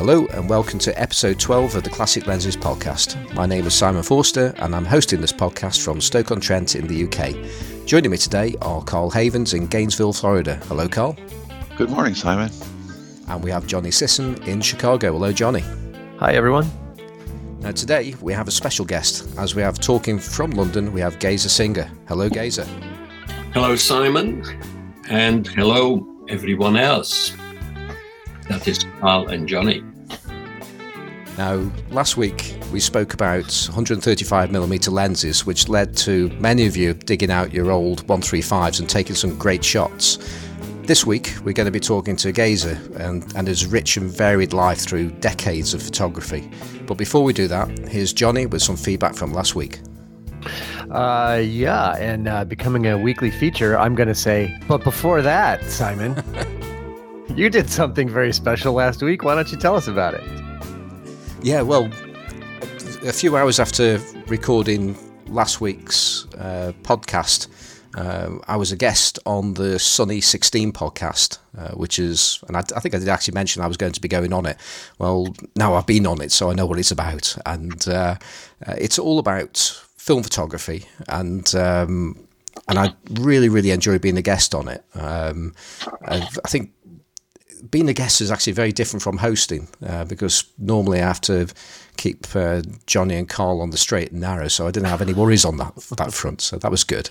[0.00, 3.34] Hello and welcome to episode 12 of the Classic Lenses podcast.
[3.34, 7.86] My name is Simon Forster and I'm hosting this podcast from Stoke-on-Trent in the UK.
[7.86, 10.54] Joining me today are Carl Havens in Gainesville, Florida.
[10.68, 11.18] Hello, Carl.
[11.76, 12.50] Good morning, Simon.
[13.28, 15.12] And we have Johnny Sisson in Chicago.
[15.12, 15.64] Hello, Johnny.
[16.16, 16.70] Hi, everyone.
[17.58, 19.28] Now, today we have a special guest.
[19.36, 21.90] As we have talking from London, we have Geza Singer.
[22.08, 22.64] Hello, Geza.
[23.52, 24.46] Hello, Simon.
[25.10, 27.36] And hello, everyone else.
[28.48, 29.84] That is Carl and Johnny.
[31.38, 37.30] Now, last week we spoke about 135mm lenses, which led to many of you digging
[37.30, 40.18] out your old 135s and taking some great shots.
[40.82, 44.52] This week we're going to be talking to Geza and, and his rich and varied
[44.52, 46.50] life through decades of photography.
[46.86, 49.80] But before we do that, here's Johnny with some feedback from last week.
[50.90, 55.62] Uh, yeah, and uh, becoming a weekly feature, I'm going to say, but before that,
[55.64, 56.22] Simon,
[57.36, 59.22] you did something very special last week.
[59.22, 60.49] Why don't you tell us about it?
[61.42, 61.86] Yeah, well,
[63.02, 64.94] a few hours after recording
[65.26, 67.48] last week's uh, podcast,
[67.96, 72.60] uh, I was a guest on the Sunny 16 podcast, uh, which is, and I,
[72.76, 74.58] I, think I did actually mention I was going to be going on it.
[74.98, 77.34] Well, now I've been on it, so I know what it's about.
[77.46, 78.16] And uh,
[78.66, 79.56] uh it's all about
[79.96, 80.84] film photography.
[81.08, 82.28] And um,
[82.68, 84.84] and I really, really enjoy being a guest on it.
[84.94, 85.54] Um,
[86.04, 86.72] I think
[87.70, 91.48] being a guest is actually very different from hosting uh, because normally I have to
[91.96, 95.12] keep uh, Johnny and Carl on the straight and narrow, so I didn't have any
[95.12, 96.40] worries on that that front.
[96.40, 97.10] So that was good.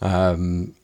[0.00, 0.74] Um,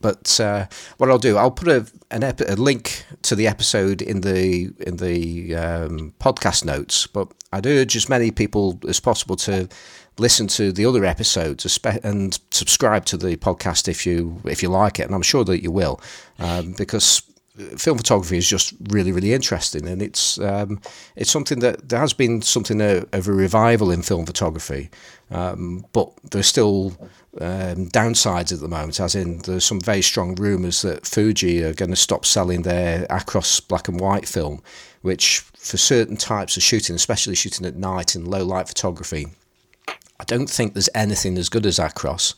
[0.00, 0.66] but uh,
[0.98, 4.98] what I'll do, I'll put a, ep- a link to the episode in the in
[4.98, 7.06] the um, podcast notes.
[7.06, 9.68] But I'd urge as many people as possible to
[10.18, 15.00] listen to the other episodes and subscribe to the podcast if you if you like
[15.00, 16.00] it, and I'm sure that you will,
[16.38, 17.22] um, because
[17.76, 20.80] film photography is just really, really interesting, and it's um,
[21.16, 24.90] it's something that there has been something of a revival in film photography,
[25.30, 26.96] um, but there's still
[27.40, 29.00] um, downsides at the moment.
[29.00, 33.06] As in, there's some very strong rumours that Fuji are going to stop selling their
[33.06, 34.62] Acros black and white film,
[35.02, 39.26] which for certain types of shooting, especially shooting at night in low light photography,
[40.20, 42.34] I don't think there's anything as good as Acros.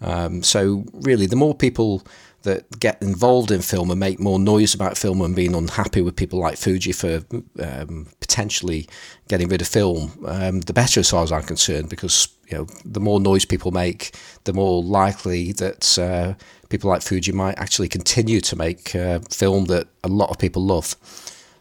[0.00, 2.02] Um, so really, the more people
[2.42, 6.16] that get involved in film and make more noise about film and being unhappy with
[6.16, 7.22] people like Fuji for
[7.60, 8.88] um, potentially
[9.28, 12.66] getting rid of film, um, the better as far as I'm concerned, because you know
[12.84, 14.14] the more noise people make,
[14.44, 16.34] the more likely that uh,
[16.68, 20.62] people like Fuji might actually continue to make uh, film that a lot of people
[20.62, 20.96] love.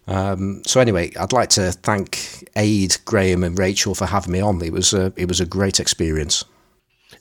[0.07, 4.61] Um, so anyway, I'd like to thank Aid, Graham, and Rachel for having me on.
[4.61, 6.43] It was a, it was a great experience.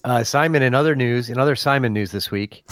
[0.02, 2.64] Uh, Simon, in other news, in other Simon news this week,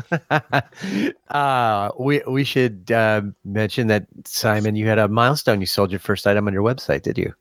[1.28, 5.60] uh, we we should uh, mention that Simon, you had a milestone.
[5.60, 7.34] You sold your first item on your website, did you?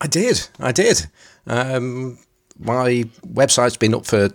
[0.00, 0.48] I did.
[0.58, 1.06] I did.
[1.46, 2.18] Um,
[2.58, 4.30] my website's been up for.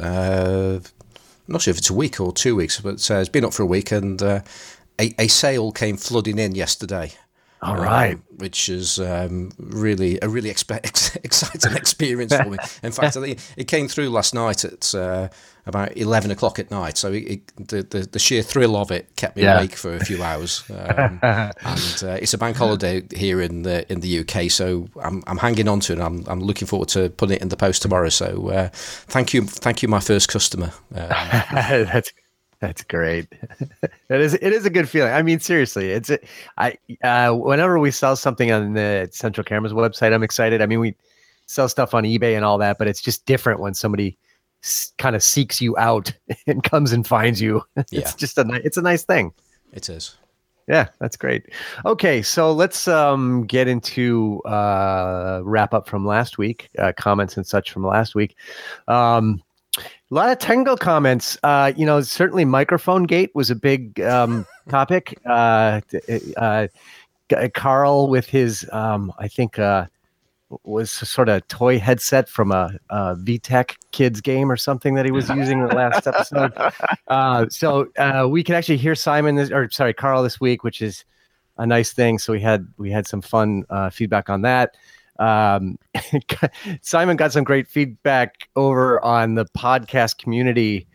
[0.00, 3.44] Uh, I'm not sure if it's a week or two weeks, but uh, it's been
[3.44, 4.40] up for a week, and uh,
[5.00, 7.12] a, a sale came flooding in yesterday.
[7.62, 12.58] All right, um, which is um, really a really expe- exciting experience for me.
[12.82, 15.28] In fact, it came through last night at uh,
[15.64, 16.98] about eleven o'clock at night.
[16.98, 19.56] So it, it, the, the, the sheer thrill of it kept me yeah.
[19.56, 20.64] awake for a few hours.
[20.70, 25.22] Um, and uh, it's a bank holiday here in the in the UK, so I'm,
[25.26, 25.98] I'm hanging on to it.
[25.98, 28.10] I'm I'm looking forward to putting it in the post tomorrow.
[28.10, 30.72] So uh, thank you, thank you, my first customer.
[30.94, 32.12] Um, That's
[32.60, 33.26] that's great.
[34.08, 34.34] it is.
[34.34, 35.12] It is a good feeling.
[35.12, 36.10] I mean, seriously, it's.
[36.56, 36.76] I.
[37.02, 40.62] Uh, whenever we sell something on the Central Cameras website, I'm excited.
[40.62, 40.94] I mean, we
[41.46, 44.16] sell stuff on eBay and all that, but it's just different when somebody
[44.64, 46.12] s- kind of seeks you out
[46.46, 47.62] and comes and finds you.
[47.76, 48.12] it's yeah.
[48.16, 48.60] just a.
[48.64, 49.32] It's a nice thing.
[49.72, 50.16] It is.
[50.68, 51.44] Yeah, that's great.
[51.84, 57.46] Okay, so let's um, get into uh, wrap up from last week, uh, comments and
[57.46, 58.34] such from last week.
[58.88, 59.42] Um,
[59.78, 61.38] a lot of technical comments.
[61.42, 65.18] Uh, you know, certainly microphone gate was a big um, topic.
[65.26, 65.80] Uh,
[66.36, 66.68] uh,
[67.54, 69.86] Carl with his, um, I think, uh,
[70.64, 75.10] was sort of toy headset from a, a VTech kids game or something that he
[75.10, 76.52] was using in the last episode.
[77.08, 80.82] Uh, so uh, we can actually hear Simon this, or sorry, Carl this week, which
[80.82, 81.04] is
[81.56, 82.18] a nice thing.
[82.18, 84.76] So we had we had some fun uh, feedback on that.
[85.18, 85.78] Um,
[86.82, 90.86] Simon got some great feedback over on the podcast community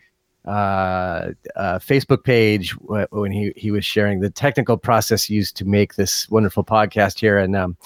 [0.44, 5.94] uh, uh, Facebook page when he, he was sharing the technical process used to make
[5.94, 7.38] this wonderful podcast here.
[7.38, 7.76] And um,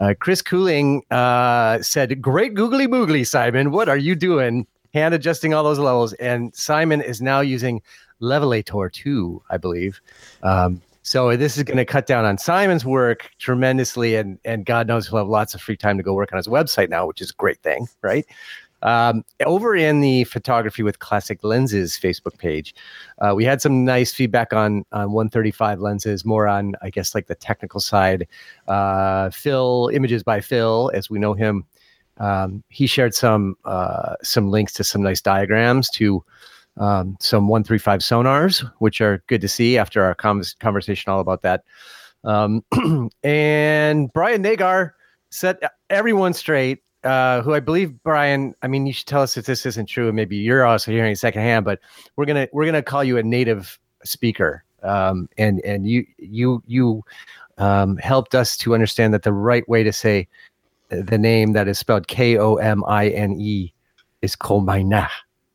[0.00, 3.70] uh, Chris Cooling uh, said, Great googly boogly, Simon.
[3.70, 4.66] What are you doing?
[4.94, 6.14] Hand adjusting all those levels.
[6.14, 7.82] And Simon is now using
[8.20, 10.00] Levelator 2, I believe.
[10.42, 14.86] Um, So this is going to cut down on Simon's work tremendously, and and God
[14.86, 17.20] knows he'll have lots of free time to go work on his website now, which
[17.22, 18.26] is a great thing, right?
[18.82, 22.74] Um, over in the photography with classic lenses Facebook page,
[23.18, 27.26] uh, we had some nice feedback on on 135 lenses, more on I guess like
[27.26, 28.26] the technical side.
[28.68, 31.64] Uh, Phil, images by Phil, as we know him,
[32.18, 36.22] um, he shared some uh, some links to some nice diagrams to
[36.80, 41.42] um, some 135 Sonnars, which are good to see after our com- conversation all about
[41.42, 41.62] that.
[42.24, 42.64] Um,
[43.22, 44.94] and Brian Nagar
[45.30, 46.82] set everyone straight.
[47.02, 48.54] Uh, who I believe Brian.
[48.60, 51.64] I mean, you should tell us if this isn't true, maybe you're also hearing secondhand.
[51.64, 51.80] But
[52.16, 57.02] we're gonna we're gonna call you a native speaker, um, and and you you you
[57.56, 60.28] um, helped us to understand that the right way to say
[60.90, 63.72] the name that is spelled K O M I N E
[64.20, 65.08] is Komaina.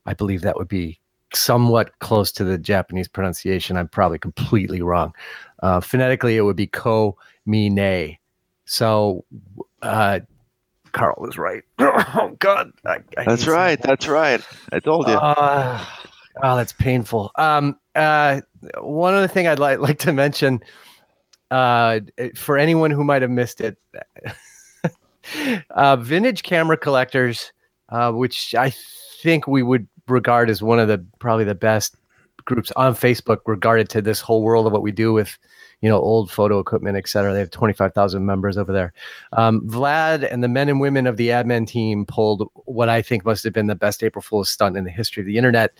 [0.07, 0.99] I believe that would be
[1.35, 3.77] somewhat close to the Japanese pronunciation.
[3.77, 5.13] I'm probably completely wrong.
[5.61, 8.19] Uh, phonetically, it would be ko mi ne.
[8.65, 9.25] So,
[9.81, 10.21] uh,
[10.91, 11.63] Carl was right.
[11.79, 13.79] oh God, I, I that's right.
[13.81, 13.87] That.
[13.87, 14.41] That's right.
[14.71, 15.13] I told you.
[15.13, 15.83] Uh,
[16.41, 17.31] oh, that's painful.
[17.35, 18.41] Um, uh,
[18.79, 20.61] one other thing I'd li- like to mention
[21.51, 21.99] uh,
[22.35, 23.77] for anyone who might have missed it,
[25.71, 27.51] uh, vintage camera collectors,
[27.89, 28.73] uh, which I
[29.21, 31.95] think we would regard as one of the probably the best
[32.45, 35.37] groups on Facebook regarded to this whole world of what we do with
[35.81, 37.33] you know old photo equipment et cetera.
[37.33, 38.93] They have 25000 members over there.
[39.33, 43.25] Um, vlad and the men and women of the admin team pulled what i think
[43.25, 45.73] must have been the best april fool's stunt in the history of the internet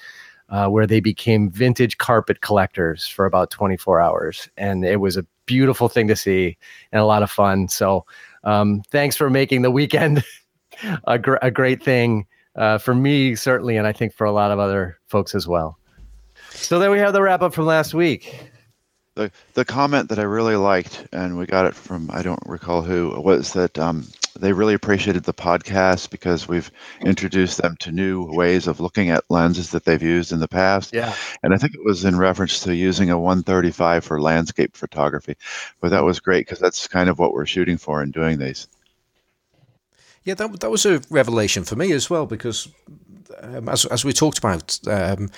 [0.50, 4.50] uh, where they became vintage carpet collectors for about 24 hours.
[4.58, 6.58] And it was a beautiful thing to see
[6.92, 7.68] and a lot of fun.
[7.68, 8.06] So
[8.44, 10.24] um, thanks for making the weekend
[11.06, 14.52] a, gr- a great thing uh, for me certainly, and I think for a lot
[14.52, 15.78] of other folks as well.
[16.52, 18.52] So then we have the wrap up from last week.
[19.16, 22.82] The the comment that I really liked, and we got it from I don't recall
[22.82, 24.08] who, was that um,
[24.40, 26.70] they really appreciated the podcast because we've
[27.02, 30.94] introduced them to new ways of looking at lenses that they've used in the past.
[30.94, 31.16] Yeah.
[31.44, 35.36] And I think it was in reference to using a 135 for landscape photography.
[35.80, 38.68] But that was great because that's kind of what we're shooting for in doing these.
[40.26, 42.68] Yeah, that, that was a revelation for me as well because,
[43.42, 45.30] um, as, as we talked about, um,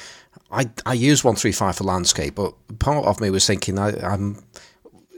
[0.49, 4.43] I, I use 135 for landscape, but part of me was thinking I, am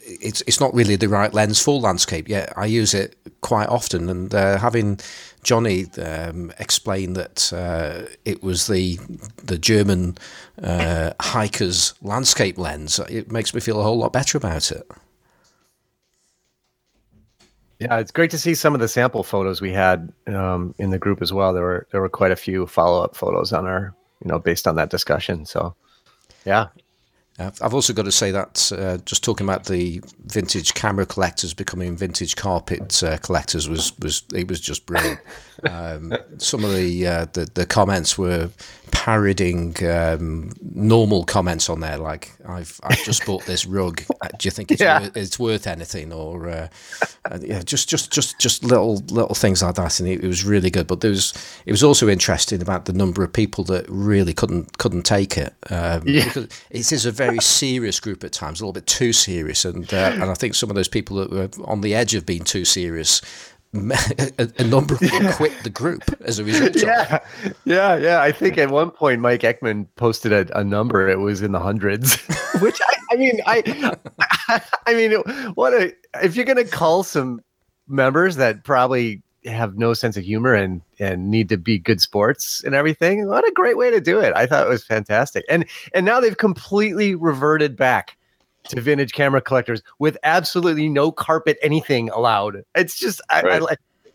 [0.10, 2.51] it's it's not really the right lens for landscape yet.
[2.57, 5.00] I use it quite often, and uh, having
[5.44, 8.98] Johnny um, explain that uh, it was the
[9.44, 10.18] the German
[10.63, 14.89] uh, hiker's landscape lens, it makes me feel a whole lot better about it.
[17.80, 21.00] Yeah, it's great to see some of the sample photos we had um, in the
[21.00, 21.54] group as well.
[21.54, 24.68] There were there were quite a few follow up photos on our, you know, based
[24.68, 25.46] on that discussion.
[25.46, 25.76] So,
[26.46, 26.68] yeah,
[27.40, 31.96] I've also got to say that uh, just talking about the vintage camera collectors becoming
[31.96, 35.20] vintage carpet uh, collectors was was it was just brilliant.
[35.70, 38.50] Um, some of the, uh, the, the comments were
[38.92, 44.04] parodying um, normal comments on there, like "I've I've just bought this rug.
[44.22, 45.02] Uh, do you think it's yeah.
[45.02, 46.68] worth, it's worth anything?" Or uh,
[47.26, 50.44] uh, yeah, just just just just little little things like that, and it, it, was
[50.44, 50.88] really good.
[50.88, 51.34] But there was
[51.66, 55.54] it was also interesting about the number of people that really couldn't couldn't take it.
[55.70, 56.26] Um, yeah.
[56.26, 59.94] because it is a very serious group at times, a little bit too serious, and
[59.94, 62.44] uh, and I think some of those people that were on the edge of being
[62.44, 63.22] too serious
[63.76, 65.31] a, a, number of people yeah.
[65.33, 66.76] quit the group as a result.
[66.76, 67.19] Yeah,
[67.66, 68.21] yeah, yeah.
[68.21, 71.59] I think at one point Mike Ekman posted a, a number; it was in the
[71.59, 72.16] hundreds.
[72.62, 73.95] Which I, I mean, I,
[74.88, 75.12] I mean,
[75.54, 75.94] what a
[76.24, 77.42] if you're going to call some
[77.88, 82.64] members that probably have no sense of humor and and need to be good sports
[82.64, 83.28] and everything.
[83.28, 84.34] What a great way to do it!
[84.36, 88.18] I thought it was fantastic, and and now they've completely reverted back
[88.68, 92.64] to vintage camera collectors with absolutely no carpet anything allowed.
[92.76, 93.62] It's just I, right.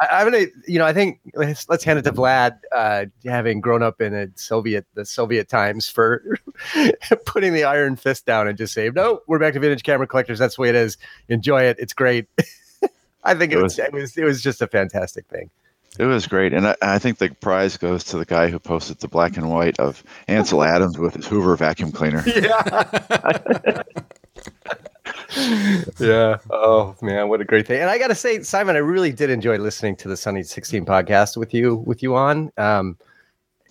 [0.01, 3.07] I, I, am gonna you know I think let's, let's hand it to Vlad, uh,
[3.25, 6.39] having grown up in a Soviet the Soviet times for
[7.25, 10.39] putting the iron fist down and just say no, we're back to vintage camera collectors.
[10.39, 10.99] That's the way it is.
[11.29, 11.77] Enjoy it.
[11.79, 12.27] It's great.
[13.25, 15.51] I think it, it was, was it was it was just a fantastic thing.
[15.99, 18.99] It was great, and I, I, think the prize goes to the guy who posted
[18.99, 22.25] the black and white of Ansel Adams with his Hoover vacuum cleaner.
[22.35, 23.83] Yeah.
[25.99, 26.39] yeah.
[26.51, 27.81] Oh man, what a great thing!
[27.81, 30.85] And I got to say, Simon, I really did enjoy listening to the Sunny Sixteen
[30.85, 32.51] podcast with you with you on.
[32.57, 32.99] Um,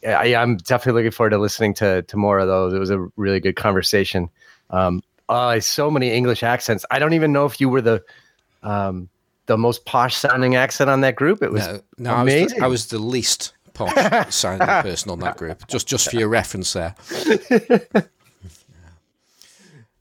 [0.05, 2.73] I, am definitely looking forward to listening to to more of those.
[2.73, 4.29] It was a really good conversation.
[4.69, 6.85] Um, uh, so many English accents.
[6.91, 8.03] I don't even know if you were the
[8.61, 9.09] um,
[9.45, 11.43] the most posh sounding accent on that group.
[11.43, 12.61] It was no, no amazing.
[12.61, 15.67] I was, the, I was the least posh sounding person on that group.
[15.67, 16.95] Just just for your reference there.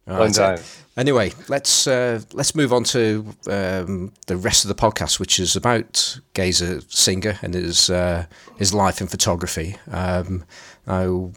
[0.04, 0.58] One time.
[0.96, 5.56] Anyway, let's uh, let's move on to um, the rest of the podcast, which is
[5.56, 8.26] about Geza Singer and his uh,
[8.58, 9.76] his life in photography.
[9.90, 10.44] Um,
[10.86, 11.32] now,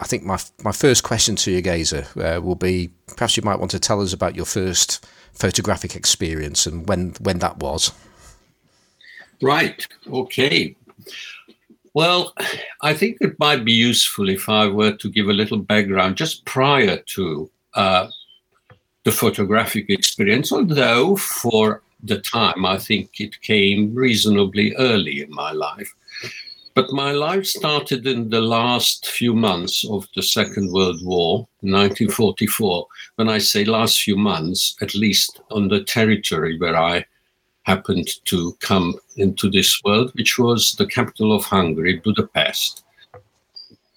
[0.00, 3.60] I think my my first question to you, Geza, uh, will be perhaps you might
[3.60, 7.92] want to tell us about your first photographic experience and when when that was.
[9.42, 9.86] Right.
[10.10, 10.76] Okay.
[11.94, 12.34] Well,
[12.82, 16.44] I think it might be useful if I were to give a little background just
[16.44, 18.08] prior to uh,
[19.04, 25.52] the photographic experience, although for the time I think it came reasonably early in my
[25.52, 25.94] life.
[26.76, 32.86] But my life started in the last few months of the Second World War, 1944.
[33.14, 37.06] When I say last few months, at least on the territory where I
[37.62, 42.84] happened to come into this world, which was the capital of Hungary, Budapest.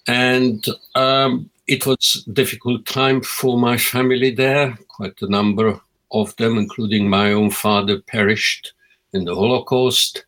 [0.07, 4.79] And um, it was a difficult time for my family there.
[4.87, 5.81] Quite a number
[6.13, 8.71] of them, including my own father, perished
[9.11, 10.23] in the Holocaust.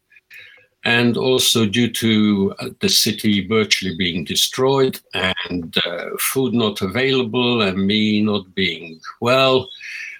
[0.83, 7.61] And also due to uh, the city virtually being destroyed and uh, food not available
[7.61, 9.69] and me not being well,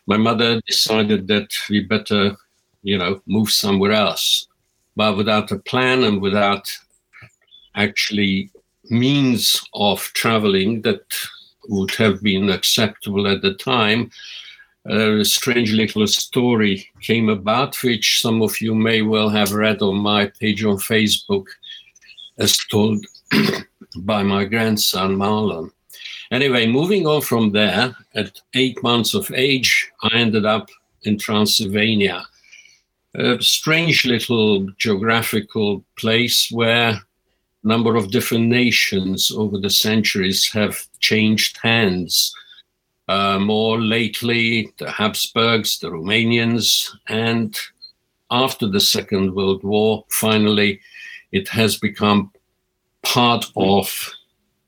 [0.06, 2.36] my mother decided that we better,
[2.84, 4.48] you know, move somewhere else.
[4.96, 6.72] But without a plan and without
[7.76, 8.52] actually
[8.90, 11.02] means of traveling that
[11.70, 14.12] would have been acceptable at the time,
[14.86, 19.98] a strange little story came about, which some of you may well have read on
[19.98, 21.46] my page on Facebook,
[22.38, 23.06] as told
[23.98, 25.72] by my grandson Marlon.
[26.32, 30.70] Anyway, moving on from there, at eight months of age, I ended up
[31.04, 32.24] in Transylvania,
[33.16, 37.02] a strange little geographical place where a
[37.64, 42.34] number of different nations over the centuries have changed hands.
[43.12, 47.60] Uh, more lately, the Habsburgs, the Romanians, and
[48.30, 50.80] after the Second World War, finally,
[51.34, 52.32] it has become
[53.04, 54.14] part of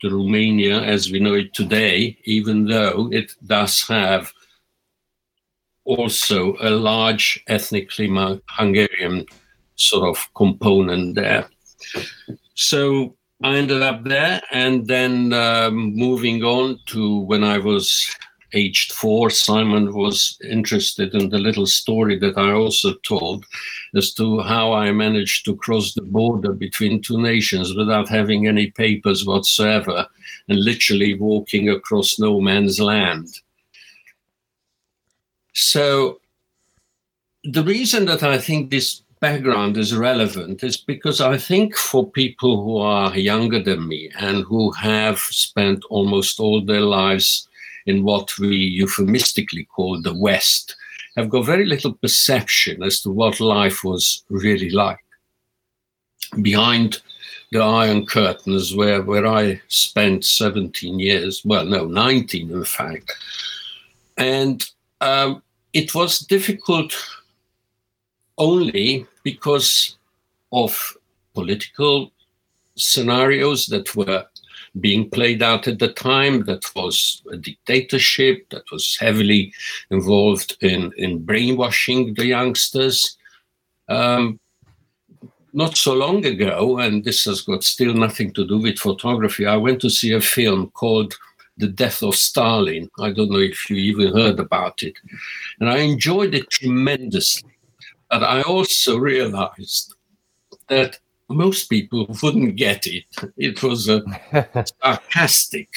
[0.01, 4.33] the Romania as we know it today, even though it does have
[5.85, 8.09] also a large ethnically
[8.50, 9.25] Hungarian
[9.77, 11.47] sort of component there.
[12.55, 18.05] So I ended up there, and then um, moving on to when I was
[18.53, 23.45] aged four, Simon was interested in the little story that I also told
[23.95, 28.72] as to how I managed to cross the border between two nations without having any
[28.72, 30.07] papers whatsoever
[30.48, 33.27] and literally walking across no man's land.
[35.53, 36.19] So,
[37.43, 42.63] the reason that I think this background is relevant is because I think for people
[42.63, 47.48] who are younger than me and who have spent almost all their lives
[47.85, 50.75] in what we euphemistically call the West,
[51.15, 55.03] have got very little perception as to what life was really like.
[56.41, 57.01] Behind
[57.51, 63.13] the Iron Curtains, where, where I spent 17 years, well, no, 19 in fact.
[64.17, 64.67] And
[65.01, 66.95] um, it was difficult
[68.37, 69.97] only because
[70.51, 70.97] of
[71.33, 72.11] political
[72.75, 74.25] scenarios that were
[74.79, 79.53] being played out at the time that was a dictatorship that was heavily
[79.91, 83.17] involved in, in brainwashing the youngsters.
[83.87, 84.39] Um,
[85.53, 89.57] not so long ago, and this has got still nothing to do with photography, I
[89.57, 91.13] went to see a film called
[91.57, 92.89] The Death of Stalin.
[92.99, 94.95] I don't know if you even heard about it.
[95.59, 97.51] And I enjoyed it tremendously.
[98.09, 99.93] But I also realized
[100.69, 100.97] that
[101.29, 103.05] most people wouldn't get it.
[103.37, 104.03] It was a
[104.83, 105.69] sarcastic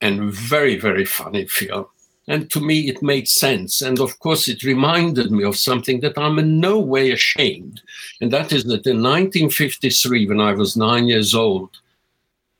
[0.00, 1.86] and very, very funny film.
[2.28, 3.82] And to me, it made sense.
[3.82, 7.80] And of course, it reminded me of something that I'm in no way ashamed.
[8.20, 11.70] And that is that in 1953, when I was nine years old,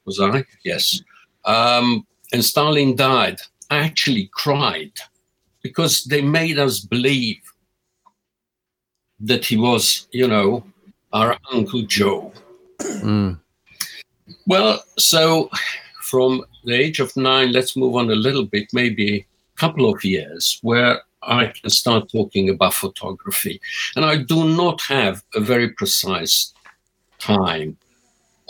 [0.05, 0.45] was I?
[0.65, 1.01] Yes.
[1.45, 3.41] Um, and Stalin died,
[3.71, 4.93] I actually cried
[5.63, 7.41] because they made us believe
[9.21, 10.65] that he was, you know,
[11.13, 12.33] our Uncle Joe.
[12.81, 13.39] Mm.
[14.47, 15.51] Well, so
[16.03, 20.05] from the age of nine, let's move on a little bit, maybe a couple of
[20.05, 23.61] years, where I can start talking about photography.
[23.97, 26.53] And I do not have a very precise
[27.19, 27.77] time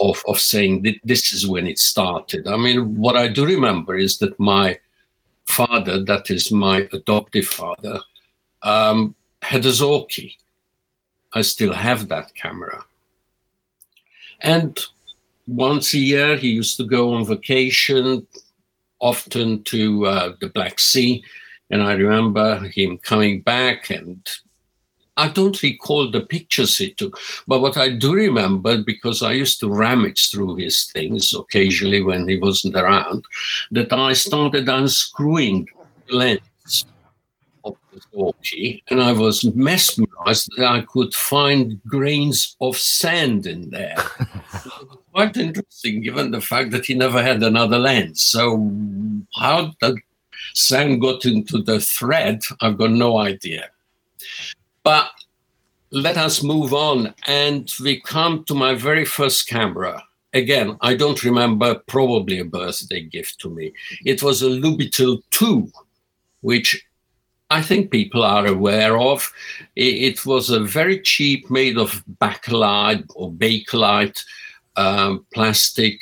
[0.01, 2.49] of, of saying that this is when it started.
[2.49, 4.79] I mean, what I do remember is that my
[5.45, 8.01] father, that is my adoptive father,
[8.63, 10.37] um, had a Zorki.
[11.35, 12.85] I still have that camera.
[14.41, 14.79] And
[15.47, 18.27] once a year, he used to go on vacation,
[19.01, 21.25] often to uh, the Black Sea,
[21.71, 24.21] And I remember him coming back and
[25.17, 29.61] I don't recall the pictures he took, but what I do remember, because I used
[29.61, 33.25] to rummage through his things occasionally when he wasn't around,
[33.73, 35.69] that I started unscrewing
[36.09, 36.41] the lens
[38.89, 43.97] and I was mesmerized that I could find grains of sand in there.
[45.13, 48.23] Quite interesting, given the fact that he never had another lens.
[48.23, 48.71] So,
[49.37, 49.99] how the
[50.55, 53.71] sand got into the thread, I've got no idea.
[54.83, 55.11] But
[55.91, 57.15] let us move on.
[57.27, 60.03] And we come to my very first camera.
[60.35, 63.75] Again, I don't remember, probably a birthday gift to me.
[64.07, 65.71] It was a Lubitel 2,
[66.41, 66.83] which
[67.53, 69.33] I think people are aware of.
[69.77, 74.25] It, was a very cheap, made of bakelite or bakelite
[74.77, 76.01] um, plastic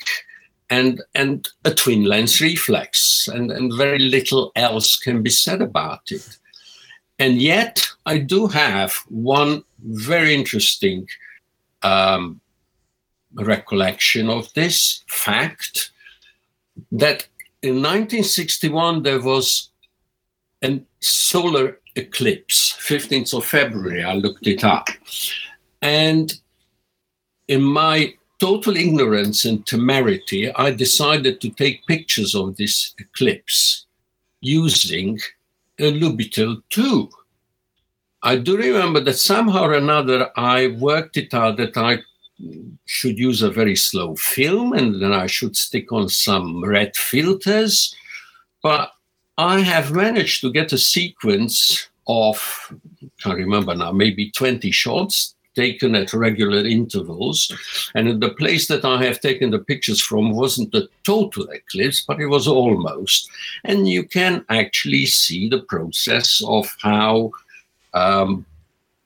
[0.68, 6.12] and and a twin lens reflex and, and very little else can be said about
[6.12, 6.38] it
[7.20, 11.06] and yet, I do have one very interesting
[11.82, 12.40] um,
[13.34, 15.90] recollection of this fact
[16.90, 17.26] that
[17.60, 19.69] in 1961 there was
[20.62, 24.02] a solar eclipse, 15th of February.
[24.04, 24.88] I looked it up.
[25.82, 26.32] And
[27.48, 33.86] in my total ignorance and temerity, I decided to take pictures of this eclipse
[34.40, 35.18] using
[35.78, 37.08] a Lubitel 2.
[38.22, 41.98] I do remember that somehow or another I worked it out that I
[42.86, 47.94] should use a very slow film and then I should stick on some red filters.
[48.62, 48.92] But
[49.38, 52.72] I have managed to get a sequence of,
[53.24, 57.52] I remember now, maybe 20 shots taken at regular intervals.
[57.94, 62.20] And the place that I have taken the pictures from wasn't a total eclipse, but
[62.20, 63.28] it was almost.
[63.64, 67.32] And you can actually see the process of how
[67.94, 68.46] um,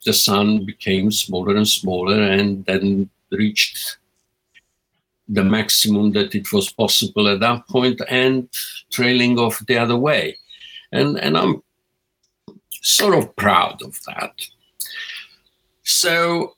[0.05, 3.97] the sun became smaller and smaller and then reached
[5.27, 8.47] the maximum that it was possible at that point and
[8.91, 10.37] trailing off the other way.
[10.91, 11.63] And, and I'm
[12.81, 14.33] sort of proud of that.
[15.83, 16.55] So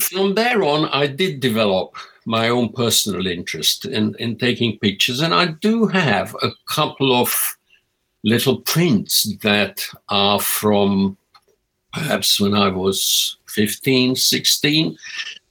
[0.00, 5.20] from there on, I did develop my own personal interest in, in taking pictures.
[5.20, 7.56] And I do have a couple of
[8.24, 11.16] little prints that are from
[11.92, 14.98] perhaps when I was 15, 16.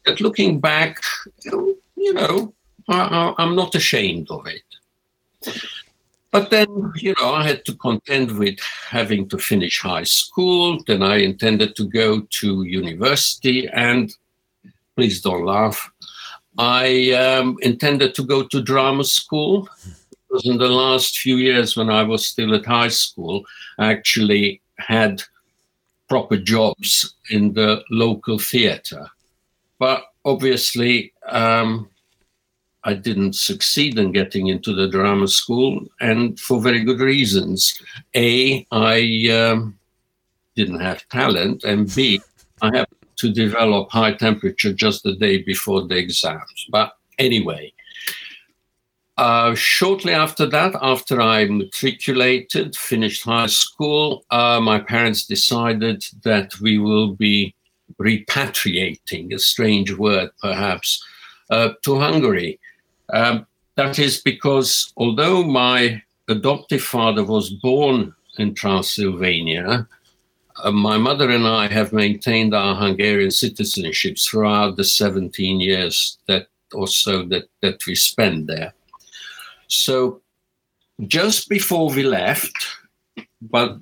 [0.06, 1.02] But looking back,
[1.44, 2.54] you know,
[2.88, 4.64] I, am not ashamed of it.
[6.32, 10.84] But then, you know, I had to contend with having to finish high school.
[10.86, 13.68] Then I intended to go to university.
[13.70, 14.14] And
[14.96, 15.92] please don't laugh,
[16.58, 19.70] I um, intended to go to drama school.
[20.28, 23.46] Because in the last few years, when I was still at high school,
[23.78, 25.24] I actually had
[26.10, 29.08] proper jobs in the local theatre.
[29.80, 31.90] But obviously, um,
[32.88, 37.82] I didn't succeed in getting into the drama school, and for very good reasons.
[38.16, 39.78] A, I um,
[40.56, 42.22] didn't have talent, and B,
[42.62, 46.68] I had to develop high temperature just the day before the exams.
[46.72, 47.74] But anyway,
[49.18, 56.58] uh, shortly after that, after I matriculated, finished high school, uh, my parents decided that
[56.62, 57.54] we will be
[58.00, 61.04] repatriating, a strange word perhaps,
[61.50, 62.60] uh, to Hungary.
[63.14, 69.88] Um, that is because although my adoptive father was born in Transylvania,
[70.64, 76.48] uh, my mother and I have maintained our Hungarian citizenships throughout the 17 years that
[76.74, 78.74] or so that, that we spent there.
[79.68, 80.22] So
[81.08, 82.56] just before we left,
[83.42, 83.78] but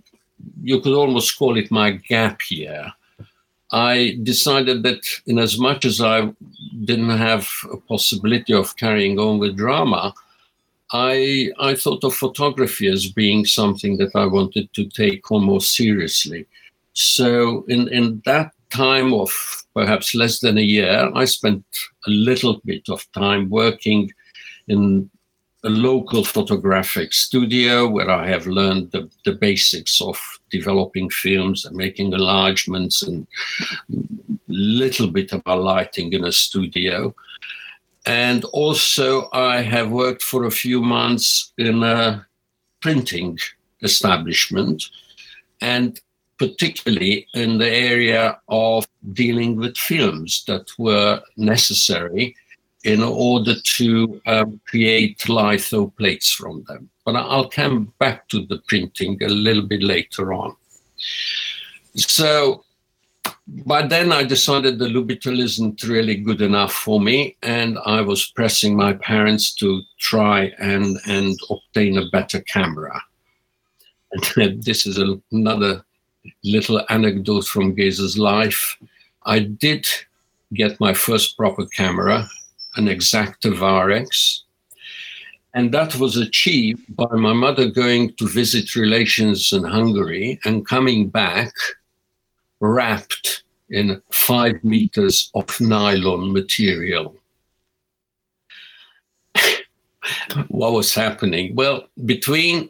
[0.61, 2.91] you could almost call it my gap year,
[3.75, 6.33] I decided that in as much as I
[6.85, 10.13] didn't have a possibility of carrying on with drama,
[10.93, 15.59] I I thought of photography as being something that I wanted to take on more
[15.59, 16.47] seriously.
[16.93, 19.29] So in, in that time of
[19.73, 21.65] perhaps less than a year, I spent
[22.07, 24.09] a little bit of time working
[24.69, 25.09] in
[25.65, 30.17] a local photographic studio where I have learned the, the basics of
[30.51, 33.25] developing films and making enlargements and
[33.91, 37.15] a little bit about lighting in a studio.
[38.05, 42.25] And also, I have worked for a few months in a
[42.81, 43.39] printing
[43.81, 44.83] establishment,
[45.61, 45.99] and
[46.37, 52.35] particularly in the area of dealing with films that were necessary
[52.85, 56.87] in order to um, create litho plates from them.
[57.03, 60.55] But I'll come back to the printing a little bit later on.
[61.95, 62.63] So
[63.65, 68.27] by then I decided the Lubitel isn't really good enough for me, and I was
[68.27, 73.01] pressing my parents to try and, and obtain a better camera.
[74.35, 75.83] And this is a, another
[76.43, 78.77] little anecdote from Geza's life.
[79.23, 79.87] I did
[80.53, 82.27] get my first proper camera,
[82.77, 84.41] an Exakta Varex,
[85.53, 91.07] and that was achieved by my mother going to visit relations in Hungary and coming
[91.07, 91.53] back
[92.59, 97.15] wrapped in five meters of nylon material.
[100.47, 101.55] What was happening?
[101.55, 102.69] Well, between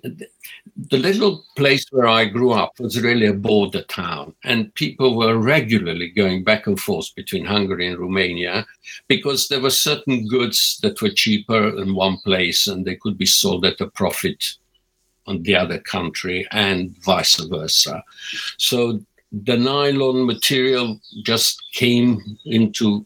[0.78, 5.38] the little place where I grew up was really a border town, and people were
[5.38, 8.66] regularly going back and forth between Hungary and Romania
[9.08, 13.26] because there were certain goods that were cheaper in one place and they could be
[13.26, 14.56] sold at a profit
[15.28, 18.04] on the other country, and vice versa.
[18.58, 23.06] So the nylon material just came into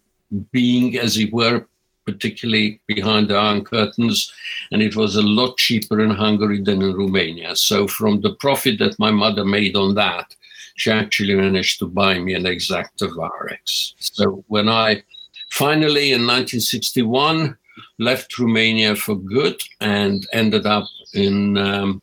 [0.51, 1.65] being, as it were,
[2.11, 4.31] particularly behind the Iron Curtains,
[4.71, 7.55] and it was a lot cheaper in Hungary than in Romania.
[7.55, 10.35] So, from the profit that my mother made on that,
[10.75, 13.93] she actually managed to buy me an Exakta Varex.
[13.99, 15.03] So, when I
[15.51, 17.57] finally in 1961
[17.97, 22.01] left Romania for good and ended up in um,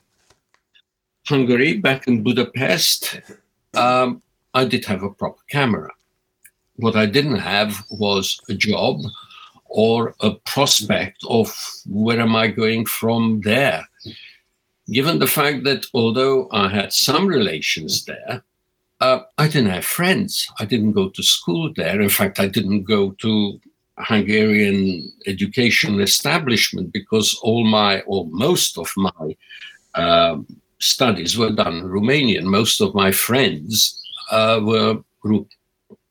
[1.26, 3.20] Hungary, back in Budapest,
[3.74, 4.22] um,
[4.54, 5.90] I did have a proper camera.
[6.76, 9.02] What I didn't have was a job
[9.68, 11.54] or a prospect of
[11.86, 13.86] where am I going from there.
[14.90, 18.42] Given the fact that although I had some relations there,
[19.00, 20.48] uh, I didn't have friends.
[20.58, 22.00] I didn't go to school there.
[22.00, 23.60] In fact, I didn't go to
[23.98, 29.36] Hungarian education establishment because all my or most of my
[29.94, 30.46] um,
[30.78, 32.44] studies were done in Romanian.
[32.44, 34.00] Most of my friends
[34.30, 34.98] uh, were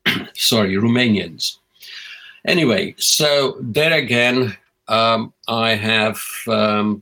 [0.33, 1.57] sorry Romanians.
[2.47, 4.55] Anyway, so there again,
[4.88, 7.01] um, I have um,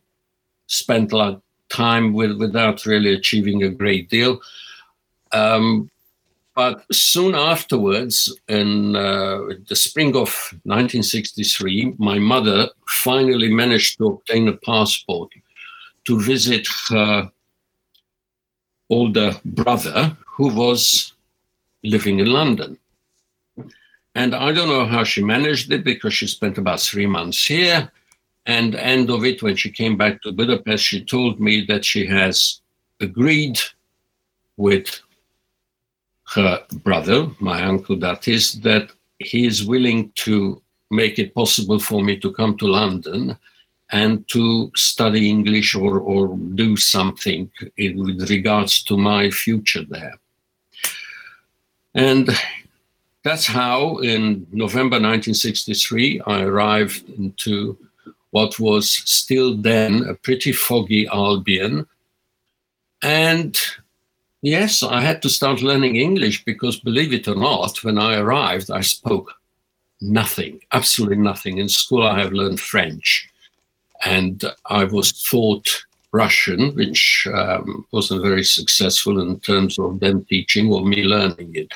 [0.68, 4.40] spent a lot of time with, without really achieving a great deal.
[5.32, 5.90] Um,
[6.56, 10.30] but soon afterwards, in uh, the spring of
[10.64, 15.32] 1963, my mother finally managed to obtain a passport
[16.06, 17.32] to visit her
[18.90, 21.14] older brother, who was
[21.84, 22.78] living in London.
[24.16, 27.92] And I don't know how she managed it because she spent about three months here.
[28.46, 32.06] And end of it, when she came back to Budapest, she told me that she
[32.06, 32.62] has
[33.00, 33.60] agreed
[34.58, 35.02] with
[36.36, 42.04] her brother, my uncle that is, that he is willing to make it possible for
[42.04, 43.38] me to come to London
[43.92, 50.16] and to study English or, or do something in, with regards to my future there.
[51.94, 52.30] And
[53.24, 57.78] that's how, in November 1963, I arrived into
[58.32, 61.88] what was still then a pretty foggy Albion.
[63.02, 63.60] And
[64.42, 68.70] yes, I had to start learning English because, believe it or not, when I arrived,
[68.70, 69.34] I spoke
[70.02, 71.60] nothing, absolutely nothing.
[71.60, 73.30] In school, I have learned French.
[74.06, 80.72] And I was taught Russian, which um, wasn't very successful in terms of them teaching
[80.72, 81.72] or me learning it.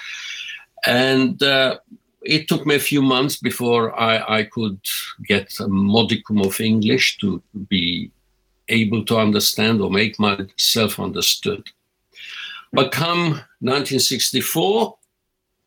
[0.85, 1.79] And uh,
[2.21, 4.79] it took me a few months before I, I, could
[5.25, 8.11] get a modicum of English to be
[8.69, 11.69] able to understand or make myself understood.
[12.73, 14.97] But come 1964,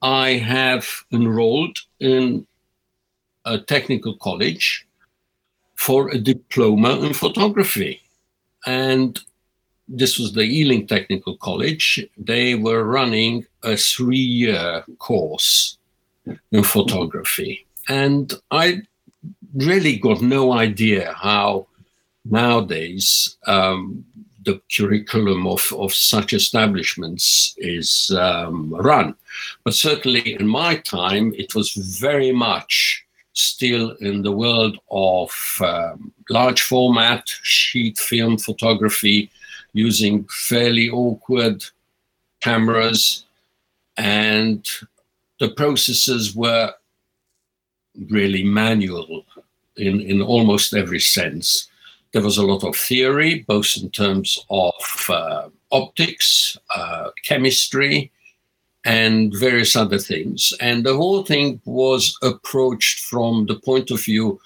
[0.02, 2.46] I have enrolled in
[3.44, 4.86] a technical college
[5.76, 8.02] for a diploma in photography.
[8.66, 9.18] And
[9.88, 12.06] this was the Ealing Technical College.
[12.18, 15.78] They were running a three year course
[16.52, 17.66] in photography.
[17.88, 18.82] And I
[19.54, 21.66] really got no idea how
[22.24, 24.04] nowadays um,
[24.44, 29.14] the curriculum of, of such establishments is um, run.
[29.64, 36.12] But certainly in my time, it was very much still in the world of um,
[36.28, 39.30] large format sheet film photography
[39.72, 41.64] using fairly awkward
[42.40, 43.24] cameras,
[44.00, 44.66] and
[45.40, 46.72] the processes were
[48.08, 49.26] really manual
[49.76, 51.68] in, in almost every sense.
[52.12, 58.10] There was a lot of theory, both in terms of uh, optics, uh, chemistry,
[58.86, 60.54] and various other things.
[60.60, 64.40] And the whole thing was approached from the point of view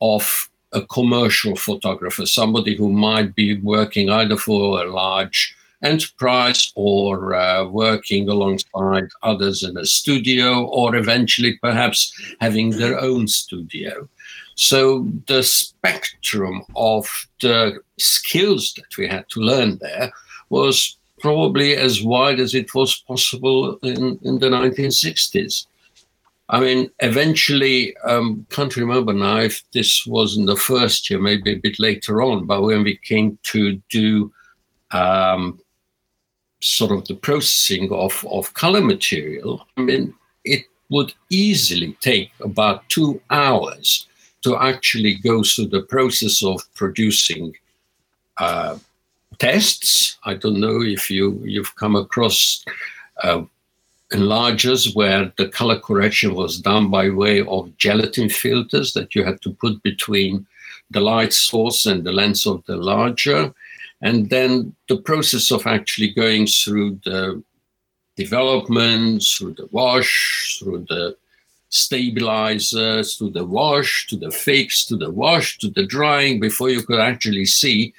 [0.00, 7.34] of a commercial photographer, somebody who might be working either for a large enterprise or
[7.34, 14.08] uh, working alongside others in a studio or eventually perhaps having their own studio.
[14.56, 20.12] So the spectrum of the skills that we had to learn there
[20.50, 25.66] was probably as wide as it was possible in, in the 1960s.
[26.48, 31.52] I mean, eventually, um, can't remember now if this was in the first year, maybe
[31.52, 34.32] a bit later on, but when we came to do
[34.90, 35.60] um,
[36.60, 42.88] sort of the processing of, of color material, I mean, it would easily take about
[42.88, 44.06] two hours
[44.42, 47.54] to actually go through the process of producing
[48.38, 48.78] uh,
[49.38, 50.18] tests.
[50.24, 52.64] I don't know if you you've come across
[53.22, 53.42] uh,
[54.12, 59.40] enlargers where the color correction was done by way of gelatin filters that you had
[59.42, 60.46] to put between
[60.90, 63.52] the light source and the lens of the larger.
[64.02, 67.42] And then the process of actually going through the
[68.16, 71.16] development, through the wash, through the
[71.68, 76.82] stabilizers, through the wash, to the fix, to the wash, to the drying, before you
[76.82, 77.94] could actually see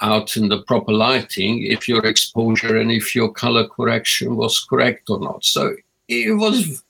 [0.00, 5.10] out in the proper lighting if your exposure and if your color correction was correct
[5.10, 5.44] or not.
[5.44, 5.74] So
[6.06, 6.84] it was,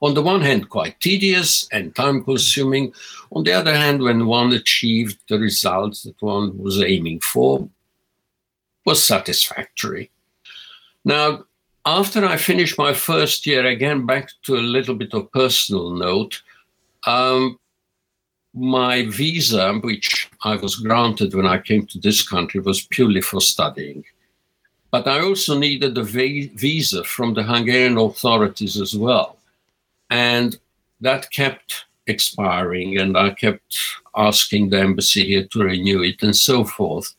[0.00, 2.94] on the one hand, quite tedious and time consuming.
[3.32, 7.68] On the other hand, when one achieved the results that one was aiming for,
[8.84, 10.10] was satisfactory.
[11.04, 11.44] Now,
[11.86, 16.42] after I finished my first year, again, back to a little bit of personal note,
[17.06, 17.58] um,
[18.54, 23.40] my visa, which I was granted when I came to this country, was purely for
[23.40, 24.04] studying.
[24.90, 29.36] But I also needed a visa from the Hungarian authorities as well.
[30.08, 30.56] And
[31.00, 33.76] that kept expiring, and I kept
[34.16, 37.14] asking the embassy here to renew it and so forth.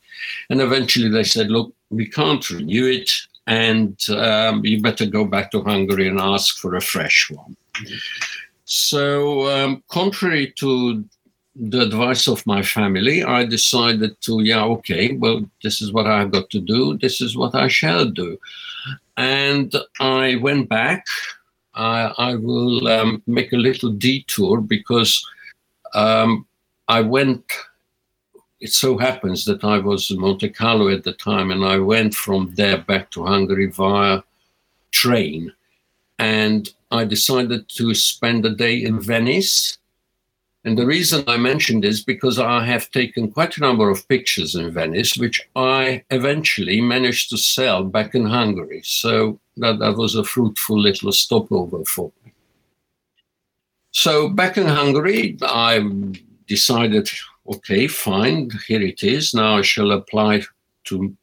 [0.50, 3.10] And eventually they said, look, we can't renew it,
[3.46, 7.56] and um, you better go back to Hungary and ask for a fresh one.
[8.64, 11.04] So, um, contrary to
[11.54, 16.32] the advice of my family, I decided to, yeah, okay, well, this is what I've
[16.32, 16.98] got to do.
[16.98, 18.38] This is what I shall do.
[19.16, 21.06] And I went back.
[21.76, 25.24] I, I will um, make a little detour because
[25.94, 26.46] um,
[26.88, 27.44] I went.
[28.58, 32.14] It so happens that I was in Monte Carlo at the time, and I went
[32.14, 34.22] from there back to Hungary via
[34.92, 35.52] train.
[36.18, 39.76] And I decided to spend a day in Venice
[40.66, 44.56] and the reason I mentioned is because I have taken quite a number of pictures
[44.56, 48.80] in Venice, which I eventually managed to sell back in Hungary.
[48.82, 52.32] So that, that was a fruitful little stopover for me.
[53.90, 55.80] So back in Hungary, I
[56.46, 57.08] decided,
[57.48, 59.34] okay, fine, here it is.
[59.34, 60.42] Now I shall apply
[60.84, 61.16] to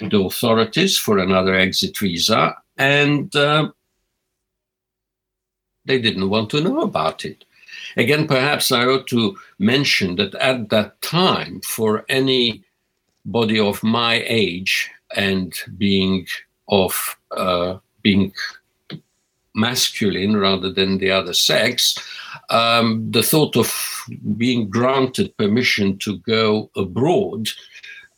[0.00, 2.54] the authorities for another exit visa.
[2.76, 3.70] And uh,
[5.86, 7.44] they didn't want to know about it.
[7.96, 12.62] Again, perhaps I ought to mention that at that time, for any
[13.24, 16.26] body of my age and being
[16.70, 18.32] of uh, being
[19.54, 21.98] masculine rather than the other sex,
[22.50, 23.72] um, the thought of
[24.36, 27.48] being granted permission to go abroad,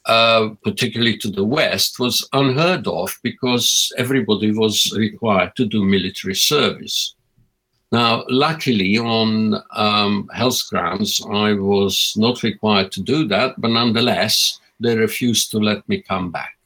[0.07, 6.35] uh, particularly to the West, was unheard of because everybody was required to do military
[6.35, 7.15] service.
[7.93, 14.61] Now, luckily, on um, health grounds, I was not required to do that, but nonetheless,
[14.81, 16.57] they refused to let me come back.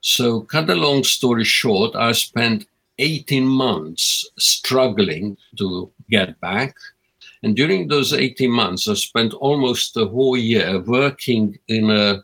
[0.00, 2.66] So, cut a long story short, I spent
[2.98, 6.74] 18 months struggling to get back.
[7.42, 12.22] And during those 18 months, I spent almost a whole year working in a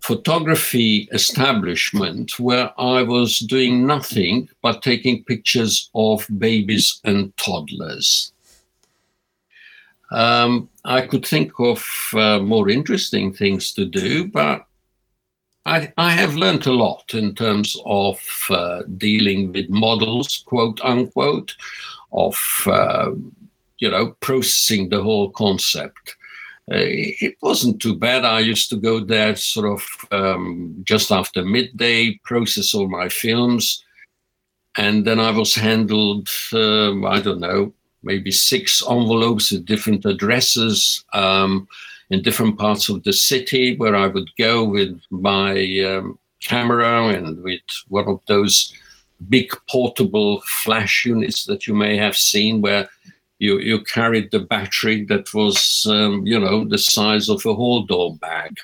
[0.00, 8.32] photography establishment where I was doing nothing but taking pictures of babies and toddlers.
[10.12, 11.84] Um, I could think of
[12.14, 14.65] uh, more interesting things to do, but
[15.66, 21.56] I, I, have learned a lot in terms of uh, dealing with models, quote unquote,
[22.12, 23.10] of uh,
[23.78, 26.16] you know processing the whole concept.
[26.70, 26.86] Uh,
[27.20, 28.24] it wasn't too bad.
[28.24, 33.84] I used to go there sort of um, just after midday, process all my films,
[34.76, 37.72] and then I was handled, um, I don't know,
[38.04, 41.66] maybe six envelopes with different addresses um,
[42.10, 47.42] in different parts of the city where I would go with my um, camera and
[47.42, 48.72] with one of those
[49.28, 52.88] big portable flash units that you may have seen where
[53.38, 57.88] you, you carried the battery that was, um, you know, the size of a hold
[57.88, 58.56] door bag.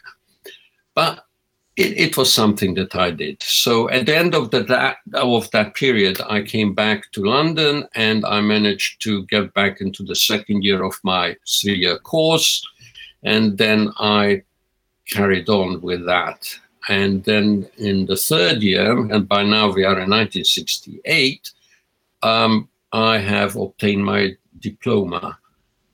[0.94, 1.24] But
[1.76, 3.42] it, it, was something that I did.
[3.42, 7.88] So at the end of the, that of that period, I came back to London
[7.94, 12.62] and I managed to get back into the second year of my three-year course,
[13.22, 14.42] and then I
[15.08, 16.54] carried on with that.
[16.88, 21.50] And then in the third year, and by now we are in 1968,
[22.22, 25.38] um, I have obtained my diploma.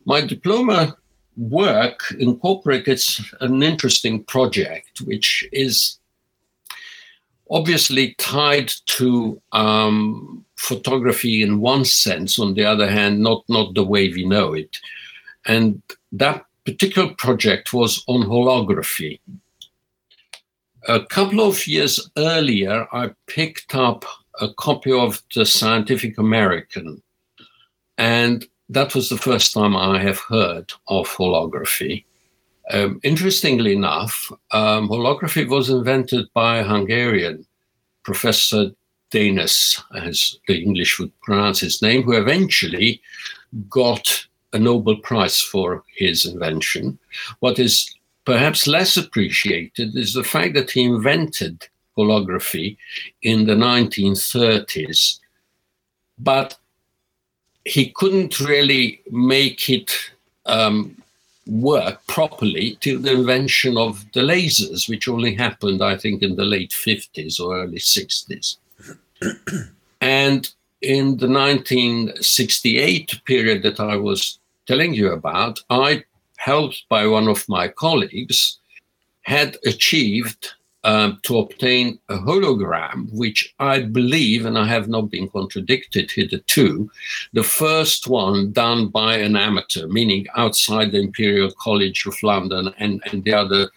[0.04, 0.96] My diploma
[1.36, 5.98] work incorporates an interesting project, which is
[7.50, 13.84] obviously tied to um, photography in one sense, on the other hand, not, not the
[13.84, 14.76] way we know it.
[15.46, 19.20] And that particular project was on holography.
[20.86, 24.04] A couple of years earlier, I picked up
[24.38, 27.02] a copy of the Scientific American,
[27.96, 32.04] and that was the first time I have heard of holography.
[32.70, 37.46] Um, interestingly enough, um, holography was invented by a Hungarian
[38.02, 38.72] Professor
[39.10, 43.00] Dénes, as the English would pronounce his name, who eventually
[43.70, 46.98] got a Nobel Prize for his invention.
[47.40, 52.76] What is perhaps less appreciated is the fact that he invented holography
[53.22, 55.18] in the 1930s,
[56.18, 56.56] but
[57.64, 59.92] he couldn't really make it
[60.46, 60.96] um,
[61.46, 66.44] work properly till the invention of the lasers, which only happened, I think, in the
[66.44, 68.56] late 50s or early 60s.
[70.00, 76.04] and in the 1968 period that I was telling you about, I,
[76.36, 78.58] helped by one of my colleagues,
[79.22, 85.28] had achieved um, to obtain a hologram, which I believe, and I have not been
[85.28, 86.90] contradicted hitherto,
[87.32, 93.02] the first one done by an amateur, meaning outside the Imperial College of London and,
[93.06, 93.70] and the other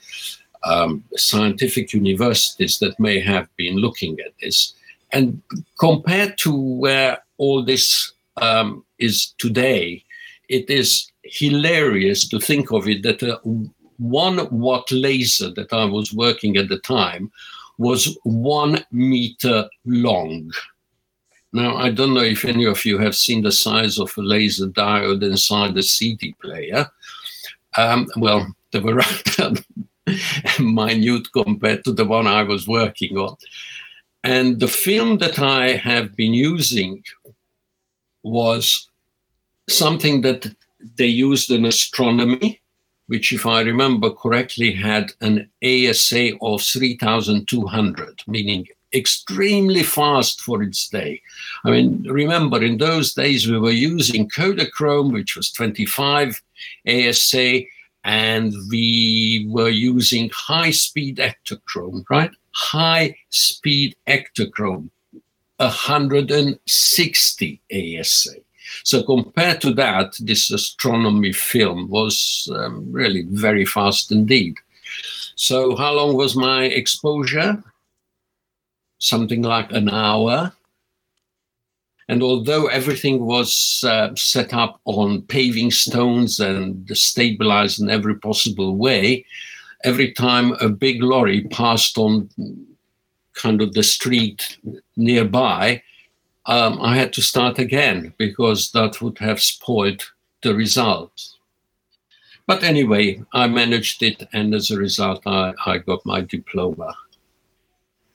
[0.63, 4.73] um, scientific universities that may have been looking at this.
[5.13, 5.41] And
[5.80, 10.04] compared to where all this um, is today,
[10.50, 13.39] it is hilarious to think of it that a
[13.97, 17.32] one watt laser that I was working at the time
[17.78, 20.52] was one meter long.
[21.54, 24.67] Now, I don't know if any of you have seen the size of a laser
[24.67, 26.88] diode inside the CD player.
[27.78, 29.62] Um, well, they were rather
[30.60, 33.36] minute compared to the one I was working on.
[34.23, 37.03] And the film that I have been using
[38.23, 38.88] was
[39.69, 40.53] something that
[40.97, 42.62] they used in astronomy
[43.12, 50.88] which, if I remember correctly, had an ASA of 3,200, meaning extremely fast for its
[50.88, 51.21] day.
[51.65, 56.41] I mean, remember, in those days we were using Kodachrome, which was 25
[56.88, 57.63] ASA,
[58.05, 62.31] and we were using high speed Ektachrome, right?
[62.53, 64.89] High speed Ektachrome,
[65.57, 68.31] 160 ASA.
[68.83, 74.55] So compared to that, this astronomy film was um, really very fast indeed.
[75.35, 77.63] So how long was my exposure?
[78.99, 80.53] Something like an hour.
[82.07, 88.75] And although everything was uh, set up on paving stones and stabilized in every possible
[88.75, 89.25] way,
[89.84, 92.30] every time a big lorry passed on
[93.34, 94.58] kind of the street
[94.96, 95.82] nearby,
[96.46, 100.04] um, I had to start again because that would have spoiled
[100.41, 101.12] the result.
[102.48, 106.96] But anyway, I managed it, and as a result, I, I got my diploma.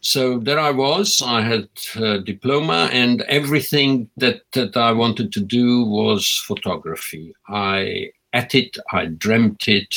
[0.01, 1.23] So there I was.
[1.25, 7.35] I had a diploma, and everything that, that I wanted to do was photography.
[7.49, 9.97] I at it, I dreamt it,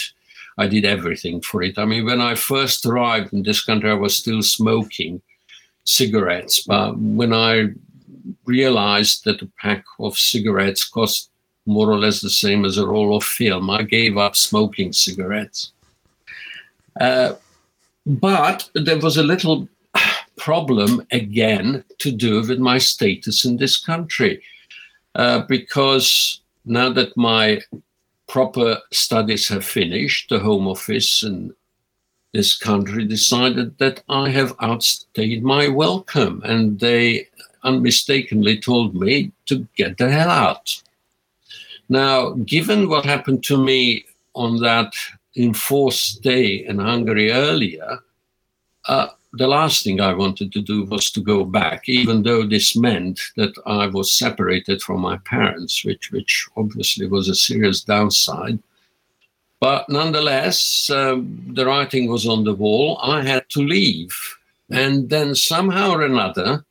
[0.59, 1.77] I did everything for it.
[1.77, 5.21] I mean, when I first arrived in this country, I was still smoking
[5.85, 7.69] cigarettes, but when I
[8.45, 11.29] realized that a pack of cigarettes cost
[11.65, 13.69] more or less the same as a roll of film.
[13.69, 15.71] I gave up smoking cigarettes.
[16.99, 17.33] Uh,
[18.05, 19.69] but there was a little
[20.37, 24.41] problem again to do with my status in this country.
[25.15, 27.61] Uh, because now that my
[28.29, 31.53] proper studies have finished, the Home Office in
[32.31, 37.27] this country decided that I have outstayed my welcome and they
[37.63, 40.81] unmistakably told me to get the hell out.
[41.89, 44.05] Now, given what happened to me
[44.35, 44.93] on that
[45.35, 47.99] enforced day in Hungary earlier,
[48.87, 52.75] uh, the last thing I wanted to do was to go back, even though this
[52.75, 58.59] meant that I was separated from my parents, which, which obviously was a serious downside.
[59.59, 62.97] But nonetheless, um, the writing was on the wall.
[63.03, 64.15] I had to leave.
[64.71, 66.65] And then somehow or another,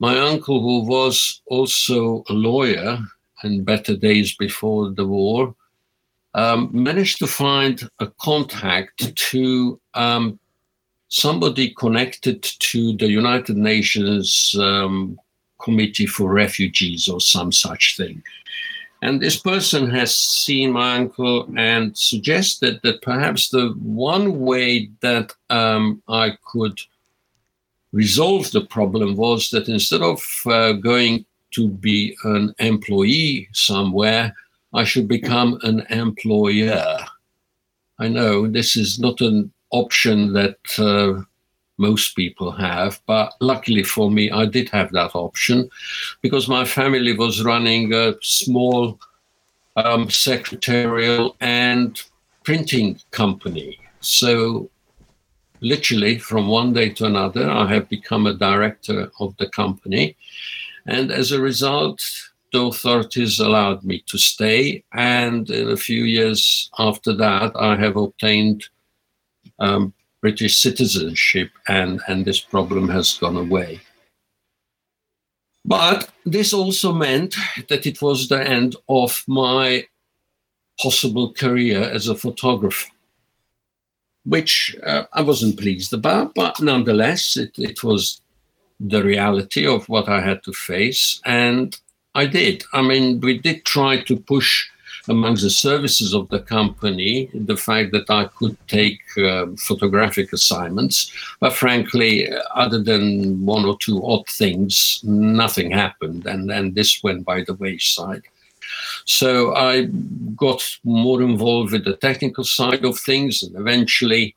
[0.00, 2.98] my uncle, who was also a lawyer
[3.42, 5.54] in better days before the war,
[6.34, 10.38] um, managed to find a contact to um,
[11.14, 15.16] somebody connected to the United Nations um,
[15.62, 18.20] Committee for Refugees or some such thing.
[19.00, 25.32] And this person has seen my uncle and suggested that perhaps the one way that
[25.50, 26.80] um, I could
[27.92, 34.34] resolve the problem was that instead of uh, going to be an employee somewhere,
[34.72, 36.98] I should become an employer.
[38.00, 41.22] I know this is not an option that uh,
[41.78, 45.68] most people have, but luckily for me, I did have that option
[46.22, 48.98] because my family was running a small
[49.76, 52.00] um, secretarial and
[52.44, 53.78] printing company.
[54.00, 54.70] So,
[55.60, 60.16] literally, from one day to another, I have become a director of the company.
[60.86, 62.00] And as a result,
[62.52, 64.84] the authorities allowed me to stay.
[64.92, 68.68] And in a few years after that, I have obtained
[69.58, 73.80] um, British citizenship, and, and this problem has gone away.
[75.64, 77.36] But this also meant
[77.68, 79.86] that it was the end of my
[80.80, 82.90] possible career as a photographer,
[84.24, 88.20] which uh, I wasn't pleased about, but nonetheless, it, it was
[88.80, 91.20] the reality of what I had to face.
[91.24, 91.78] And
[92.14, 92.64] I did.
[92.72, 94.68] I mean, we did try to push
[95.08, 101.12] amongst the services of the company the fact that I could take uh, photographic assignments.
[101.40, 106.26] But frankly, other than one or two odd things, nothing happened.
[106.26, 108.22] And then this went by the wayside.
[109.04, 109.88] So I
[110.36, 114.34] got more involved with the technical side of things and eventually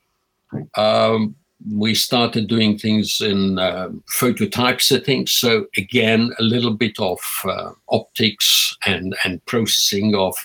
[0.75, 1.35] um,
[1.73, 5.27] we started doing things in uh, photo typesetting.
[5.27, 10.35] So again, a little bit of uh, optics and and processing of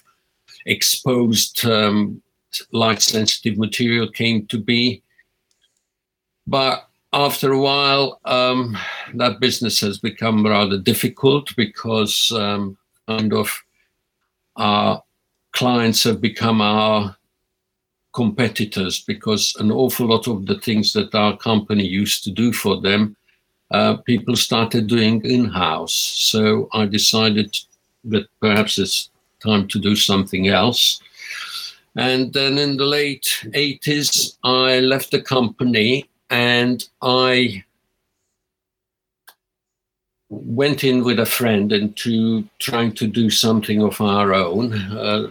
[0.67, 2.23] exposed um,
[2.73, 5.03] light sensitive material came to be.
[6.47, 8.77] But after a while, um,
[9.15, 13.63] that business has become rather difficult because um, kind of
[14.57, 15.03] our
[15.53, 17.17] clients have become our
[18.13, 22.81] competitors because an awful lot of the things that our company used to do for
[22.81, 23.17] them,
[23.71, 25.95] uh, people started doing in house.
[25.95, 27.57] So I decided
[28.05, 29.11] that perhaps it's
[29.43, 31.01] time to do something else.
[31.97, 37.65] And then in the late 80s, I left the company and I
[40.31, 45.29] went in with a friend into trying to do something of our own, a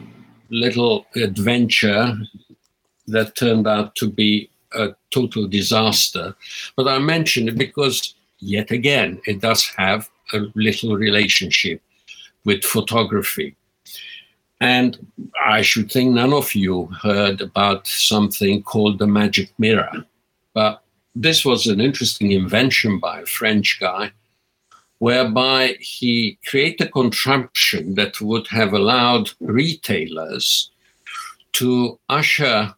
[0.51, 2.15] little adventure
[3.07, 6.35] that turned out to be a total disaster.
[6.75, 11.81] But I mention it because, yet again, it does have a little relationship
[12.45, 13.55] with photography.
[14.61, 15.07] And
[15.43, 20.05] I should think none of you heard about something called the magic mirror.
[20.53, 20.83] But
[21.15, 24.11] this was an interesting invention by a French guy,
[24.99, 30.69] whereby he created a contraption that would have allowed retailers
[31.53, 32.75] to usher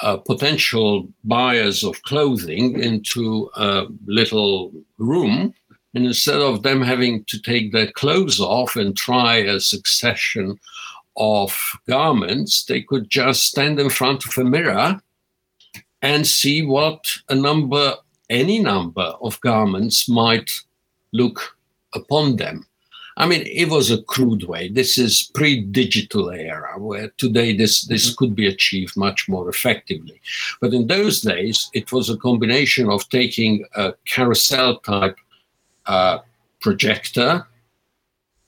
[0.00, 5.52] uh, potential buyers of clothing into a little room.
[5.94, 10.58] And instead of them having to take their clothes off and try a succession
[11.16, 11.56] of
[11.86, 15.00] garments, they could just stand in front of a mirror
[16.00, 17.94] and see what a number,
[18.30, 20.50] any number of garments might
[21.12, 21.56] look
[21.94, 22.66] upon them.
[23.18, 24.68] I mean, it was a crude way.
[24.68, 28.16] This is pre-digital era, where today this this mm-hmm.
[28.16, 30.20] could be achieved much more effectively.
[30.60, 35.18] But in those days, it was a combination of taking a carousel type
[35.84, 36.18] uh,
[36.60, 37.46] projector,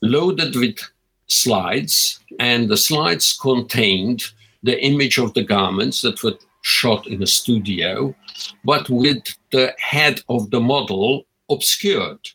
[0.00, 0.78] loaded with
[1.26, 4.24] slides, and the slides contained
[4.62, 8.14] the image of the garments that were shot in a studio,
[8.64, 9.22] but with
[9.52, 12.30] the head of the model obscured.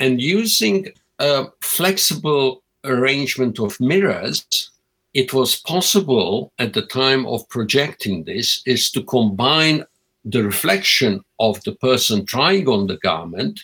[0.00, 0.88] And using
[1.18, 4.70] a flexible arrangement of mirrors,
[5.14, 9.84] it was possible at the time of projecting this is to combine
[10.24, 13.60] the reflection of the person trying on the garment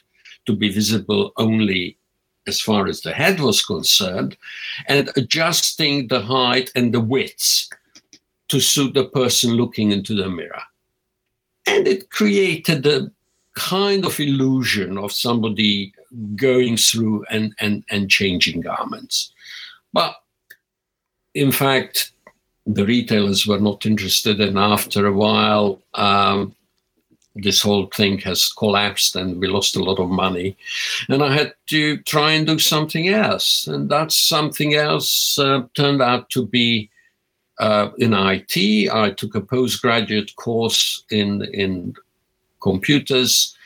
[0.46, 1.98] to be visible only
[2.46, 4.36] as far as the head was concerned,
[4.88, 7.68] and adjusting the height and the width
[8.48, 10.62] to suit the person looking into the mirror.
[11.66, 13.10] And it created a
[13.54, 15.92] kind of illusion of somebody
[16.36, 19.32] going through and, and, and changing garments.
[19.92, 20.16] But
[21.34, 22.12] in fact,
[22.66, 26.54] the retailers were not interested, and after a while, um,
[27.34, 30.56] this whole thing has collapsed and we lost a lot of money.
[31.08, 33.66] And I had to try and do something else.
[33.66, 36.90] And that something else uh, turned out to be
[37.58, 38.90] uh, in IT.
[38.92, 41.94] I took a postgraduate course in, in
[42.60, 43.56] computers.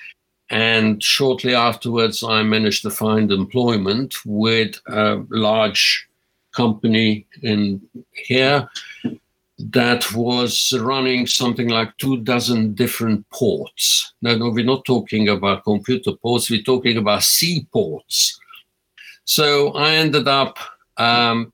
[0.49, 6.09] And shortly afterwards, I managed to find employment with a large
[6.53, 8.69] company in here
[9.59, 14.13] that was running something like two dozen different ports.
[14.21, 18.39] No, no, we're not talking about computer ports, we're talking about sea ports.
[19.25, 20.59] So I ended up
[20.99, 21.53] um,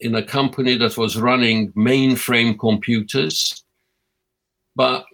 [0.00, 3.64] in a company that was running mainframe computers.
[4.74, 5.04] But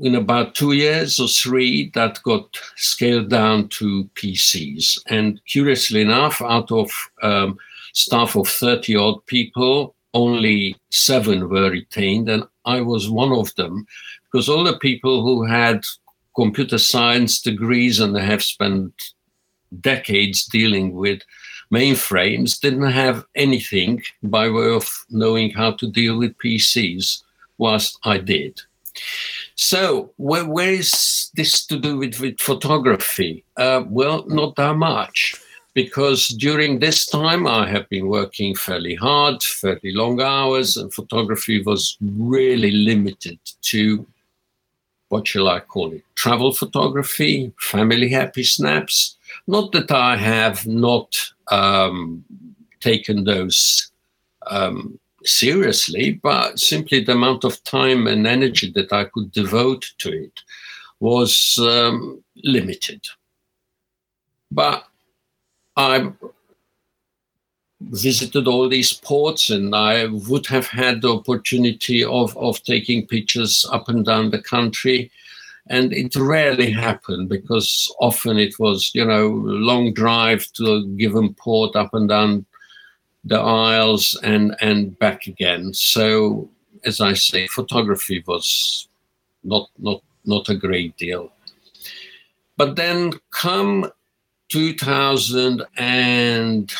[0.00, 5.00] in about two years or three, that got scaled down to PCs.
[5.06, 6.90] And curiously enough, out of
[7.22, 7.56] um,
[7.92, 13.86] staff of 30 odd people, only seven were retained, and I was one of them
[14.24, 15.84] because all the people who had
[16.34, 18.92] computer science degrees and have spent
[19.80, 21.20] decades dealing with
[21.72, 27.22] mainframes didn't have anything by way of knowing how to deal with PCs,
[27.58, 28.60] whilst I did.
[29.56, 33.44] So, where, where is this to do with, with photography?
[33.56, 35.34] Uh, well, not that much
[35.74, 41.62] because during this time I have been working fairly hard, fairly long hours, and photography
[41.62, 44.06] was really limited to
[45.08, 46.02] what shall I call it?
[46.16, 49.16] Travel photography, family happy snaps.
[49.46, 51.16] Not that I have not
[51.52, 52.24] um,
[52.80, 53.92] taken those
[54.48, 60.10] um, seriously, but simply the amount of time and energy that I could devote to
[60.12, 60.40] it
[61.00, 63.06] was um, limited.
[64.50, 64.84] But
[65.76, 66.12] I
[67.80, 73.66] visited all these ports and I would have had the opportunity of, of taking pictures
[73.72, 75.10] up and down the country.
[75.68, 81.34] And it rarely happened because often it was, you know, long drive to a given
[81.34, 82.44] port up and down
[83.24, 85.72] the aisles and, and back again.
[85.72, 86.50] So,
[86.84, 88.88] as I say, photography was
[89.42, 91.32] not, not, not a great deal.
[92.58, 93.90] But then come
[94.50, 96.72] 2000 and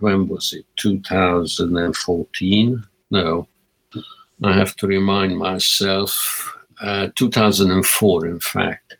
[0.00, 0.66] when was it?
[0.76, 3.48] 2014 no.
[4.42, 8.96] I have to remind myself uh, 2004 in fact.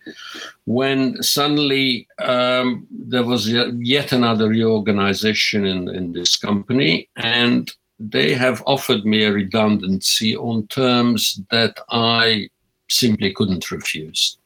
[0.66, 8.62] When suddenly um, there was yet another reorganization in, in this company and they have
[8.66, 12.48] offered me a redundancy on terms that i
[12.90, 14.36] simply couldn't refuse.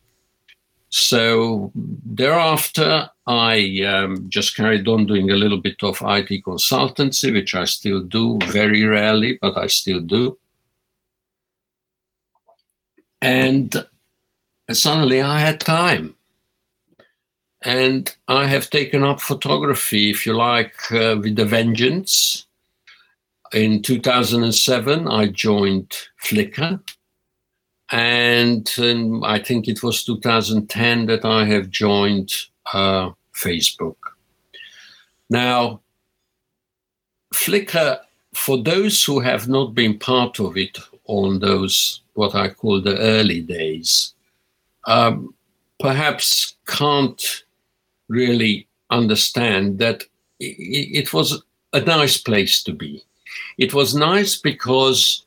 [0.91, 7.55] So thereafter, I um, just carried on doing a little bit of IT consultancy, which
[7.55, 10.39] I still do very rarely, but I still do.
[13.23, 13.75] And
[14.71, 16.15] suddenly I had time.
[17.63, 22.45] And I have taken up photography, if you like, uh, with a vengeance.
[23.55, 26.81] In 2007, I joined Flickr
[27.91, 32.33] and um, I think it was 2010 that I have joined
[32.73, 33.97] uh, Facebook.
[35.31, 35.81] Now,
[37.35, 37.99] Flickr,
[38.33, 42.99] for those who have not been part of it on those what I call the
[42.99, 44.15] early days,
[44.87, 45.35] um,
[45.81, 47.45] perhaps can't
[48.09, 50.05] really understand that
[50.39, 51.43] it, it was
[51.73, 53.05] a nice place to be.
[53.59, 55.25] It was nice because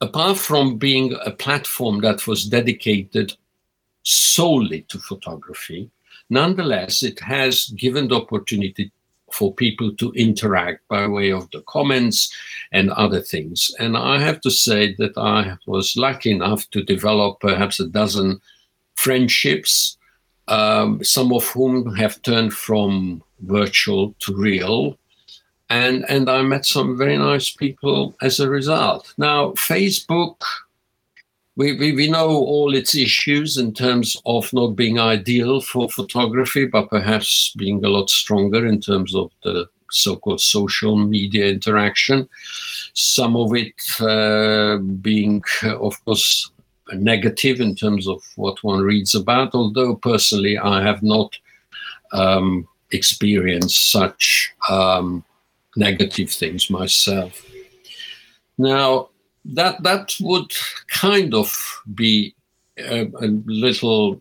[0.00, 3.34] apart from being a platform that was dedicated
[4.02, 5.90] solely to photography,
[6.30, 8.90] nonetheless, it has given the opportunity
[9.32, 12.32] for people to interact by way of the comments
[12.72, 13.74] and other things.
[13.78, 18.40] And I have to say that I was lucky enough to develop perhaps a dozen
[18.94, 19.98] friendships,
[20.48, 24.96] um, some of whom have turned from virtual to real
[25.68, 29.12] and and I met some very nice people as a result.
[29.18, 30.36] Now, Facebook,
[31.56, 36.66] we, we, we know all its issues in terms of not being ideal for photography,
[36.66, 42.28] but perhaps being a lot stronger in terms of the so-called social media interaction.
[42.94, 46.50] Some of it uh, being, of course,
[46.92, 49.54] negative in terms of what one reads about.
[49.54, 51.36] Although personally, I have not
[52.12, 54.52] um, experienced such.
[54.68, 55.24] Um,
[55.76, 57.44] negative things myself.
[58.58, 59.10] Now,
[59.54, 60.52] that that would
[60.88, 62.34] kind of be
[62.78, 64.20] a, a little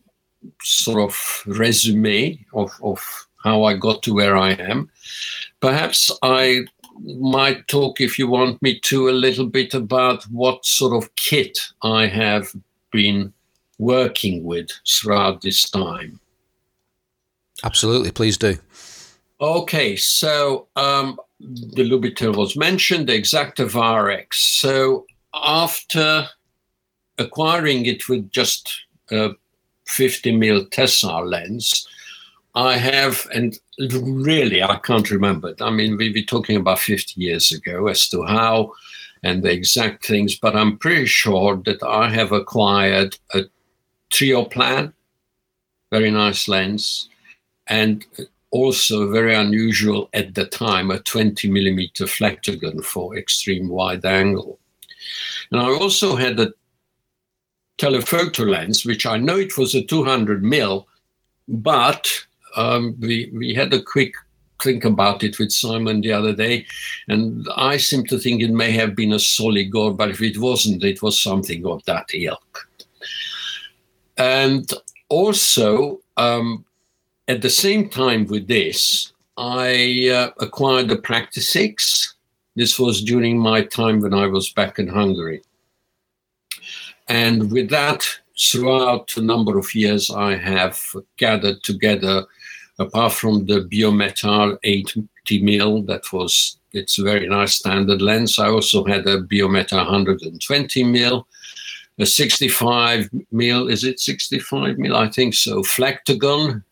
[0.62, 4.90] sort of resume of, of how I got to where I am.
[5.60, 6.66] Perhaps I
[7.00, 11.60] might talk, if you want me to, a little bit about what sort of kit
[11.82, 12.54] I have
[12.92, 13.34] been
[13.78, 16.20] working with throughout this time.
[17.64, 18.58] Absolutely, please do.
[19.42, 24.36] Okay, so um, the Lubitel was mentioned, the Exakta Varex.
[24.36, 25.06] So
[25.44, 26.28] after
[27.18, 29.32] acquiring it with just a
[29.88, 31.88] 50 mil Tessar lens,
[32.56, 35.62] I have, and really I can't remember it.
[35.62, 38.74] I mean, we were talking about 50 years ago as to how
[39.24, 43.42] and the exact things, but I'm pretty sure that I have acquired a
[44.14, 44.94] Trioplan,
[45.92, 47.10] very nice lens,
[47.68, 48.06] and
[48.52, 54.60] also very unusual at the time, a 20 millimeter Flektogon for extreme wide angle.
[55.52, 56.54] And I also had a
[57.78, 60.88] telephoto lens, which I know it was a 200 mil,
[61.48, 62.10] but
[62.56, 64.14] um, we, we had a quick
[64.64, 66.66] think about it with Simon the other day,
[67.08, 70.84] and I seem to think it may have been a Soligor, but if it wasn't,
[70.84, 72.70] it was something of that ilk.
[74.18, 74.72] And
[75.10, 76.66] also, um,
[77.28, 82.14] at the same time with this, I uh, acquired the Praktisix.
[82.56, 85.42] This was during my time when I was back in Hungary.
[87.08, 88.06] And with that,
[88.40, 90.82] throughout a number of years, I have
[91.18, 92.26] gathered together,
[92.80, 95.08] apart from the Biometar 80
[95.42, 98.38] mil, that was it's a very nice standard lens.
[98.38, 101.26] I also had a Biometar 120 mil,
[101.98, 103.70] a 65 mil.
[103.70, 104.96] Is it 65 mil?
[104.96, 105.62] I think so.
[105.62, 106.64] Flektogon,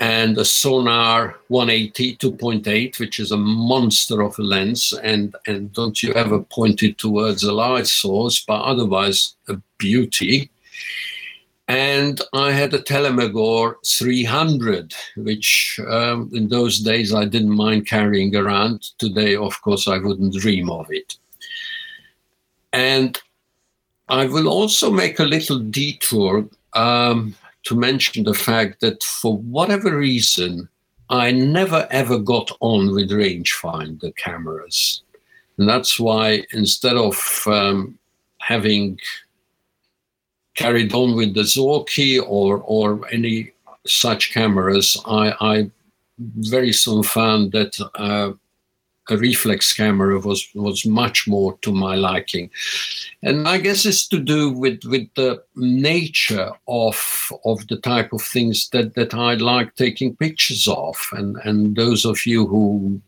[0.00, 6.02] and a Sonnar 180 2.8 which is a monster of a lens and and don't
[6.02, 10.50] you ever point it towards a light source but otherwise a beauty
[11.70, 18.34] and I had a Telemagor 300, which um, in those days I didn't mind carrying
[18.34, 18.90] around.
[18.98, 21.14] Today, of course, I wouldn't dream of it.
[22.72, 23.16] And
[24.08, 29.96] I will also make a little detour um, to mention the fact that for whatever
[29.96, 30.68] reason,
[31.10, 35.02] I never ever got on with rangefinder cameras.
[35.58, 37.98] And that's why instead of um,
[38.38, 38.98] having
[40.54, 43.52] carried on with the Zorki or, or any
[43.86, 45.70] such cameras, I, I
[46.18, 48.32] very soon found that uh,
[49.08, 52.50] a reflex camera was was much more to my liking
[53.22, 58.22] and i guess it's to do with with the nature of of the type of
[58.22, 63.00] things that that i like taking pictures of and and those of you who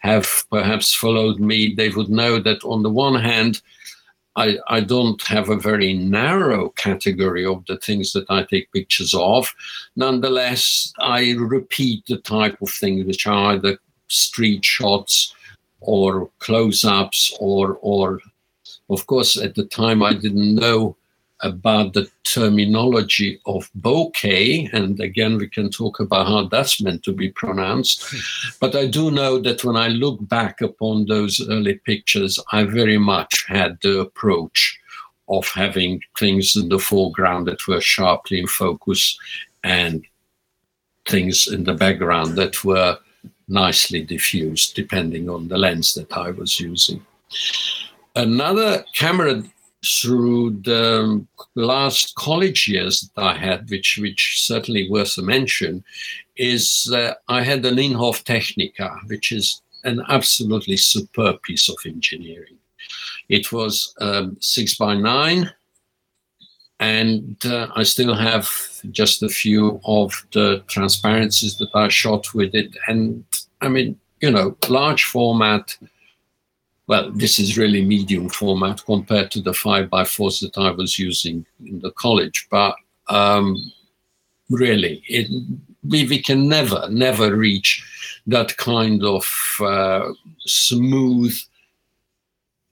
[0.00, 3.60] have perhaps followed me they would know that on the one hand
[4.36, 9.12] I, I don't have a very narrow category of the things that I take pictures
[9.12, 9.52] of.
[9.96, 15.34] Nonetheless, I repeat the type of things which are either street shots,
[15.80, 18.20] or close-ups or or
[18.90, 20.96] of course at the time i didn't know
[21.42, 27.12] about the terminology of bokeh and again we can talk about how that's meant to
[27.12, 28.04] be pronounced.
[28.60, 32.98] But i do know that when i look back upon those early pictures i very
[32.98, 34.78] much had the approach
[35.28, 39.18] of having things in the foreground that were sharply in focus
[39.62, 40.04] and
[41.06, 42.98] things in the background that were
[43.48, 47.04] nicely diffused depending on the lens that I was using.
[48.14, 49.42] Another camera
[49.84, 51.24] through the
[51.54, 55.84] last college years that I had, which which certainly worth a mention,
[56.36, 62.58] is uh, I had an Linhof Technika, which is an absolutely superb piece of engineering.
[63.28, 65.52] It was um, six by nine,
[66.80, 68.48] and uh, I still have
[68.90, 72.76] just a few of the transparencies that I shot with it.
[72.86, 73.24] And
[73.60, 75.76] I mean, you know, large format.
[76.86, 80.98] Well, this is really medium format compared to the five by fours that I was
[80.98, 82.46] using in the college.
[82.50, 82.76] But
[83.08, 83.56] um,
[84.48, 85.28] really, it,
[85.86, 87.84] we, we can never, never reach
[88.26, 89.26] that kind of
[89.60, 90.12] uh,
[90.46, 91.36] smooth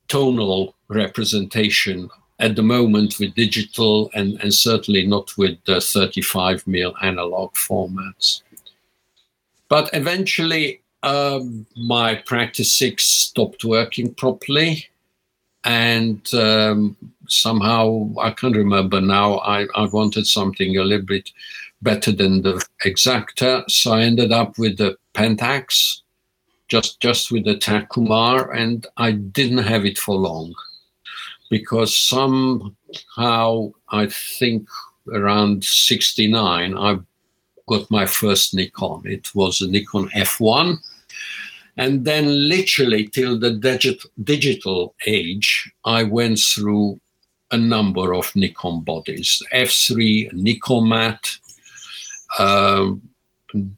[0.08, 6.94] tonal representation at the moment with digital and, and certainly not with the 35 mil
[7.02, 8.42] analog formats.
[9.68, 12.22] But eventually, um, my
[12.52, 14.86] six stopped working properly.
[15.64, 16.96] And um,
[17.28, 21.30] somehow, I can't remember now, I, I wanted something a little bit
[21.82, 23.68] better than the Exakta.
[23.68, 26.02] So I ended up with the Pentax,
[26.68, 30.54] just, just with the Takumar, and I didn't have it for long
[31.50, 34.68] because somehow I think
[35.12, 36.98] around 69 I
[37.68, 39.02] got my first Nikon.
[39.04, 40.78] It was a Nikon F1.
[41.78, 46.98] And then, literally, till the digit, digital age, I went through
[47.50, 51.38] a number of Nikon bodies F3, Nikomat,
[52.38, 53.02] um,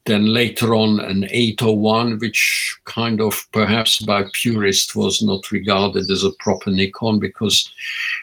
[0.06, 6.24] then later on an 801, which kind of perhaps by purists was not regarded as
[6.24, 7.70] a proper Nikon because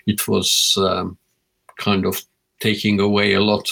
[0.07, 1.17] it was um,
[1.77, 2.23] kind of
[2.59, 3.69] taking away a lot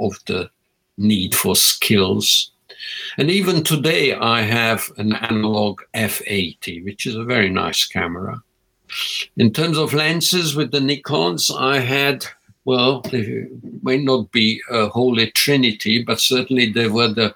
[0.00, 0.50] of the
[0.98, 2.50] need for skills.
[3.18, 8.42] And even today, I have an analog f80, which is a very nice camera.
[9.36, 12.26] In terms of lenses with the Nikons, I had,
[12.66, 13.46] well, they
[13.82, 17.32] may not be a holy trinity, but certainly they were the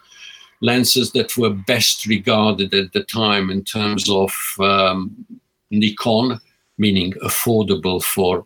[0.61, 5.25] lenses that were best regarded at the time in terms of um,
[5.71, 6.41] Nikon,
[6.79, 8.45] meaning affordable for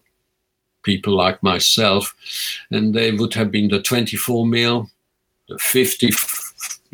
[0.82, 2.14] people like myself.
[2.70, 4.90] And they would have been the 24 mil,
[5.48, 6.10] the 50,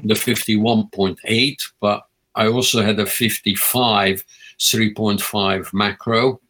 [0.04, 4.24] the 51.8, but I also had a 55
[4.60, 6.40] 3.5 macro,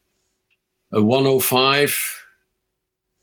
[0.93, 2.20] a 105,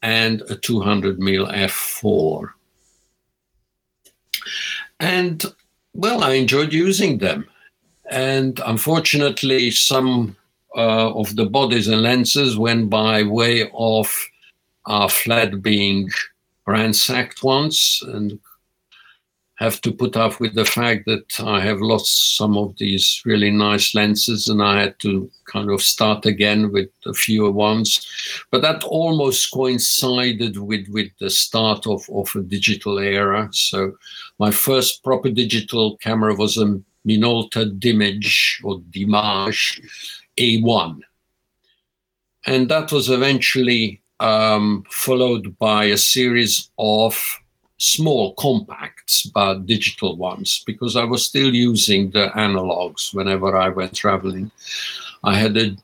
[0.02, 2.50] and a 200 mil f4.
[5.00, 5.46] And
[5.94, 7.48] well, I enjoyed using them.
[8.10, 10.36] And unfortunately, some
[10.76, 14.14] uh, of the bodies and lenses went by way of
[14.86, 16.10] our flat being
[16.68, 18.40] ransacked once and
[19.58, 23.50] have to put up with the fact that I have lost some of these really
[23.50, 28.46] nice lenses and I had to kind of start again with a fewer ones.
[28.52, 33.50] But that almost coincided with, with the start of, of a digital era.
[33.52, 33.94] So
[34.38, 39.82] my first proper digital camera was a Minolta Dimage or Dimage
[40.38, 41.00] A1.
[42.46, 47.20] And that was eventually um, followed by a series of
[47.78, 53.96] small compacts, but digital ones, because I was still using the analogs whenever I went
[53.96, 54.52] traveling.
[55.24, 55.76] I had a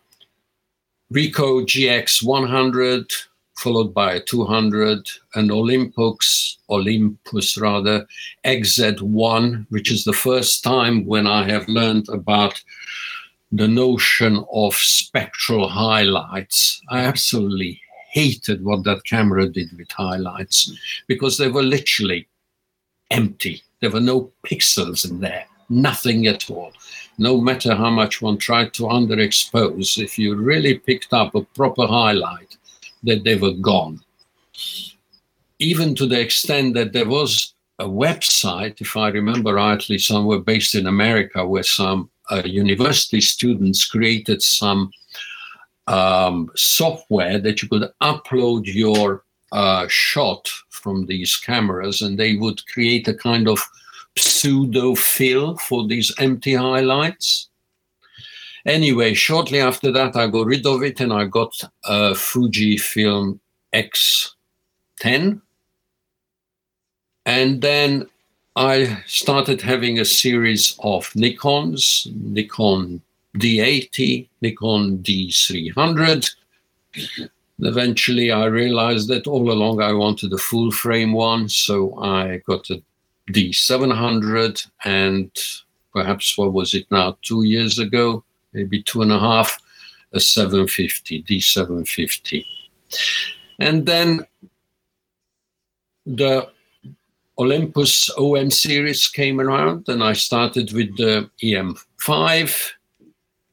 [1.13, 3.11] Ricoh GX 100,
[3.57, 8.07] followed by a 200, and Olympus, Olympus rather,
[8.45, 12.61] XZ1, which is the first time when I have learned about
[13.51, 16.81] the notion of spectral highlights.
[16.89, 17.79] I absolutely
[18.13, 20.71] hated what that camera did with highlights
[21.07, 22.27] because they were literally
[23.09, 23.63] empty.
[23.81, 26.73] There were no pixels in there, nothing at all.
[27.17, 31.87] No matter how much one tried to underexpose, if you really picked up a proper
[31.87, 32.55] highlight,
[33.01, 33.99] that they were gone.
[35.59, 40.75] Even to the extent that there was a website, if I remember rightly, somewhere based
[40.75, 44.91] in America, where some uh, university students created some
[45.87, 52.65] um, software that you could upload your uh, shot from these cameras and they would
[52.67, 53.59] create a kind of
[54.17, 57.49] pseudo fill for these empty highlights.
[58.65, 61.53] Anyway, shortly after that, I got rid of it and I got
[61.83, 63.39] a Fujifilm
[63.73, 65.41] X10.
[67.25, 68.07] And then
[68.55, 73.01] I started having a series of Nikons, Nikon
[73.37, 76.29] D80, Nikon D300.
[77.59, 82.69] Eventually, I realized that all along I wanted a full frame one, so I got
[82.69, 82.81] a
[83.31, 85.31] D700 and
[85.93, 88.23] perhaps what was it now, two years ago,
[88.53, 89.59] maybe two and a half,
[90.11, 92.45] a 750, D750.
[93.59, 94.25] And then
[96.05, 96.49] the
[97.37, 102.73] Olympus OM series came around, and I started with the EM5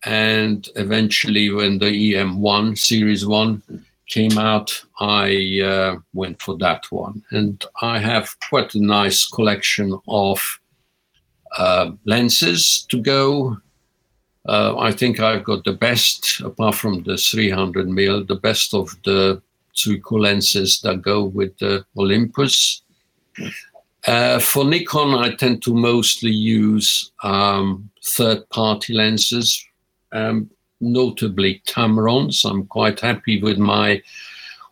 [0.04, 3.62] and eventually when the EM1 series 1
[4.06, 7.22] came out I uh, went for that one.
[7.30, 10.60] And I have quite a nice collection of
[11.56, 13.56] uh, lenses to go.
[14.46, 18.94] Uh, I think I've got the best apart from the 300 mil the best of
[19.04, 19.42] the
[19.76, 22.82] Zuiko lenses that go with the Olympus.
[24.06, 29.64] Uh, for Nikon, I tend to mostly use um, third party lenses
[30.12, 30.50] um,
[30.80, 32.48] notably Tamrons.
[32.48, 34.02] I'm quite happy with my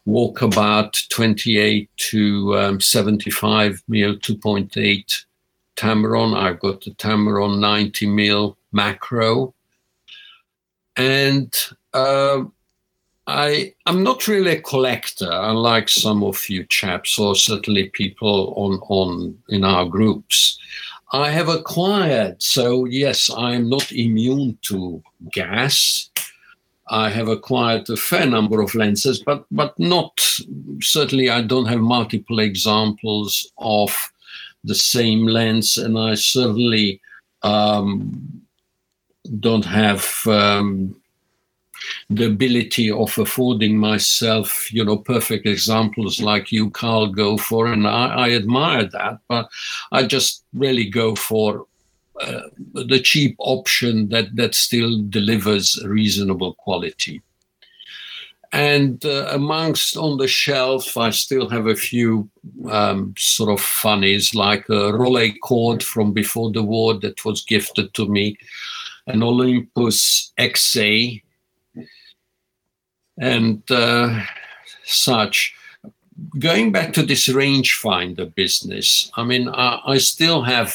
[0.07, 5.25] walkabout 28 to um, 75 mil 2.8
[5.77, 6.37] Tamron.
[6.37, 9.55] I've got the Tamron 90 mil macro.
[10.97, 11.55] And
[11.95, 12.45] uh,
[13.27, 18.81] I, I'm not really a collector, unlike some of you chaps, or certainly people on,
[18.89, 20.59] on in our groups.
[21.13, 22.43] I have acquired.
[22.43, 25.03] So, yes, I am not immune to
[25.33, 26.11] gas.
[26.91, 30.19] I have acquired a fair number of lenses, but but not
[30.81, 31.29] certainly.
[31.29, 33.95] I don't have multiple examples of
[34.65, 37.01] the same lens, and I certainly
[37.43, 38.43] um,
[39.41, 40.98] don't have um,
[42.11, 47.87] the ability of affording myself, you know, perfect examples like you, Carl, go for, and
[47.87, 49.19] I, I admire that.
[49.29, 49.49] But
[49.93, 51.67] I just really go for
[52.21, 52.43] uh,
[52.75, 57.23] the cheap option that that still delivers reasonable quality.
[58.53, 62.31] And uh, amongst on the shelf, I still have a few
[62.71, 68.09] um, sort of funnies, like a Rolleicord from before the war that was gifted to
[68.09, 68.37] me,
[69.07, 71.23] an Olympus XA,
[73.21, 74.23] and uh,
[74.85, 75.55] such.
[76.39, 80.75] Going back to this rangefinder business, I mean, I, I still have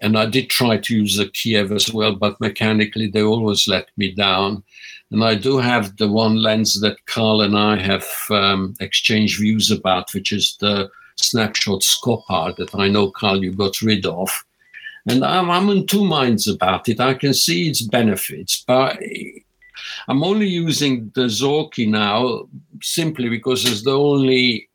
[0.00, 3.88] and I did try to use a Kiev as well, but mechanically they always let
[3.96, 4.62] me down.
[5.10, 9.70] And I do have the one lens that Carl and I have um, exchanged views
[9.70, 14.30] about, which is the snapshot Skopar that I know, Carl, you got rid of.
[15.08, 17.00] And I'm, I'm in two minds about it.
[17.00, 18.98] I can see its benefits, but
[20.08, 22.48] I'm only using the Zorki now
[22.82, 24.68] simply because it's the only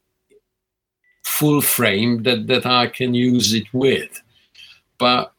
[1.23, 4.21] full frame that, that I can use it with
[4.97, 5.33] but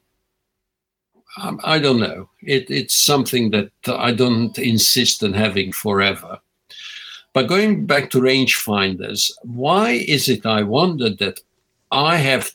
[1.41, 2.29] um, I don't know.
[2.43, 6.39] It, it's something that I don't insist on having forever.
[7.33, 11.41] But going back to rangefinders, why is it, I wonder, that
[11.91, 12.53] I have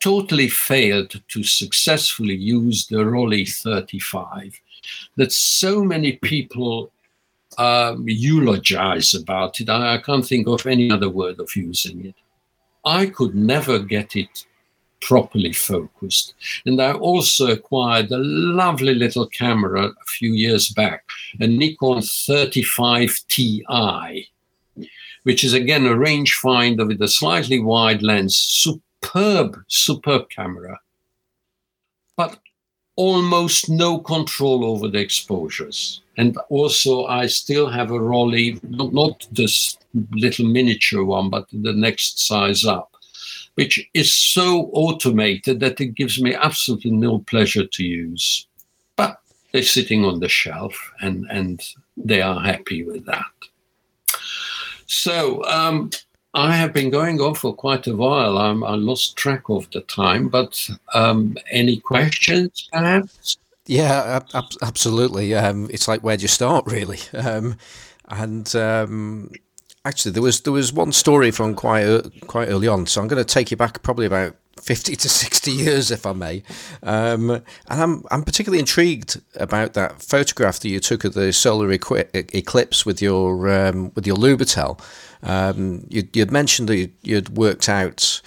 [0.00, 4.58] totally failed to successfully use the Rollei 35?
[5.16, 6.90] That so many people
[7.58, 9.68] um, eulogize about it.
[9.68, 12.14] I, I can't think of any other word of using it.
[12.84, 14.46] I could never get it
[15.00, 16.34] properly focused.
[16.66, 21.04] And I also acquired a lovely little camera a few years back,
[21.40, 24.28] a Nikon 35 Ti,
[25.24, 30.80] which is again a rangefinder with a slightly wide lens, superb, superb camera,
[32.96, 36.00] almost no control over the exposures.
[36.16, 39.76] And also, I still have a not, not this
[40.12, 42.94] little miniature one, but the next size up
[43.54, 48.46] which is so automated that it gives me absolutely no pleasure to use.
[48.96, 49.20] But
[49.52, 51.62] they're sitting on the shelf and, and
[51.96, 53.24] they are happy with that.
[54.86, 55.90] So um,
[56.34, 58.38] I have been going on for quite a while.
[58.38, 63.38] I'm, I lost track of the time, but um, any questions perhaps?
[63.66, 65.34] Yeah, ab- absolutely.
[65.34, 66.98] Um, it's like where do you start, really?
[67.14, 67.56] Um,
[68.08, 69.30] and um,
[69.86, 73.22] Actually, there was there was one story from quite quite early on, so I'm going
[73.22, 76.42] to take you back probably about 50 to 60 years, if I may.
[76.82, 81.70] Um, and I'm, I'm particularly intrigued about that photograph that you took of the solar
[81.70, 84.80] equi- eclipse with your um, with your Lubitel.
[85.22, 88.20] Um, you, would mentioned that you'd worked out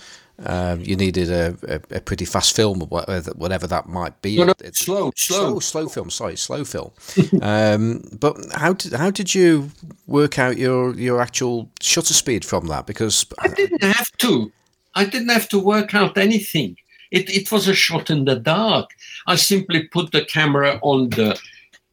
[0.45, 4.38] um, you needed a, a, a, pretty fast film or whatever, that might be.
[4.38, 6.09] No, no, slow, slow, slow, slow film.
[6.11, 6.91] Sorry, slow film.
[7.41, 9.71] um, but how did how did you
[10.05, 12.86] work out your your actual shutter speed from that?
[12.86, 14.51] Because I didn't have to.
[14.98, 16.76] I didn't have to work out anything.
[17.12, 18.89] It it was a shot in the dark.
[19.28, 21.39] I simply put the camera on the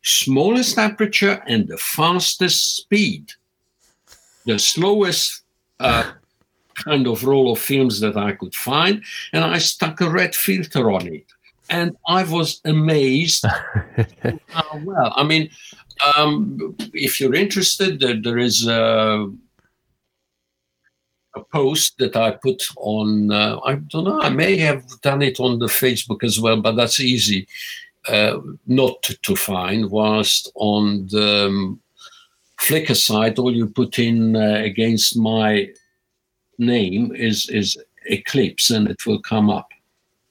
[0.02, 3.24] smallest aperture and the fastest speed.
[4.46, 5.42] The slowest.
[5.80, 6.12] Uh,
[6.74, 9.02] kind of roll of films that I could find,
[9.32, 11.26] and I stuck a red filter on it.
[11.70, 13.44] And I was amazed
[14.48, 15.12] how well.
[15.16, 15.50] I mean,
[16.16, 19.30] um, if you're interested, there, there is a,
[21.36, 25.40] a, post that I put on, uh, I don't know, I may have done it
[25.40, 27.46] on the Facebook as well, but that's easy
[28.08, 31.80] uh, not to, find, whilst on the um,
[32.60, 35.68] Flickr site, all you put in uh, against my
[36.58, 37.76] name is is
[38.06, 39.68] Eclipse, and it will come up.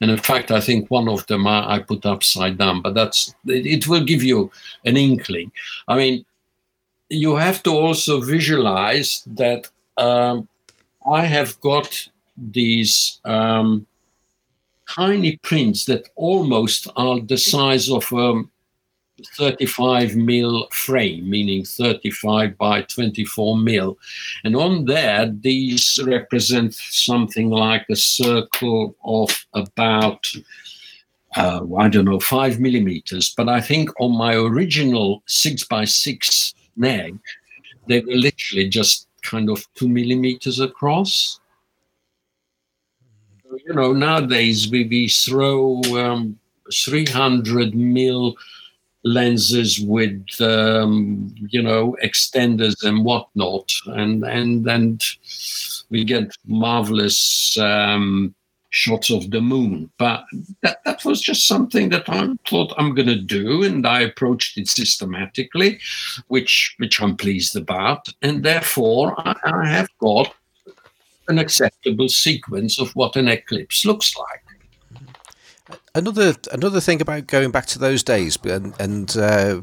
[0.02, 3.34] And in fact, I think one of them I, I put upside down, but that's
[3.48, 4.52] it, it will give you
[4.86, 5.52] an inkling.
[5.88, 6.26] I mean,
[7.10, 10.48] you have to also visualize that um,
[11.06, 13.86] I have got these um,
[14.90, 18.50] tiny prints that almost are the size of um,
[19.38, 23.98] 35 mil frame, meaning 35 by 24 mil.
[24.44, 30.26] And on there, these represent something like a circle of about,
[31.36, 33.34] uh, I don't know, five millimeters.
[33.36, 37.18] But I think on my original six by six neg,
[37.88, 41.40] they were literally just kind of two millimeters across.
[43.66, 46.40] You know, nowadays we, we throw um,
[46.72, 48.36] 300 mil
[49.04, 55.04] lenses with um, you know extenders and whatnot, and and and
[55.90, 58.34] we get marvelous um,
[58.74, 59.90] shots of the moon.
[59.98, 60.26] But
[60.62, 64.58] that that was just something that I thought I'm going to do, and I approached
[64.58, 65.80] it systematically,
[66.28, 70.34] which which I'm pleased about, and therefore I, I have got
[71.28, 75.80] an acceptable sequence of what an eclipse looks like.
[75.96, 79.62] Another another thing about going back to those days, and, and uh,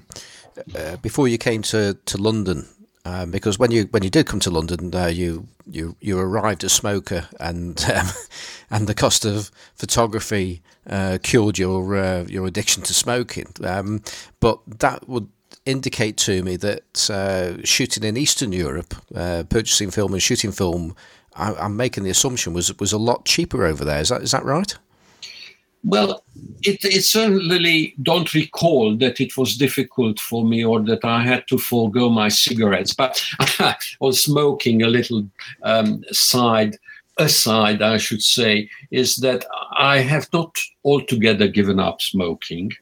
[0.77, 2.69] uh, before you came to to London,
[3.05, 6.65] um, because when you when you did come to London, uh, you you you arrived
[6.65, 8.09] a smoker, and um,
[8.71, 13.49] and the cost of photography uh, cured your uh, your addiction to smoking.
[13.65, 14.03] Um,
[14.41, 15.29] but that would
[15.67, 18.95] indicate to me that uh, shooting in Eastern Europe,
[19.49, 20.95] purchasing film and shooting film,
[21.35, 24.01] I, am making the assumption was was a lot cheaper over there.
[24.01, 24.77] Is that is that right?
[25.83, 26.23] Well,
[26.63, 31.49] it, it, certainly don't recall that it was difficult for me or that I had
[31.49, 33.25] to forego my cigarettes, but
[34.01, 35.27] or smoking a little
[35.63, 36.77] um, side
[37.17, 42.73] aside, I should say, is that I have not altogether given up smoking.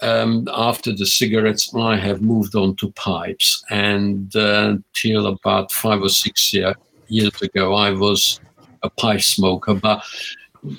[0.00, 6.00] Um, after the cigarettes, I have moved on to pipes, and uh, till about five
[6.00, 6.74] or six year,
[7.08, 8.40] years ago, I was
[8.82, 10.02] a pipe smoker, but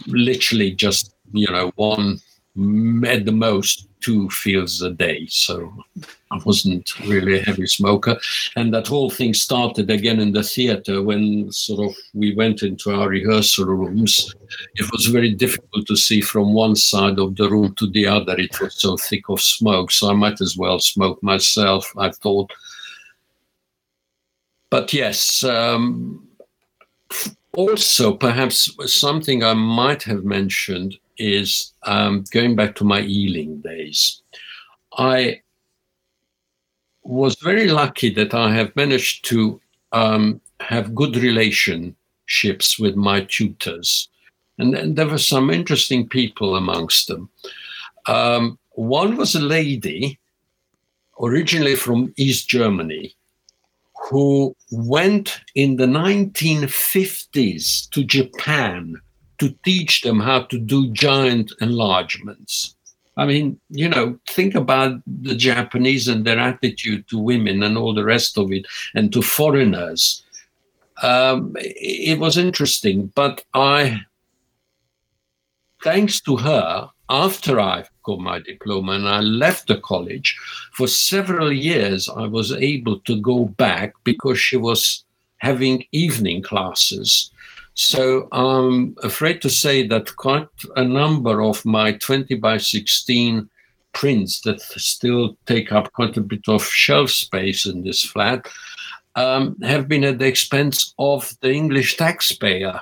[0.07, 2.19] literally just you know, one
[3.05, 5.25] at the most two fields a day.
[5.29, 5.71] So
[6.32, 8.17] I wasn't really a heavy smoker.
[8.55, 12.91] And that whole thing started again in the theater when sort of we went into
[12.91, 14.34] our rehearsal rooms.
[14.75, 18.36] It was very difficult to see from one side of the room to the other.
[18.38, 19.91] It was so thick of smoke.
[19.91, 22.51] So I might as well smoke myself, I thought.
[24.69, 26.27] But yes, um,
[27.53, 34.22] also perhaps something I might have mentioned is um, going back to my Ealing days.
[34.97, 35.41] I
[37.03, 39.61] was very lucky that I have managed to
[39.91, 44.09] um, have good relationships with my tutors.
[44.57, 47.30] And, and, there were some interesting people amongst them.
[48.07, 50.19] Um, one was a lady,
[51.19, 53.15] originally from East Germany,
[54.09, 59.01] who went in the 1950s to Japan
[59.42, 62.76] to teach them how to do giant enlargements.
[63.18, 67.96] I mean, you know, think about the Japanese and their attitude to women and all
[67.96, 70.24] the rest of it, and to foreigners.
[71.02, 74.02] Um, it was interesting, but I,
[75.84, 80.38] thanks to her, after I got my diploma and I left the college,
[80.74, 85.04] for several years I was able to go back because she was
[85.39, 87.32] having evening classes
[87.74, 93.49] so I'm afraid to say that quite a number of my 20 by 16
[93.93, 98.47] prints that still take up quite a bit of shelf space in this flat
[99.15, 102.82] um, have been at the expense of the English taxpayer.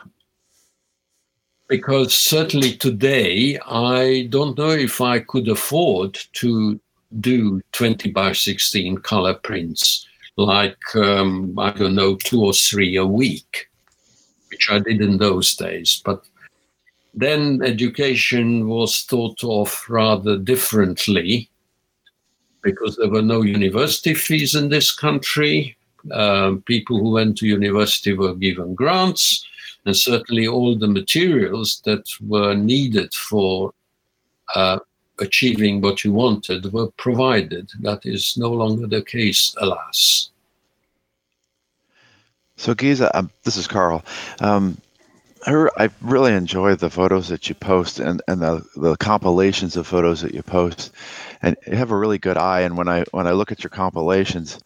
[1.68, 6.80] Because certainly today, I don't know if I could afford to
[7.20, 13.06] do 20 by 16 color prints like, um, I don't know, two or three a
[13.06, 13.69] week
[14.50, 16.02] which I did in those days.
[16.04, 16.26] But
[17.14, 21.50] then education was thought of rather differently
[22.62, 25.76] because there were no university fees in this country.
[26.12, 29.46] Um, people who went to university were given grants,
[29.86, 33.74] and certainly all the materials that were needed for
[34.56, 34.80] uh,
[35.20, 37.70] achieving what you wanted were provided.
[37.82, 40.32] That is no longer the case, alas.
[42.60, 44.04] So Geza, um, this is Carl.
[44.42, 44.78] Um,
[45.48, 49.78] I, re- I really enjoy the photos that you post and, and the, the compilations
[49.78, 50.92] of photos that you post,
[51.42, 52.62] and you have a really good eye.
[52.62, 54.60] And when I when I look at your compilations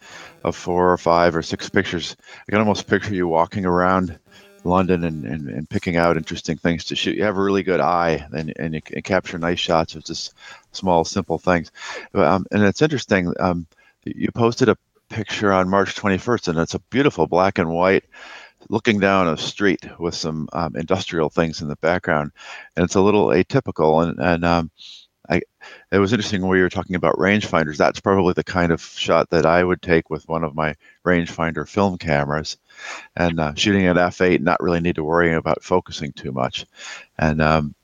[0.43, 2.17] of four or five or six pictures,
[2.47, 4.17] I can almost picture you walking around
[4.63, 7.15] London and, and, and picking out interesting things to shoot.
[7.15, 10.33] You have a really good eye, and and you capture nice shots of just
[10.71, 11.71] small, simple things.
[12.15, 13.31] Um, and it's interesting.
[13.39, 13.67] Um,
[14.03, 14.77] you posted a
[15.13, 18.03] picture on March 21st, and it's a beautiful black and white
[18.69, 22.31] looking down a street with some um, industrial things in the background,
[22.75, 24.03] and it's a little atypical.
[24.03, 24.71] And and um,
[25.29, 25.41] I,
[25.91, 27.77] it was interesting when we were talking about rangefinders.
[27.77, 31.67] That's probably the kind of shot that I would take with one of my rangefinder
[31.67, 32.57] film cameras,
[33.15, 36.65] and uh, shooting at f8, not really need to worry about focusing too much,
[37.19, 37.75] and um,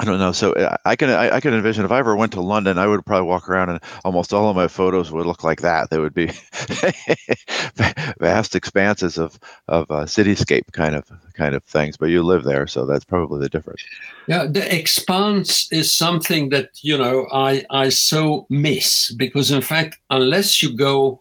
[0.00, 0.32] I don't know.
[0.32, 3.06] So uh, I can I, can envision if I ever went to London, I would
[3.06, 5.90] probably walk around and almost all of my photos would look like that.
[5.90, 6.26] They would be
[8.18, 9.38] vast expanses of
[9.68, 11.96] of uh, cityscape kind of kind of things.
[11.96, 13.84] But you live there, so that's probably the difference.
[14.26, 19.98] Yeah, the expanse is something that you know I I so miss because in fact,
[20.10, 21.20] unless you go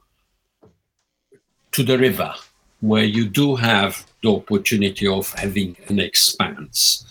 [1.73, 2.33] to the river
[2.81, 7.05] where you do have the opportunity of having an expanse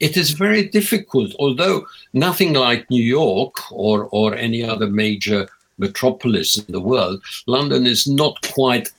[0.00, 6.58] it is very difficult, although nothing like New York or, or any other major metropolis
[6.58, 8.90] in the world, London is not quite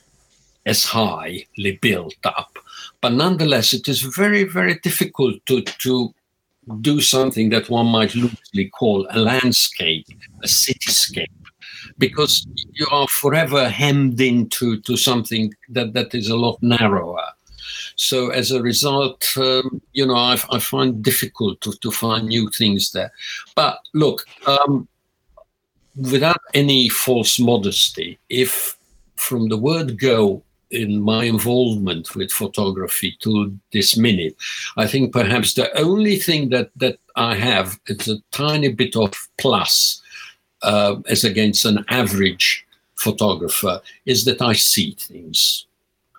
[0.66, 2.58] as highly built up.
[3.02, 6.14] But nonetheless, it is very, very difficult to, to
[6.82, 10.06] do something that one might loosely call a landscape,
[10.44, 11.28] a cityscape,
[11.98, 17.24] because you are forever hemmed into to something that, that is a lot narrower.
[17.98, 22.50] So as a result, um, you know, I, I, find difficult to, to find new
[22.52, 23.12] things there.
[23.56, 24.88] But look, um,
[25.96, 28.78] without any false modesty, if
[29.16, 34.36] from the word go in my involvement with photography to this minute,
[34.78, 39.12] I think perhaps the only thing that that I have is a tiny bit of
[39.40, 40.02] plus
[40.62, 42.64] uh, as against an average
[42.96, 45.66] photographer is that I see things.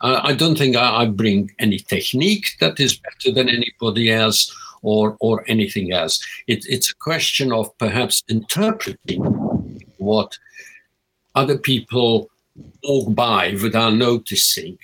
[0.00, 5.16] I don't think I, I bring any technique that is better than anybody else or
[5.20, 6.24] or anything else.
[6.46, 9.22] It, it's a question of perhaps interpreting
[9.98, 10.38] what
[11.34, 12.30] other people
[12.82, 14.78] walk by without noticing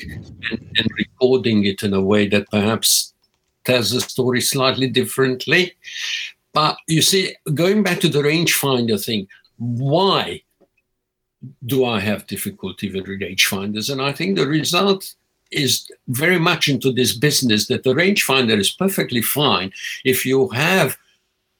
[0.51, 3.13] and, and, recording it in a way that perhaps
[3.65, 5.73] tells the story slightly differently.
[6.53, 10.44] But you see, going back to the rangefinder thing, why
[11.67, 13.91] do I have difficulty with rangefinders?
[13.91, 15.15] And I think the result
[15.51, 19.73] is very much into this business that the rangefinder is perfectly fine
[20.05, 20.97] if you have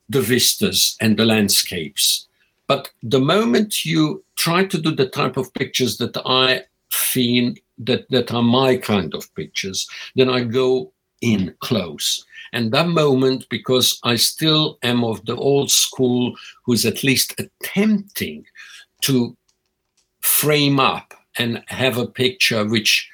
[0.09, 2.27] the vistas and the landscapes.
[2.67, 8.09] But the moment you try to do the type of pictures that I feel that,
[8.11, 12.25] that are my kind of pictures, then I go in close.
[12.53, 18.45] And that moment, because I still am of the old school who's at least attempting
[19.03, 19.37] to
[20.25, 23.11] frame up and have a picture which,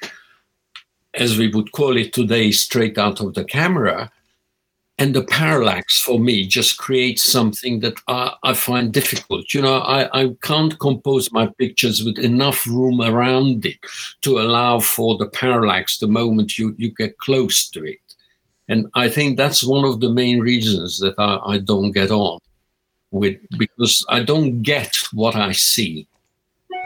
[1.13, 4.09] as we would call it today, straight out of the camera.
[4.97, 9.53] And the parallax for me just creates something that I, I find difficult.
[9.53, 13.79] You know, I, I can't compose my pictures with enough room around it
[14.21, 17.99] to allow for the parallax the moment you, you get close to it.
[18.69, 22.39] And I think that's one of the main reasons that I, I don't get on
[23.09, 26.07] with because I don't get what I see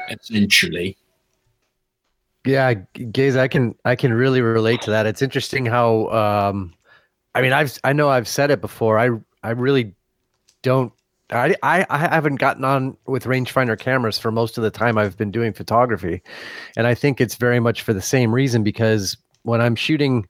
[0.10, 0.98] essentially.
[2.46, 2.76] Yeah,
[3.12, 5.06] Geza, I can I can really relate to that.
[5.08, 6.74] It's interesting how um,
[7.34, 9.00] I mean I've I know I've said it before.
[9.00, 9.10] I
[9.44, 9.94] I really
[10.62, 10.94] don't
[11.32, 15.18] I, I, I haven't gotten on with rangefinder cameras for most of the time I've
[15.18, 16.22] been doing photography.
[16.78, 20.28] And I think it's very much for the same reason because when I'm shooting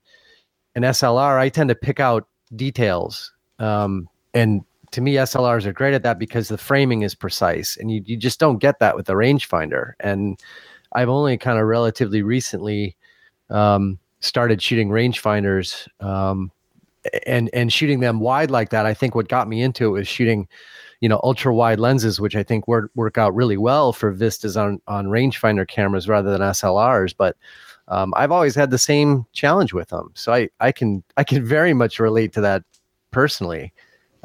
[0.75, 3.33] an SLR, I tend to pick out details.
[3.59, 4.63] Um, and
[4.95, 8.15] to me, SLRs are great at that because the framing is precise, and you you
[8.15, 9.91] just don't get that with the rangefinder.
[9.99, 10.39] And
[10.93, 12.95] I've only kind of relatively recently
[13.49, 16.49] um, started shooting rangefinders um,
[17.27, 18.85] and and shooting them wide like that.
[18.85, 20.47] I think what got me into it was shooting,
[21.01, 24.55] you know, ultra wide lenses, which I think work work out really well for vistas
[24.55, 27.13] on on rangefinder cameras rather than SLRs.
[27.17, 27.35] But
[27.89, 31.43] um, I've always had the same challenge with them, so I I can I can
[31.43, 32.63] very much relate to that
[33.11, 33.73] personally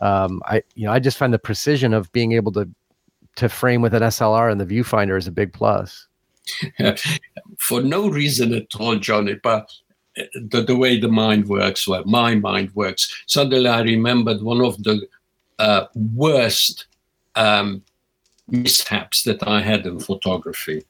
[0.00, 2.68] um, I you know I just find the precision of being able to
[3.36, 6.06] to frame with an SLR and the viewfinder is a big plus.
[7.58, 9.72] For no reason at all, Johnny, but
[10.18, 13.22] uh, the, the way the mind works, well, my mind works.
[13.26, 15.06] Suddenly, I remembered one of the
[15.58, 16.86] uh, worst
[17.36, 17.82] um,
[18.48, 20.84] mishaps that I had in photography.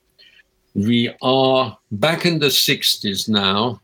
[0.75, 3.81] We are back in the 60s now.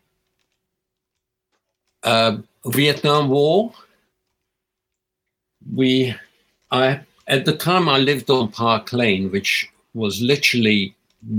[2.03, 3.73] Uh, Vietnam War
[5.75, 6.15] we
[6.71, 10.95] I at the time I lived on Park Lane, which was literally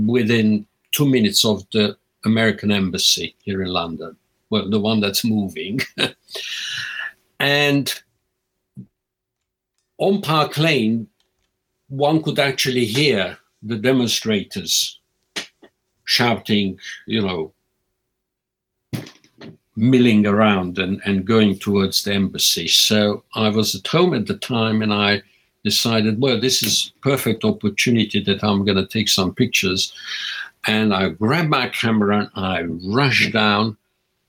[0.06, 4.16] within two minutes of the American embassy here in London.
[4.50, 5.80] Well, the one that's moving.
[7.40, 8.02] and
[9.98, 11.08] on Park Lane,
[11.88, 15.00] one could actually hear the demonstrators
[16.04, 17.52] shouting, you know,
[19.78, 22.66] milling around and, and going towards the embassy.
[22.66, 25.22] So I was at home at the time and I
[25.64, 29.92] decided, well, this is perfect opportunity that I'm going to take some pictures.
[30.66, 33.76] And I grabbed my camera and I rushed down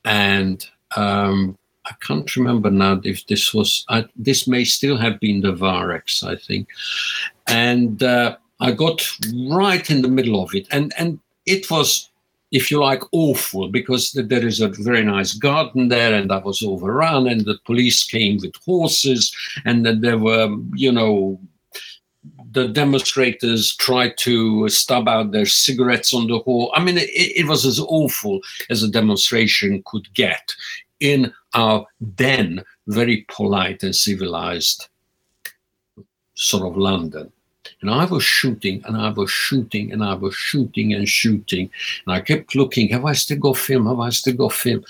[0.04, 0.64] and
[0.96, 5.52] um, I can't remember now if this was, I, this may still have been the
[5.52, 6.68] Varex, I think.
[7.48, 9.04] And uh, I got
[9.50, 10.68] right in the middle of it.
[10.70, 12.09] And, and it was
[12.50, 16.62] if you like, awful because there is a very nice garden there, and that was
[16.62, 21.40] overrun, and the police came with horses, and then there were, you know,
[22.52, 26.72] the demonstrators tried to stub out their cigarettes on the hall.
[26.74, 30.52] I mean, it, it was as awful as a demonstration could get
[30.98, 34.88] in our then very polite and civilized
[36.34, 37.32] sort of London.
[37.80, 41.70] And I was shooting and I was shooting and I was shooting and shooting.
[42.06, 43.86] And I kept looking, have I still got film?
[43.86, 44.84] Have I still got film?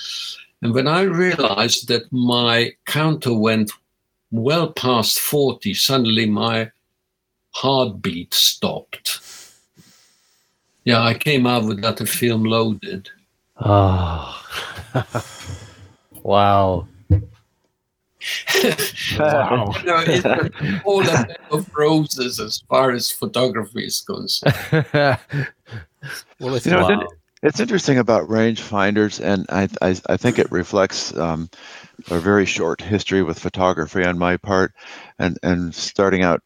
[0.63, 3.71] And when I realized that my counter went
[4.31, 6.71] well past 40, suddenly my
[7.53, 9.21] heartbeat stopped.
[10.85, 13.09] Yeah, I came out with that film loaded.
[13.59, 14.37] Oh.
[16.23, 16.87] wow
[19.19, 19.73] wow.
[19.81, 24.55] you know, it's all a bed of roses as far as photography is concerned.
[26.41, 27.09] well, if you know, wow.
[27.43, 31.49] it's interesting about rangefinders, and I, I, I think it reflects um,
[32.11, 34.75] a very short history with photography on my part,
[35.19, 36.43] and and starting out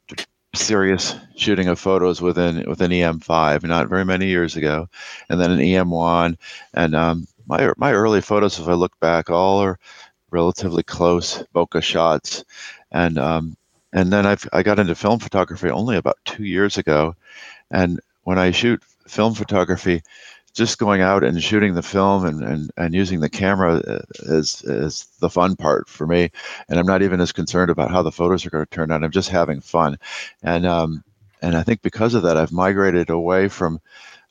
[0.55, 4.89] serious shooting of photos within within EM5 not very many years ago,
[5.29, 6.37] and then an EM1,
[6.75, 9.79] and um, my my early photos, if I look back, all are
[10.35, 12.45] relatively close bokeh shots,
[12.91, 13.57] and um,
[13.93, 17.15] and then I've I got into film photography only about two years ago,
[17.71, 20.03] and when I shoot film photography,
[20.53, 24.63] just going out and shooting the film and, and, and using the camera uh, is
[24.65, 26.31] is the fun part for me,
[26.69, 29.05] and I'm not even as concerned about how the photos are going to turn out.
[29.05, 29.99] I'm just having fun,
[30.43, 31.05] and um,
[31.43, 33.81] and I think because of that, I've migrated away from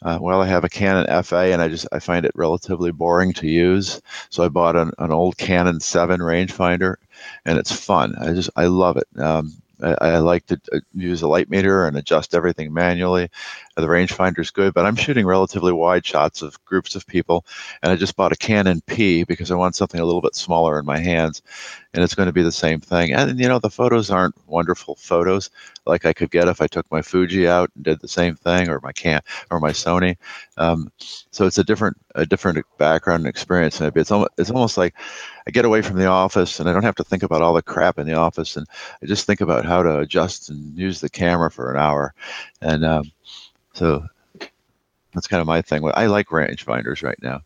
[0.03, 3.34] uh, well, I have a Canon FA, and I just I find it relatively boring
[3.34, 4.01] to use.
[4.30, 6.95] So I bought an, an old Canon 7 rangefinder,
[7.45, 8.15] and it's fun.
[8.19, 9.07] I just I love it.
[9.19, 9.53] Um,
[9.84, 13.30] I, I, like to uh, use a light meter and adjust everything manually.
[13.76, 17.45] The rangefinder is good, but I'm shooting relatively wide shots of groups of people,
[17.81, 20.80] and I just bought a Canon P because I want something a little bit smaller
[20.80, 21.41] in my hands,
[21.93, 23.14] and it's going to be the same thing.
[23.14, 25.49] And you know, the photos aren't wonderful photos
[25.85, 28.69] like I could get if I took my Fuji out and did the same thing,
[28.69, 30.18] or my can or my Sony.
[30.57, 30.91] Um,
[31.31, 33.81] so it's a different a different background and experience.
[33.81, 34.95] And it's almost it's almost like
[35.48, 37.61] I get away from the office and I don't have to think about all the
[37.61, 38.68] crap in the office, and
[39.02, 42.14] I just think about how to adjust and use the camera for an hour,
[42.61, 43.11] and um,
[43.74, 44.06] so
[45.14, 45.90] that's kind of my thing.
[45.94, 47.41] I like rangefinders right now.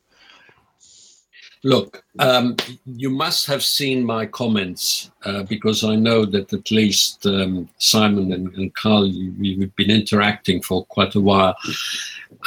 [1.64, 2.56] Look, um,
[2.86, 8.32] you must have seen my comments uh, because I know that at least um, Simon
[8.32, 11.56] and, and Carl, you, have been interacting for quite a while.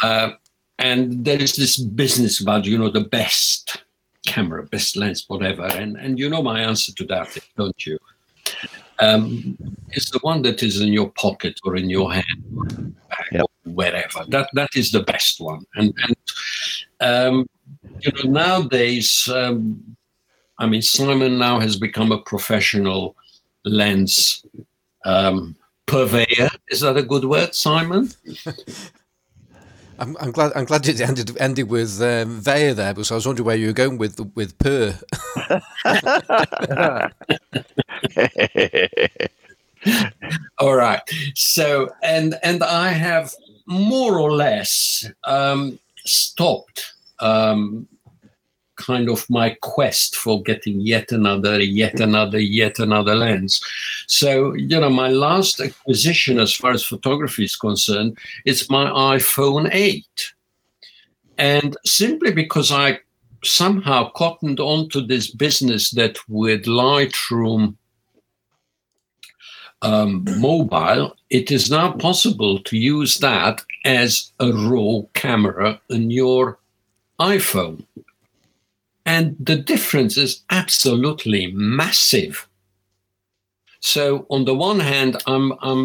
[0.03, 0.31] Uh,
[0.79, 3.83] and there is this business about, you know, the best
[4.27, 5.65] camera, best lens, whatever.
[5.65, 7.99] And, and you know my answer to that, don't you?
[8.99, 9.57] Um,
[9.91, 12.95] it's the one that is in your pocket or in your hand,
[13.33, 13.43] yep.
[13.43, 14.25] or wherever.
[14.29, 15.65] That that is the best one.
[15.75, 16.17] And and
[17.01, 17.47] um,
[18.01, 19.97] you know, nowadays, um,
[20.59, 23.17] I mean, Simon now has become a professional
[23.65, 24.45] lens
[25.07, 25.57] um,
[25.87, 26.51] purveyor.
[26.69, 28.11] Is that a good word, Simon?
[30.01, 30.53] I'm, I'm, glad.
[30.57, 33.75] I'm glad it ended ended with um, there because I was wondering where you were
[33.75, 34.99] going with with per.
[40.59, 41.03] All right.
[41.35, 43.35] So and and I have
[43.67, 47.87] more or less um, stopped um,
[48.81, 53.63] kind of my quest for getting yet another, yet another, yet another lens.
[54.07, 58.87] So, you know, my last acquisition as far as photography is concerned, it's my
[59.17, 60.33] iPhone 8.
[61.39, 63.01] And simply because I
[63.43, 67.77] somehow cottoned onto this business that with Lightroom
[69.83, 76.59] um, mobile, it is now possible to use that as a raw camera in your
[77.19, 77.85] iPhone.
[79.11, 82.47] And the difference is absolutely massive.
[83.81, 85.85] So on the one hand, I'm I'm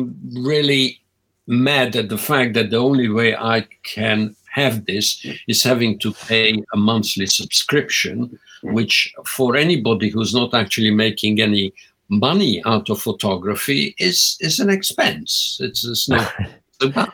[0.52, 1.02] really
[1.48, 6.14] mad at the fact that the only way I can have this is having to
[6.30, 11.74] pay a monthly subscription, which for anybody who's not actually making any
[12.10, 15.58] money out of photography is is an expense.
[15.66, 16.32] It's, it's not.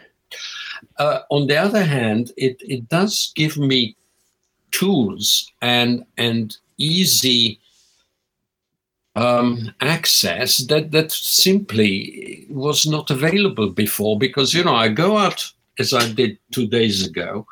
[0.98, 3.96] Uh, on the other hand, it, it does give me
[4.72, 7.60] tools and and easy
[9.16, 15.52] um, access that that simply was not available before because you know I go out
[15.80, 17.46] as I did two days ago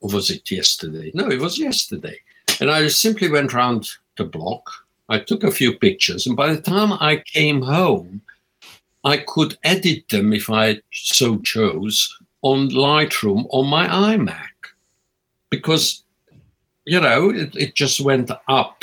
[0.00, 2.18] or was it yesterday no it was yesterday
[2.60, 4.70] and I simply went around the block.
[5.08, 8.20] I took a few pictures, and by the time I came home,
[9.02, 14.50] I could edit them if I so chose on Lightroom on my iMac
[15.48, 16.04] because,
[16.90, 18.82] you know, it, it just went up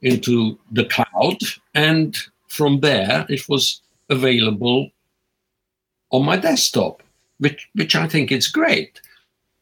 [0.00, 1.36] into the cloud,
[1.74, 2.16] and
[2.48, 4.90] from there it was available
[6.08, 7.02] on my desktop,
[7.36, 9.02] which which I think is great.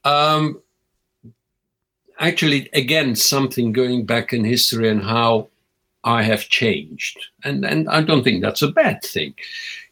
[0.04, 0.62] Um,
[2.20, 5.48] actually, again, something going back in history and how
[6.04, 9.34] I have changed, and and I don't think that's a bad thing,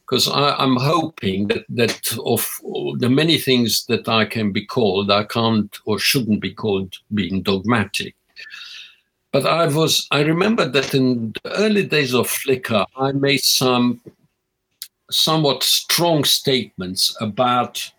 [0.06, 2.60] because I'm hoping that that of
[3.00, 7.42] the many things that I can be called, I can't or shouldn't be called being
[7.42, 8.14] dogmatic.
[9.32, 14.00] But I was I remember that in the early days of Flickr, I made some
[15.10, 17.92] somewhat strong statements about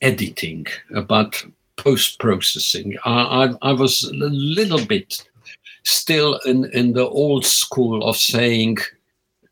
[0.00, 1.44] editing, about
[1.76, 2.96] post processing.
[3.04, 5.26] I, I, I, was a little bit
[5.84, 8.78] still in, in the old school of saying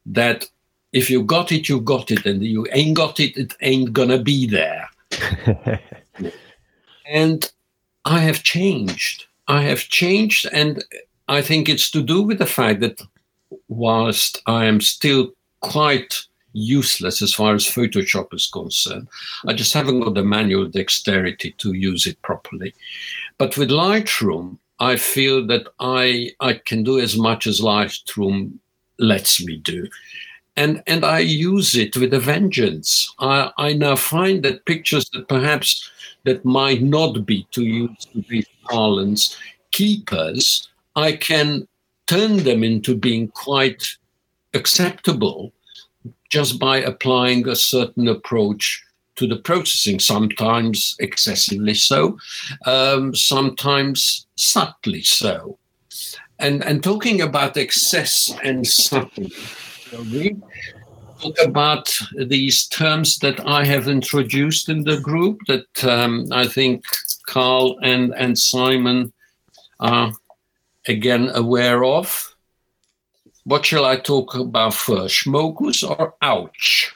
[0.05, 0.49] that
[0.93, 4.19] if you got it, you got it, and you ain't got it, it ain't gonna
[4.19, 4.89] be there.
[7.06, 7.51] and
[8.05, 9.27] I have changed.
[9.48, 10.85] I have changed, and
[11.28, 13.01] I think it's to do with the fact that
[13.69, 19.09] whilst I am still quite useless as far as Photoshop is concerned.
[19.47, 22.74] I just haven't got the manual dexterity to use it properly.
[23.36, 28.52] But with Lightroom, I feel that I I can do as much as Lightroom
[28.98, 29.89] lets me do.
[30.59, 33.14] And, and I use it with a vengeance.
[33.20, 35.89] I, I now find that pictures that perhaps
[36.24, 39.39] that might not be, to use the parlance,
[39.70, 41.68] keepers, I can
[42.09, 43.85] turn them into being quite
[44.52, 45.52] acceptable
[46.28, 48.82] just by applying a certain approach
[49.14, 52.18] to the processing, sometimes excessively so,
[52.66, 55.56] um, sometimes subtly so.
[56.40, 59.32] And, and talking about excess and subtlety,
[59.93, 60.36] we
[61.20, 66.85] talk about these terms that I have introduced in the group that um, I think
[67.27, 69.12] Carl and, and Simon
[69.81, 70.12] are
[70.86, 72.35] again aware of.
[73.44, 76.93] What shall I talk about first, Schmokus or ouch?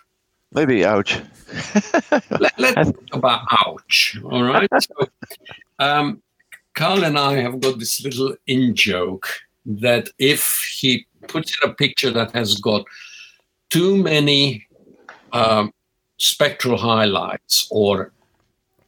[0.53, 1.19] Maybe ouch.
[2.39, 4.19] Let, us talk about ouch.
[4.25, 4.69] All right.
[4.81, 5.09] So,
[5.79, 6.23] um,
[6.75, 9.29] Carl and I have got this little in joke
[9.65, 12.85] that if he puts in a picture that has got
[13.71, 14.67] too many
[15.33, 15.73] um,
[16.21, 18.13] specular highlights or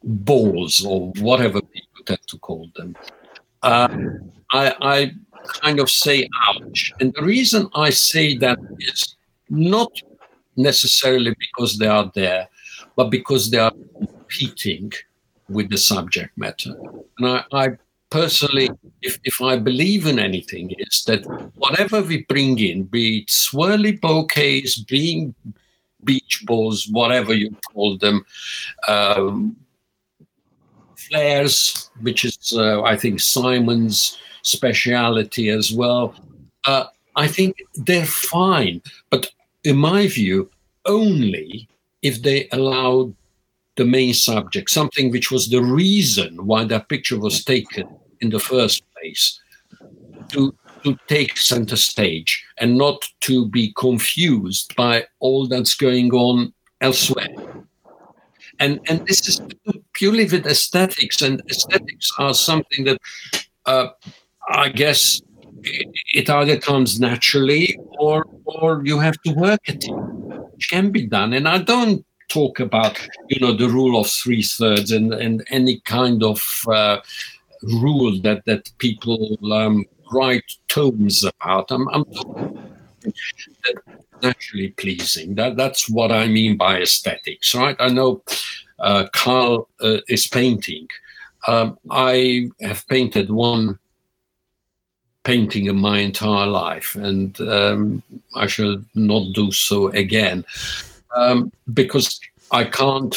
[0.03, 2.95] balls or whatever people tend to call them,
[3.63, 3.87] uh,
[4.51, 5.11] I, I
[5.61, 6.93] kind of say ouch.
[6.99, 9.15] And the reason I say that is
[9.49, 9.91] not
[10.55, 12.47] necessarily because they are there,
[12.95, 14.91] but because they are competing
[15.49, 16.75] with the subject matter.
[17.17, 17.77] And I, I
[18.15, 18.69] personally,
[19.01, 21.21] if, if I believe in anything, is that
[21.55, 25.35] whatever we bring in, be it swirly bouquets, being
[26.05, 28.25] beach balls, whatever you call them,
[28.87, 29.57] um,
[30.95, 36.15] flares, which is, uh, I think, Simon's speciality as well.
[36.63, 36.85] Uh,
[37.17, 39.29] I think they're fine, but
[39.65, 40.49] in my view,
[40.85, 41.67] only
[42.01, 43.13] if they allow
[43.75, 47.89] the main subject, something which was the reason why that picture was taken
[48.21, 49.39] in the first place,
[50.29, 56.53] to to take center stage and not to be confused by all that's going on
[56.81, 57.35] elsewhere.
[58.59, 59.41] And and this is
[59.93, 62.99] purely with aesthetics, and aesthetics are something that
[63.65, 63.87] uh,
[64.47, 65.21] I guess
[66.13, 69.91] it either comes naturally or or you have to work at it,
[70.53, 71.33] which can be done.
[71.33, 75.79] And I don't talk about you know the rule of three thirds and and any
[75.81, 76.97] kind of uh,
[77.63, 81.71] rule that that people um, write tomes about.
[81.71, 82.05] I'm, I'm
[84.21, 85.35] naturally pleasing.
[85.35, 87.75] That that's what I mean by aesthetics, right?
[87.79, 88.23] I know
[88.79, 90.87] uh, Carl uh, is painting.
[91.47, 93.77] Um, I have painted one
[95.23, 98.03] painting in my entire life, and um,
[98.35, 100.45] I shall not do so again
[101.15, 102.19] um, because
[102.51, 103.15] I can't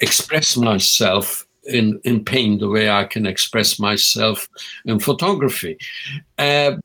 [0.00, 4.48] express myself in, in paint the way I can express myself
[4.84, 5.78] in photography.
[6.38, 6.76] Uh,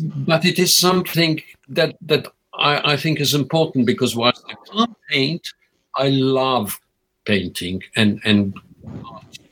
[0.00, 4.96] but it is something that that I, I, think is important because whilst I can't
[5.10, 5.46] paint,
[5.96, 6.80] I love
[7.24, 8.54] painting and and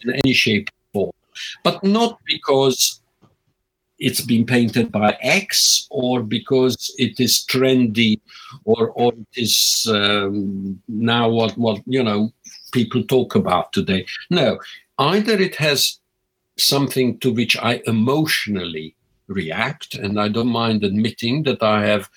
[0.02, 1.12] in any shape or form,
[1.62, 3.00] but not because
[3.98, 8.20] it's been painted by X or because it is trendy
[8.64, 12.32] or or it is um, now what what you know
[12.72, 14.06] people talk about today.
[14.30, 14.58] No,
[14.98, 15.98] either it has
[16.58, 18.94] something to which I emotionally
[19.28, 22.10] react, and I don't mind admitting that I have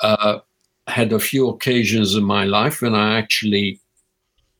[0.00, 0.38] uh,
[0.86, 3.80] had a few occasions in my life when I actually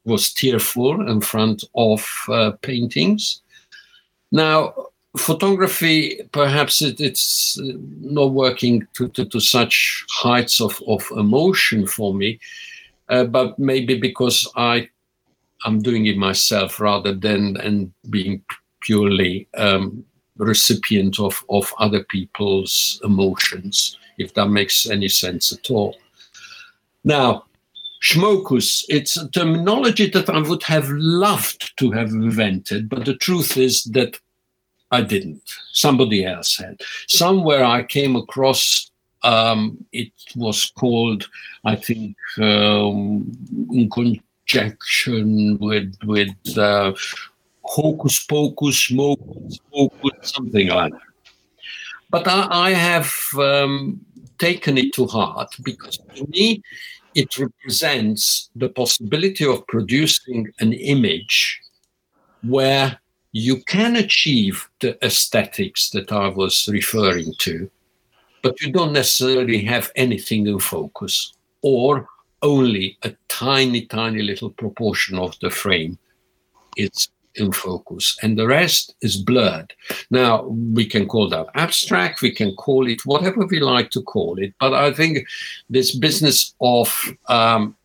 [0.04, 3.42] was tearful in front of uh, paintings.
[4.30, 4.74] Now,
[5.16, 7.58] photography, perhaps it, it's
[8.00, 12.38] not working to, to, to, such heights of, of emotion for me,
[13.08, 14.88] uh, but maybe because I
[15.66, 18.42] I'm doing it myself rather than and being
[18.80, 20.04] purely um,
[20.36, 25.96] recipient of, of other people's emotions, if that makes any sense at all.
[27.04, 27.44] Now,
[28.00, 33.56] Schmokus, it's a terminology that I would have loved to have invented, but the truth
[33.56, 34.20] is that
[34.92, 35.42] I didn't.
[35.72, 36.80] Somebody else had.
[37.08, 38.90] Somewhere I came across
[39.24, 41.28] um, it was called,
[41.64, 43.32] I think, um,
[44.46, 46.92] conjunction with with uh,
[47.64, 49.20] hocus pocus, smoke,
[50.22, 51.00] something like that.
[52.10, 54.00] But I, I have um,
[54.38, 56.62] taken it to heart because to me
[57.14, 61.60] it represents the possibility of producing an image
[62.42, 62.98] where
[63.32, 67.70] you can achieve the aesthetics that I was referring to,
[68.42, 71.32] but you don't necessarily have anything in focus
[71.62, 72.06] or
[72.42, 75.98] only a tiny, tiny little proportion of the frame.
[76.76, 79.74] It's in focus, and the rest is blurred.
[80.10, 84.38] Now, we can call that abstract, we can call it whatever we like to call
[84.38, 85.26] it, but I think
[85.68, 86.94] this business of
[87.28, 87.76] um,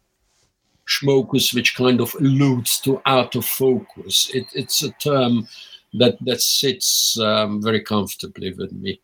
[0.87, 5.47] schmokus, which kind of alludes to out of focus, it, it's a term
[5.93, 9.01] that, that sits um, very comfortably with me.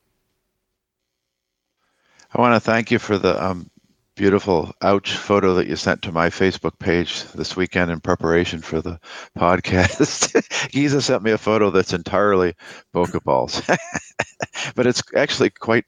[2.34, 3.70] I want to thank you for the um,
[4.18, 8.82] beautiful ouch photo that you sent to my Facebook page this weekend in preparation for
[8.82, 9.00] the
[9.38, 10.34] podcast.
[10.72, 12.56] Geza sent me a photo that's entirely
[12.94, 13.62] bokeh balls,
[14.76, 15.86] but it's actually quite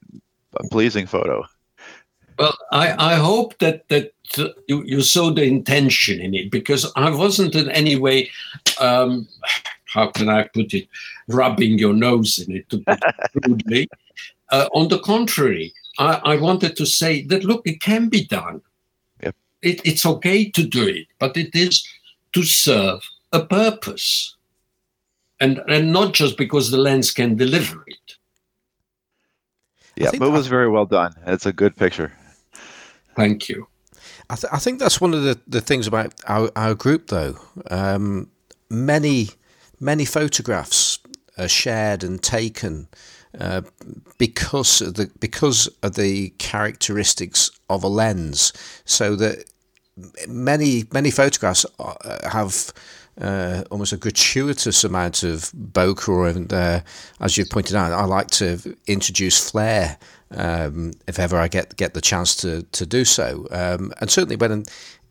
[0.56, 1.43] a pleasing photo.
[2.38, 4.14] Well, I, I hope that that
[4.68, 8.30] you, you saw the intention in it because I wasn't in any way,
[8.80, 9.27] um,
[9.85, 10.88] how can I put it,
[11.27, 13.89] rubbing your nose in it to put it crudely.
[14.51, 18.62] Uh, on the contrary, I, I, wanted to say that look, it can be done.
[19.22, 19.36] Yep.
[19.62, 21.88] It, it's okay to do it, but it is
[22.34, 23.02] to serve
[23.32, 24.36] a purpose,
[25.40, 28.16] and and not just because the lens can deliver it.
[29.96, 31.14] Yeah, but it was very well done.
[31.28, 32.14] It's a good picture.
[33.16, 33.68] Thank you.
[34.30, 37.36] I, th- I think that's one of the, the things about our, our group, though.
[37.70, 38.30] Um,
[38.70, 39.30] many
[39.80, 41.00] many photographs
[41.38, 42.88] are shared and taken
[44.18, 48.53] because of the because of the characteristics of a lens,
[48.85, 49.45] so that
[50.27, 52.73] many many photographs uh, have
[53.22, 56.81] uh, almost a gratuitous amount of bokeh, and uh,
[57.19, 59.97] as you've pointed out, I like to introduce flare
[60.31, 64.35] um, if ever I get get the chance to to do so, um, and certainly
[64.35, 64.64] when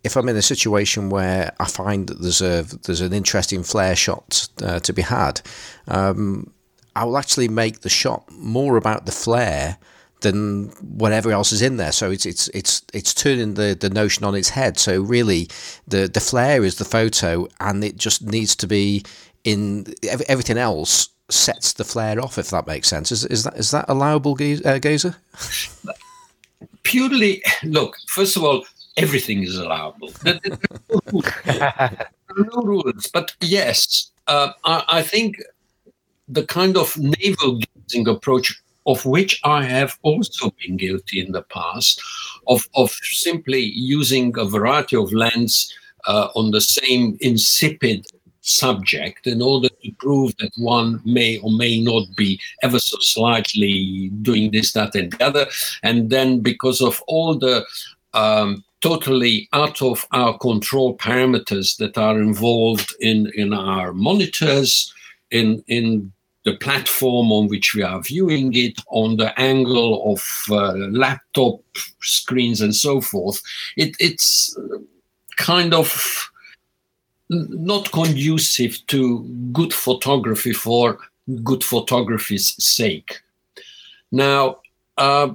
[0.04, 3.96] if I'm in a situation where I find that there's a there's an interesting flare
[3.96, 5.40] shot uh, to be had,
[5.88, 6.52] um,
[6.96, 9.78] I will actually make the shot more about the flare
[10.20, 11.92] than whatever else is in there.
[11.92, 14.78] So it's it's it's it's turning the, the notion on its head.
[14.78, 15.48] So really,
[15.86, 19.04] the the flare is the photo, and it just needs to be
[19.44, 19.86] in
[20.28, 22.38] everything else sets the flare off.
[22.38, 24.78] If that makes sense, is is that is that allowable, Gazer?
[24.80, 25.16] Geza?
[26.82, 27.96] Purely, look.
[28.08, 28.64] First of all,
[28.96, 30.10] everything is allowable.
[32.28, 35.36] There are no rules, but yes, uh, I, I think
[36.28, 41.42] the kind of navel gazing approach of which I have also been guilty in the
[41.42, 42.02] past,
[42.46, 45.72] of, of simply using a variety of lens
[46.06, 48.06] uh, on the same insipid
[48.40, 54.10] subject in order to prove that one may or may not be ever so slightly
[54.22, 55.46] doing this, that, and the other.
[55.82, 57.66] And then because of all the
[58.14, 64.94] um, totally out of our control parameters that are involved in, in our monitors,
[65.30, 66.10] in, in
[66.48, 71.60] the platform on which we are viewing it, on the angle of uh, laptop
[72.00, 73.42] screens and so forth.
[73.76, 74.56] It, it's
[75.36, 76.30] kind of
[77.28, 79.22] not conducive to
[79.52, 80.98] good photography for
[81.44, 83.20] good photography's sake.
[84.10, 84.60] Now,
[84.96, 85.34] uh,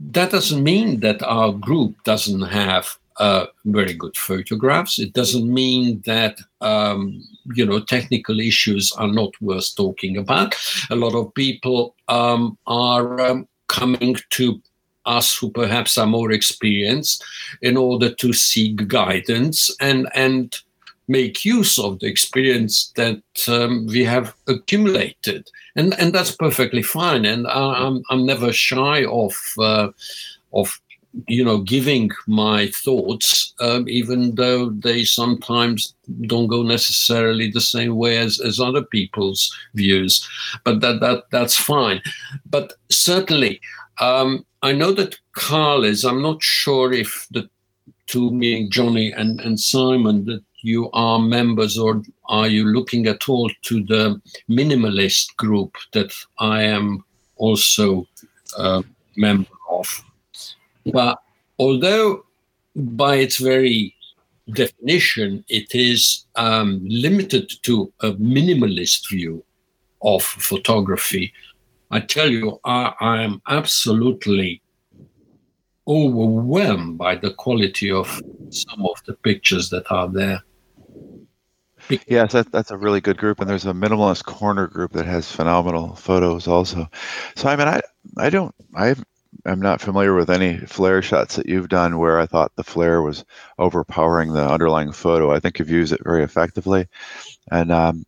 [0.00, 4.98] that doesn't mean that our group doesn't have uh, very good photographs.
[4.98, 7.22] It doesn't mean that um,
[7.54, 10.54] you know technical issues are not worth talking about.
[10.90, 14.62] A lot of people um, are um, coming to
[15.06, 17.24] us who perhaps are more experienced
[17.62, 20.56] in order to seek guidance and and
[21.08, 27.24] make use of the experience that um, we have accumulated, and and that's perfectly fine.
[27.24, 29.88] And I, am I'm never shy of uh,
[30.52, 30.80] of
[31.26, 37.96] you know giving my thoughts, um, even though they sometimes don't go necessarily the same
[37.96, 40.26] way as as other people's views.
[40.64, 42.00] But that that that's fine.
[42.48, 43.60] But certainly.
[44.00, 47.48] Um, I know that Carl is, I'm not sure if the
[48.06, 53.28] two, meaning Johnny and, and Simon, that you are members or are you looking at
[53.28, 54.20] all to the
[54.50, 57.04] minimalist group that I am
[57.36, 58.08] also
[58.58, 58.82] a
[59.16, 60.04] member of?
[60.86, 61.18] But
[61.58, 62.24] although
[62.74, 63.94] by its very
[64.52, 69.44] definition it is um, limited to a minimalist view
[70.02, 71.32] of photography,
[71.90, 74.62] I tell you, I, I am absolutely
[75.86, 80.42] overwhelmed by the quality of some of the pictures that are there.
[82.06, 85.30] Yes, that, that's a really good group, and there's a minimalist corner group that has
[85.32, 86.86] phenomenal photos also.
[87.36, 87.80] So I mean, I
[88.18, 88.94] I don't I
[89.50, 93.02] am not familiar with any flare shots that you've done where I thought the flare
[93.02, 93.24] was
[93.58, 95.32] overpowering the underlying photo.
[95.32, 96.86] I think you've used it very effectively,
[97.50, 98.06] and um,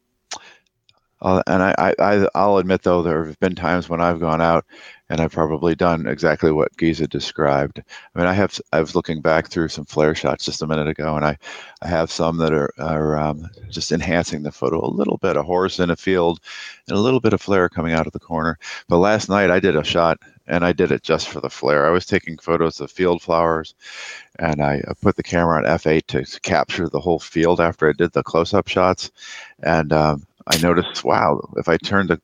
[1.22, 4.64] uh, and I, I, I'll admit though there have been times when I've gone out
[5.10, 7.82] and I've probably done exactly what Geza described.
[8.14, 10.88] I mean, I have I was looking back through some flare shots just a minute
[10.88, 11.36] ago, and I,
[11.82, 15.42] I have some that are are um, just enhancing the photo a little bit, a
[15.42, 16.40] horse in a field,
[16.88, 18.58] and a little bit of flare coming out of the corner.
[18.88, 20.18] But last night I did a shot,
[20.51, 21.86] and I did it just for the flare.
[21.86, 23.74] I was taking photos of field flowers,
[24.39, 28.12] and I put the camera on f8 to capture the whole field after I did
[28.12, 29.10] the close-up shots,
[29.62, 32.20] and um, I noticed, wow, if I turn the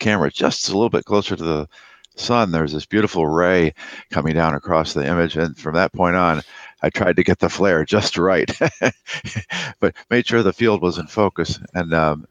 [0.00, 1.68] camera just a little bit closer to the
[2.16, 3.72] sun, there's this beautiful ray
[4.10, 5.36] coming down across the image.
[5.36, 6.42] And from that point on,
[6.82, 8.50] I tried to get the flare just right,
[9.80, 11.58] but made sure the field was in focus.
[11.74, 12.26] And um,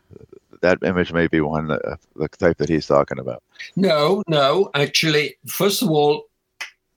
[0.63, 3.43] that image may be one, uh, the type that he's talking about.
[3.75, 4.71] No, no.
[4.73, 6.25] Actually, first of all,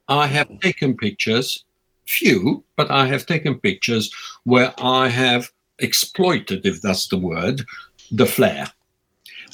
[0.08, 1.64] I have taken pictures,
[2.06, 4.10] few, but I have taken pictures
[4.44, 7.64] where I have exploited, if that's the word,
[8.10, 8.68] the flare.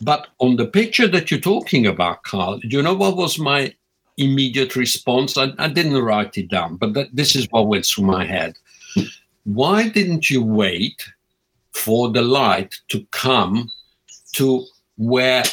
[0.03, 3.75] But on the picture that you're talking about, Carl, you know what was my
[4.19, 5.39] immediate response?
[5.39, 8.55] I, I didn't write it down, but that, this is what went through my head.
[9.45, 11.03] Why didn't you wait
[11.73, 13.71] for the light to come
[14.33, 14.65] to
[14.97, 15.45] where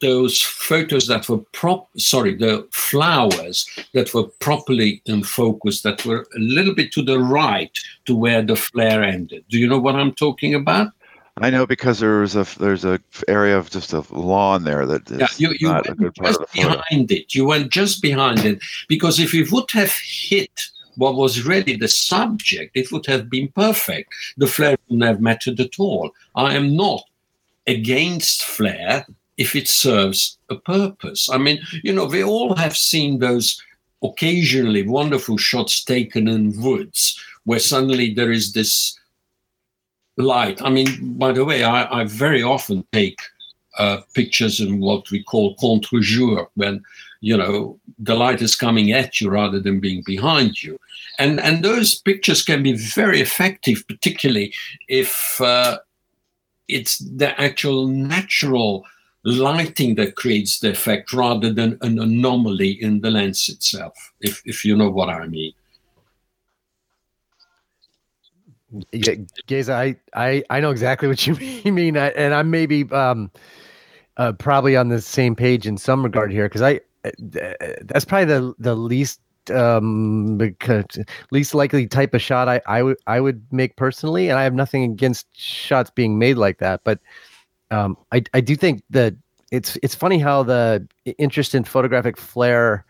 [0.00, 6.26] those photos that were prop sorry the flowers that were properly in focus that were
[6.36, 9.96] a little bit to the right to where the flare ended do you know what
[9.96, 10.92] i'm talking about
[11.40, 12.98] I know because there's a there's a
[13.28, 16.34] area of just a lawn there that is yeah, you, you not a good part
[16.34, 17.32] of the behind it.
[17.32, 20.60] You went just behind it because if it would have hit
[20.96, 24.12] what was really the subject, it would have been perfect.
[24.36, 26.10] The flare wouldn't have mattered at all.
[26.34, 27.04] I am not
[27.68, 31.30] against flare if it serves a purpose.
[31.30, 33.62] I mean, you know, we all have seen those
[34.02, 38.98] occasionally wonderful shots taken in woods where suddenly there is this
[40.16, 40.60] light.
[40.62, 43.18] I mean, by the way, I, I very often take
[43.78, 46.82] uh, pictures in what we call contre-jour, when
[47.20, 50.78] you know the light is coming at you rather than being behind you,
[51.18, 54.52] and and those pictures can be very effective, particularly
[54.88, 55.78] if uh,
[56.68, 58.84] it's the actual natural
[59.24, 64.12] lighting that creates the effect rather than an anomaly in the lens itself.
[64.20, 65.52] If if you know what I mean.
[68.92, 69.14] Yeah,
[69.46, 71.34] Geza, I, I, I know exactly what you
[71.72, 73.30] mean, I, and I'm maybe um,
[74.18, 77.10] uh, probably on the same page in some regard here because I uh,
[77.82, 79.20] that's probably the the least
[79.50, 80.38] um
[81.30, 84.54] least likely type of shot I I would I would make personally, and I have
[84.54, 87.00] nothing against shots being made like that, but
[87.70, 89.14] um, I I do think that
[89.50, 90.86] it's it's funny how the
[91.18, 92.84] interest in photographic flare,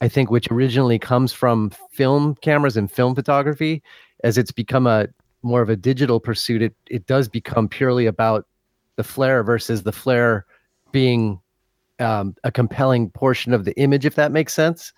[0.00, 3.82] I think, which originally comes from film cameras and film photography,
[4.22, 5.08] as it's become a
[5.42, 8.46] more of a digital pursuit, it it does become purely about
[8.96, 10.46] the flare versus the flare
[10.92, 11.40] being
[12.00, 14.92] um, a compelling portion of the image, if that makes sense.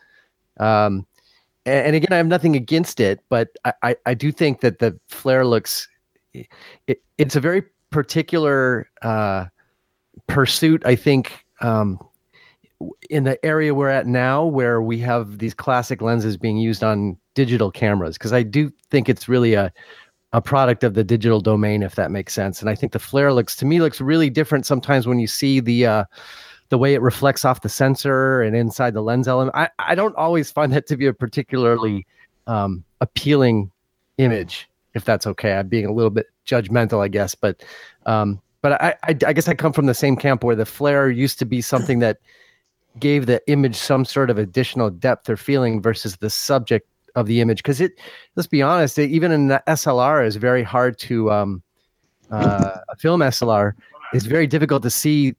[0.59, 1.07] Um,
[1.65, 4.79] and, and, again, I have nothing against it, but I, I, I do think that
[4.79, 5.89] the flare looks
[6.87, 9.47] it, it's a very particular uh,
[10.27, 10.83] pursuit.
[10.85, 11.99] I think um,
[13.11, 17.17] in the area we're at now, where we have these classic lenses being used on
[17.35, 19.73] digital cameras because I do think it's really a
[20.33, 22.61] a product of the digital domain, if that makes sense.
[22.61, 25.61] And I think the flare looks to me looks really different sometimes when you see
[25.61, 26.05] the uh,
[26.69, 29.55] the way it reflects off the sensor and inside the lens element.
[29.57, 32.07] I, I don't always find that to be a particularly
[32.47, 33.71] um, appealing
[34.19, 34.69] image.
[34.95, 35.53] if that's okay.
[35.53, 37.63] I'm being a little bit judgmental, I guess, but
[38.07, 41.11] um, but I, I, I guess I come from the same camp where the flare
[41.11, 42.19] used to be something that
[42.99, 47.41] gave the image some sort of additional depth or feeling versus the subject of the
[47.41, 47.59] image.
[47.59, 47.93] Because it,
[48.35, 51.63] let's be honest, it, even in the SLR is very hard to um,
[52.31, 53.73] uh, a film SLR
[54.15, 55.35] is very difficult to see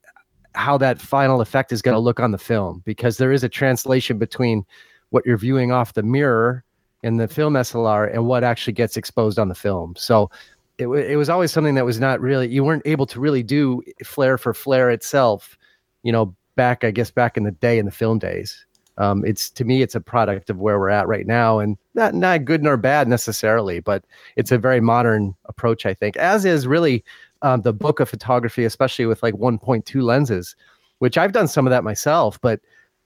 [0.54, 3.48] how that final effect is going to look on the film because there is a
[3.48, 4.64] translation between
[5.10, 6.64] what you're viewing off the mirror
[7.02, 9.94] in the film SLR and what actually gets exposed on the film.
[9.96, 10.30] So
[10.78, 13.82] it, it was always something that was not really you weren't able to really do
[14.04, 15.58] flare for flare itself
[16.02, 18.64] you know back i guess back in the day in the film days
[18.96, 22.14] um, it's to me it's a product of where we're at right now and not
[22.14, 24.04] not good nor bad necessarily but
[24.36, 27.04] it's a very modern approach i think as is really
[27.42, 30.56] um, the book of photography especially with like 1.2 lenses
[30.98, 32.60] which i've done some of that myself but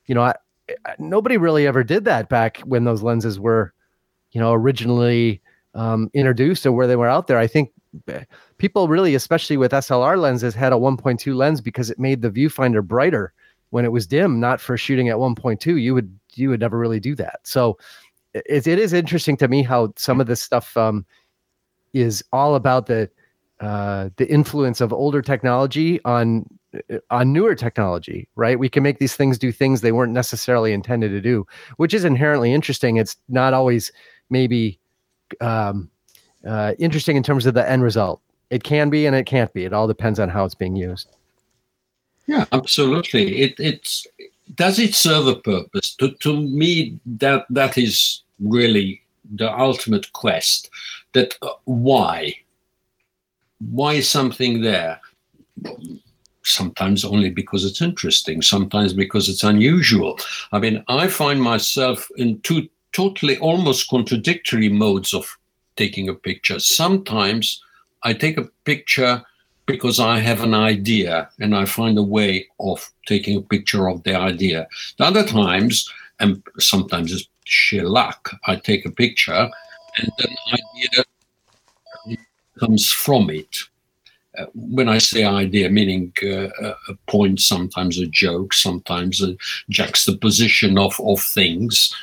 [0.07, 0.35] you know I,
[0.87, 3.73] I, nobody really ever did that back when those lenses were
[4.33, 5.43] you know originally
[5.75, 7.39] um, introduced or where they were out there.
[7.39, 7.71] I think
[8.59, 12.83] people really, especially with SLR lenses, had a 1.2 lens because it made the viewfinder
[12.83, 13.33] brighter
[13.71, 14.41] when it was dim.
[14.41, 17.41] Not for shooting at 1.2, you would you would never really do that.
[17.43, 17.79] So
[18.35, 21.05] it, it is interesting to me how some of this stuff um,
[21.93, 23.11] is all about the
[23.63, 26.45] uh, the influence of older technology on
[26.75, 28.59] uh, on newer technology, right?
[28.59, 32.05] We can make these things do things they weren't necessarily intended to do, which is
[32.05, 32.97] inherently interesting.
[32.97, 33.93] It's not always
[34.31, 34.81] maybe
[35.41, 35.89] um,
[36.45, 38.21] uh, interesting in terms of the end result.
[38.51, 39.65] It can be and it can't be.
[39.65, 41.09] It all depends on how it's being used.
[42.27, 43.43] Yeah, absolutely.
[43.43, 44.09] It it's
[44.57, 45.95] does it serve a purpose?
[45.97, 49.03] To to me, that that is really
[49.37, 50.69] the ultimate quest.
[51.13, 52.42] That uh, why
[53.71, 55.01] why is something there?
[56.45, 58.43] Sometimes only because it's interesting.
[58.43, 60.19] Sometimes because it's unusual.
[60.51, 65.39] I mean, I find myself in two totally almost contradictory modes of
[65.77, 66.59] taking a picture.
[66.59, 67.63] Sometimes
[68.03, 69.23] I take a picture
[69.67, 74.03] because I have an idea and I find a way of taking a picture of
[74.03, 74.67] the idea.
[74.99, 79.49] The other times, and sometimes it's sheer luck, I take a picture
[79.99, 81.05] and an idea
[82.63, 83.57] comes from it.
[84.39, 86.49] Uh, when I say idea, meaning uh,
[86.89, 89.37] a point, sometimes a joke, sometimes a
[89.69, 91.95] juxtaposition of, of things.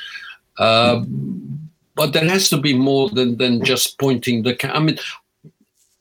[0.58, 4.54] Um, but there has to be more than, than just pointing the.
[4.76, 4.98] I mean,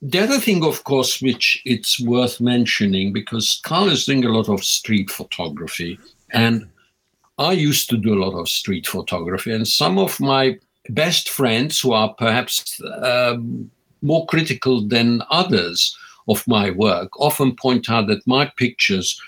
[0.01, 4.49] the other thing, of course, which it's worth mentioning, because Carl is doing a lot
[4.49, 5.97] of street photography,
[6.31, 6.69] and
[7.39, 10.59] I used to do a lot of street photography, and some of my
[10.89, 15.97] best friends who are perhaps um, more critical than others
[16.27, 19.19] of my work often point out that my pictures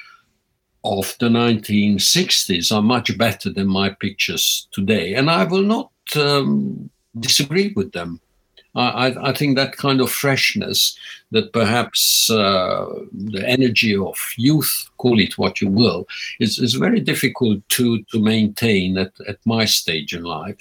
[0.84, 5.14] of the 1960s are much better than my pictures today.
[5.14, 6.90] And I will not um,
[7.20, 8.20] disagree with them.
[8.74, 10.98] I, I, think that kind of freshness,
[11.32, 16.08] that perhaps uh, the energy of youth, call it what you will,
[16.40, 20.58] is, is very difficult to, to maintain at, at my stage in life.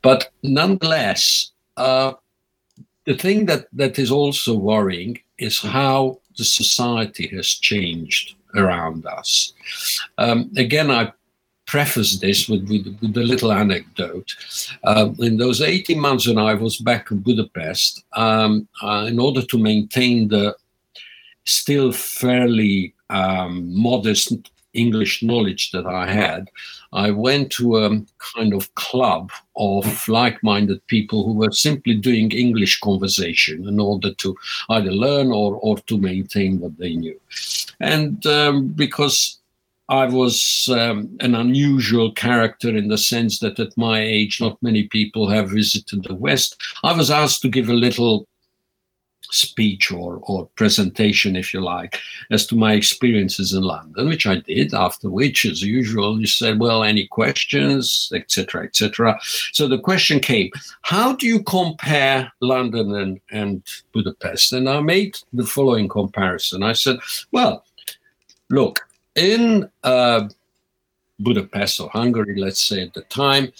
[0.00, 2.12] But nonetheless, uh,
[3.06, 9.52] the thing that, that is also worrying is how the society has changed around us.
[10.18, 11.12] Um, again, I
[11.66, 14.32] preface this with, with, with, a little anecdote.
[14.84, 19.42] Uh, in those 18 months when I was back in Budapest, um, uh, in order
[19.42, 20.56] to maintain the
[21.44, 26.50] still fairly um, modest English knowledge that I had,
[26.92, 28.02] I went to a
[28.36, 34.12] kind of club of like minded people who were simply doing English conversation in order
[34.14, 34.36] to
[34.70, 37.18] either learn or, or to maintain what they knew.
[37.80, 39.38] And um, because
[39.88, 44.84] I was um, an unusual character in the sense that at my age, not many
[44.84, 46.60] people have visited the West.
[46.82, 48.26] I was asked to give a little
[49.34, 51.98] speech or, or presentation, if you like,
[52.30, 54.74] as to my experiences in London, which I did.
[54.74, 59.18] After which, as usual, you said, "Well, any questions, etc., etc."
[59.52, 60.50] So the question came:
[60.82, 63.62] How do you compare London and, and
[63.92, 64.52] Budapest?
[64.52, 66.62] And I made the following comparison.
[66.62, 66.98] I said,
[67.32, 67.64] "Well,
[68.50, 70.28] look, in uh,
[71.20, 73.52] Budapest or Hungary, let's say at the time,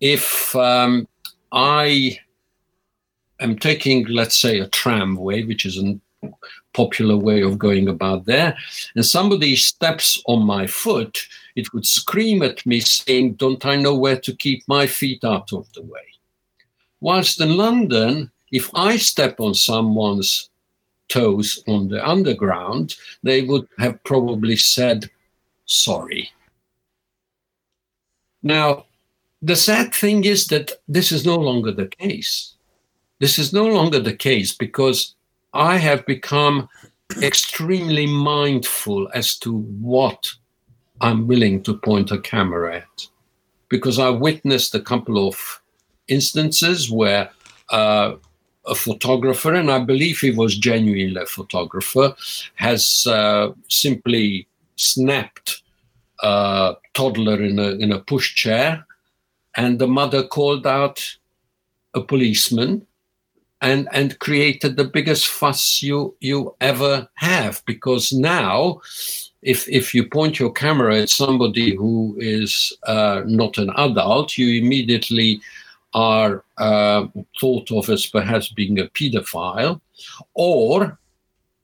[0.00, 1.08] if um,
[1.52, 2.18] I
[3.40, 5.98] am taking, let's say, a tramway, which is a
[6.72, 8.56] popular way of going about there,
[8.94, 13.94] and somebody steps on my foot, it would scream at me saying, Don't I know
[13.94, 16.06] where to keep my feet out of the way?
[17.00, 20.50] Whilst in London, if I step on someone's
[21.08, 25.10] toes on the underground, they would have probably said,
[25.64, 26.30] Sorry.
[28.42, 28.86] Now,
[29.42, 32.55] the sad thing is that this is no longer the case
[33.18, 35.14] This is no longer the case because
[35.54, 36.68] I have become
[37.22, 40.30] extremely mindful as to what
[41.00, 43.06] I'm willing to point a camera at.
[43.68, 45.62] Because I witnessed a couple of
[46.08, 47.30] instances where
[47.70, 48.16] uh,
[48.66, 52.14] a photographer, and I believe he was genuinely a photographer,
[52.56, 55.62] has uh, simply snapped
[56.22, 58.84] a toddler in a, in a pushchair,
[59.56, 61.16] and the mother called out
[61.94, 62.86] a policeman
[63.62, 67.62] and and created the biggest fuss you you ever have.
[67.66, 68.80] Because now
[69.42, 74.62] if if you point your camera at somebody who is uh, not an adult you
[74.62, 75.40] immediately
[75.94, 77.06] are uh,
[77.40, 79.80] thought of as perhaps being a pedophile.
[80.34, 80.98] Or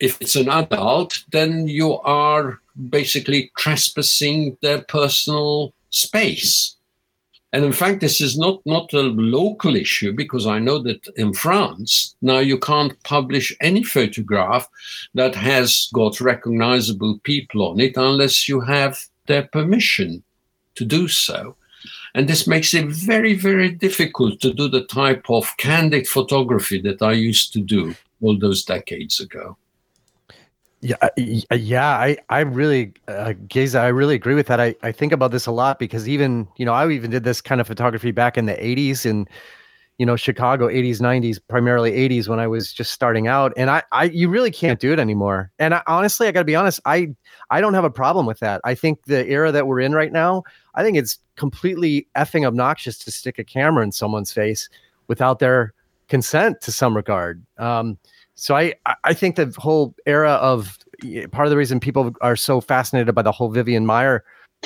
[0.00, 6.76] if it's an adult then you are basically trespassing their personal space
[7.52, 11.34] and in fact, this is not, not a local issue because I know that in
[11.34, 14.66] France, now you can't publish any photograph
[15.14, 20.22] that has got recognizable people on it unless you have their permission
[20.76, 21.56] to do so.
[22.14, 27.02] And this makes it very, very difficult to do the type of candid photography that
[27.02, 29.58] I used to do all those decades ago.
[30.84, 31.10] Yeah, uh,
[31.52, 34.60] uh, yeah, I, I really, uh, Geza, I really agree with that.
[34.60, 37.40] I, I think about this a lot because even, you know, I even did this
[37.40, 39.28] kind of photography back in the 80s in,
[39.98, 43.52] you know, Chicago, 80s, 90s, primarily 80s when I was just starting out.
[43.56, 45.52] And I, I, you really can't do it anymore.
[45.60, 47.14] And I, honestly, I got to be honest, I,
[47.50, 48.60] I don't have a problem with that.
[48.64, 50.42] I think the era that we're in right now,
[50.74, 54.68] I think it's completely effing obnoxious to stick a camera in someone's face
[55.06, 55.74] without their
[56.08, 57.44] consent to some regard.
[57.58, 57.98] Um,
[58.42, 58.74] so I
[59.04, 60.76] I think the whole era of
[61.30, 64.22] part of the reason people are so fascinated by the whole Vivian Maier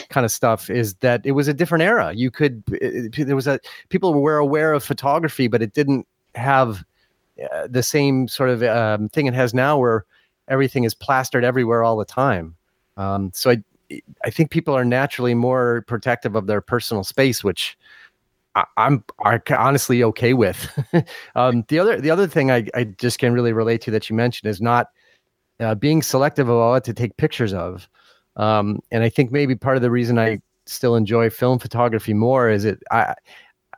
[0.09, 2.15] kind of stuff is that it was a different era.
[2.15, 6.85] You could it, there was a people were aware of photography, but it didn't have
[7.53, 10.07] uh, the same sort of um, thing it has now, where
[10.49, 12.57] everything is plastered everywhere all the time.
[12.97, 13.63] Um, so I
[14.25, 17.77] I think people are naturally more protective of their personal space, which
[18.57, 19.05] I, am
[19.51, 20.73] honestly okay with.
[21.37, 24.17] um, the other the other thing I, I just can really relate to that you
[24.17, 24.89] mentioned is not
[25.61, 27.89] uh, being selective about what to take pictures of.
[28.37, 32.51] Um, and I think maybe part of the reason I still enjoy film photography more
[32.51, 33.15] is it I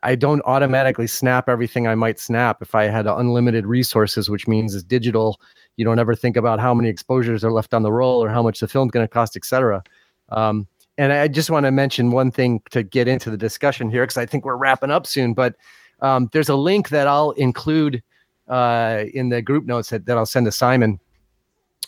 [0.05, 4.75] I don't automatically snap everything I might snap if I had unlimited resources, which means
[4.75, 5.41] it's digital.
[5.77, 8.43] You don't ever think about how many exposures are left on the roll or how
[8.43, 9.83] much the film's going to cost, etc.
[10.29, 10.69] Um,
[10.99, 14.17] and I just want to mention one thing to get into the discussion here because
[14.17, 15.33] I think we're wrapping up soon.
[15.33, 15.55] But
[16.01, 18.03] um, there's a link that I'll include
[18.49, 20.99] uh, in the group notes that, that I'll send to Simon,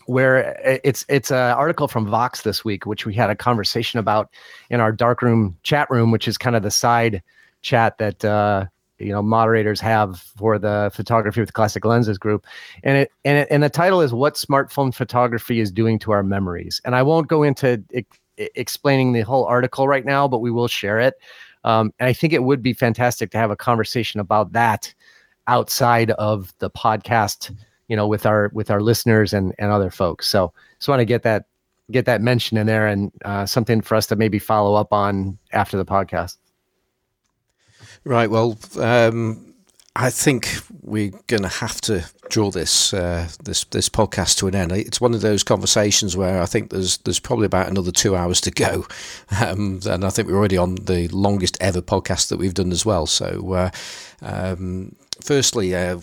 [0.07, 4.31] where it's it's an article from Vox this week, which we had a conversation about
[4.71, 7.21] in our darkroom chat room, which is kind of the side
[7.63, 8.67] chat that uh,
[9.01, 12.47] you know moderators have for the photography with classic lenses group
[12.85, 16.23] and it and it, and the title is what smartphone photography is doing to our
[16.23, 17.83] memories and i won't go into
[18.55, 21.15] explaining the whole article right now, but we will share it.
[21.65, 24.93] Um, and I think it would be fantastic to have a conversation about that
[25.47, 27.55] outside of the podcast,
[27.89, 30.29] you know, with our with our listeners and and other folks.
[30.29, 31.45] So just want to get that
[31.91, 35.39] get that mention in there and uh, something for us to maybe follow up on
[35.53, 36.37] after the podcast.
[38.05, 38.31] Right.
[38.31, 39.50] Well, um,
[40.01, 40.49] I think
[40.81, 44.73] we're going to have to draw this uh, this this podcast to an end.
[44.73, 48.41] It's one of those conversations where I think there's there's probably about another two hours
[48.43, 48.87] to go,
[49.43, 52.87] um, and I think we're already on the longest ever podcast that we've done as
[52.87, 53.05] well.
[53.05, 53.71] So, uh,
[54.23, 55.99] um, firstly, uh,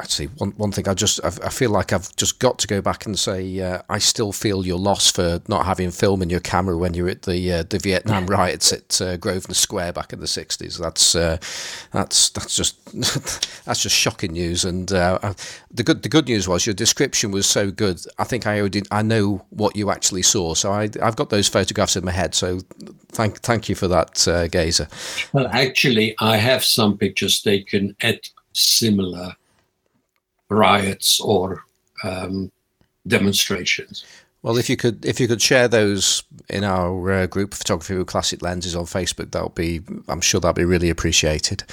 [0.00, 2.80] actually one one thing I just I, I, feel like I've just got to go
[2.80, 6.40] back and say uh, I still feel your loss for not having film in your
[6.40, 10.20] camera when you're at the uh, the Vietnam riots at uh, Grosvenor Square back in
[10.20, 10.78] the '60s.
[10.78, 11.38] That's uh,
[11.92, 12.84] that's that's just
[13.64, 14.64] that's just shocking news.
[14.64, 15.34] And uh,
[15.70, 18.00] the good the good news was your description was so good.
[18.18, 20.54] I think I already I know what you actually saw.
[20.54, 22.34] So I I've got those photographs in my head.
[22.34, 22.60] So
[23.12, 24.88] thank thank you for that, uh, Geza.
[25.32, 29.36] Well, actually, I have some pictures taken at similar
[30.50, 31.64] riots or
[32.04, 32.52] um,
[33.06, 34.04] demonstrations.
[34.42, 38.06] Well, if you could, if you could share those in our uh, group, photography with
[38.06, 41.64] classic lenses on Facebook, that'll be, I'm sure that'll be really appreciated.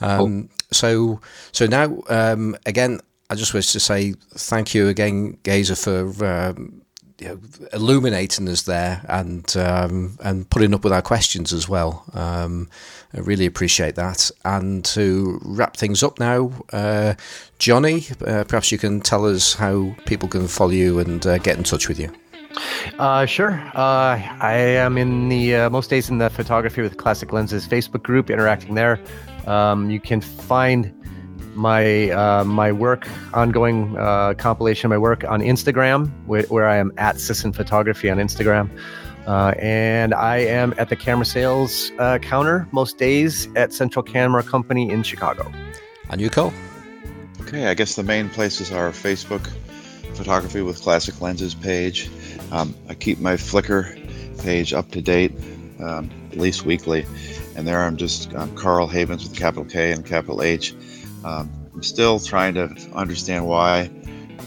[0.00, 0.56] Um, oh.
[0.70, 1.20] So,
[1.52, 3.00] so now, um, again,
[3.30, 6.79] I just wish to say thank you again, Geza, for um,
[7.20, 7.38] you know,
[7.72, 12.04] illuminating us there and um, and putting up with our questions as well.
[12.14, 12.68] Um,
[13.14, 14.30] I really appreciate that.
[14.44, 17.14] And to wrap things up now, uh,
[17.58, 21.58] Johnny, uh, perhaps you can tell us how people can follow you and uh, get
[21.58, 22.10] in touch with you.
[22.98, 23.52] Uh, sure.
[23.74, 28.02] Uh, I am in the uh, most days in the photography with classic lenses Facebook
[28.02, 28.98] group, interacting there.
[29.46, 30.92] Um, you can find
[31.54, 36.76] my uh, my work, ongoing uh, compilation of my work on Instagram, where, where I
[36.76, 38.70] am at Sisson Photography on Instagram.
[39.26, 44.42] Uh, and I am at the camera sales uh, counter most days at Central Camera
[44.42, 45.52] Company in Chicago.
[46.08, 46.52] And you, Cole?
[47.42, 49.46] Okay, I guess the main places are Facebook,
[50.14, 52.10] Photography with Classic Lenses page.
[52.50, 53.96] Um, I keep my Flickr
[54.42, 55.32] page up to date,
[55.80, 57.06] um, at least weekly.
[57.56, 60.74] And there I'm just um, Carl Havens with capital K and capital H.
[61.24, 63.90] Um, I'm still trying to understand why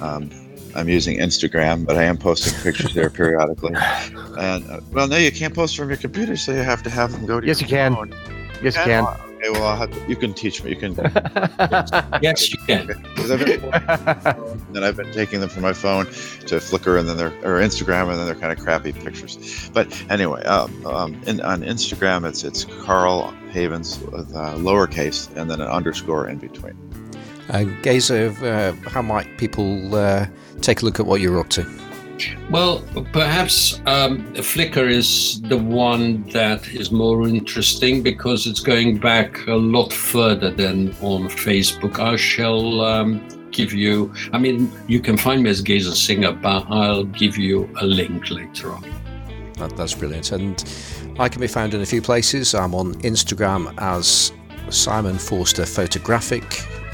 [0.02, 0.30] um,
[0.76, 3.74] I'm using Instagram, but I am posting pictures there periodically.
[3.76, 7.12] And uh, well, no, you can't post from your computer, so you have to have
[7.12, 7.48] them go to.
[7.48, 7.96] Yes, you can.
[7.96, 8.14] phone.
[8.62, 9.06] Yes, you can.
[9.44, 10.70] Okay, well, I'll have to, you can teach me.
[10.70, 10.96] You can.
[12.22, 12.88] Yes, you can.
[13.16, 13.62] Because I've been,
[14.72, 18.10] then I've been taking them from my phone to Flickr and then they're or Instagram
[18.10, 19.70] and then they're kind of crappy pictures.
[19.74, 25.50] But anyway, um, um, in, on Instagram it's it's Carl Havens with uh, lowercase and
[25.50, 26.78] then an underscore in between.
[27.50, 30.26] Uh, Geza, uh, how might people uh,
[30.62, 31.64] take a look at what you're up to?
[32.50, 39.48] Well, perhaps um, Flickr is the one that is more interesting because it's going back
[39.48, 42.00] a lot further than on Facebook.
[42.00, 46.66] I shall um, give you, I mean, you can find me as Geza Singer, but
[46.70, 48.84] I'll give you a link later on.
[49.54, 50.32] That, that's brilliant.
[50.32, 50.64] And
[51.20, 52.54] I can be found in a few places.
[52.54, 54.32] I'm on Instagram as
[54.70, 56.44] Simon Forster Photographic,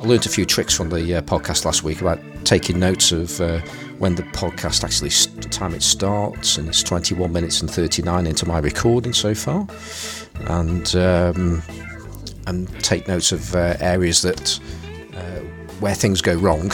[0.00, 3.38] I learned a few tricks from the uh, podcast last week about taking notes of
[3.38, 3.60] uh,
[3.98, 8.46] when the podcast actually st- time it starts, and it's 21 minutes and 39 into
[8.46, 9.66] my recording so far,
[10.46, 11.62] and um,
[12.46, 14.58] and take notes of uh, areas that
[15.14, 15.40] uh,
[15.80, 16.72] where things go wrong.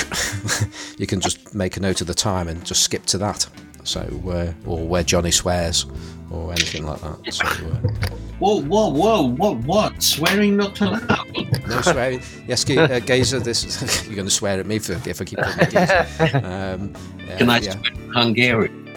[0.98, 3.44] you can just make a note of the time and just skip to that.
[3.82, 5.85] So, uh, or where Johnny swears,
[6.31, 7.32] or anything like that.
[7.32, 10.03] So, uh, Whoa, whoa, whoa, what, what?
[10.03, 11.09] Swearing not allowed?
[11.69, 12.20] no swearing.
[12.47, 13.65] Yes, Ga- uh, Geza, this
[14.07, 16.07] you're going to swear at me for if I keep calling Geza.
[16.44, 16.93] Um,
[17.32, 17.73] uh, Can I yeah.
[17.73, 18.94] swear in Hungarian?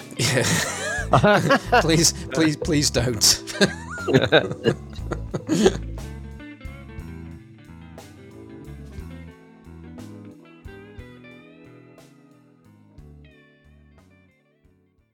[1.81, 3.43] please, please, please don't.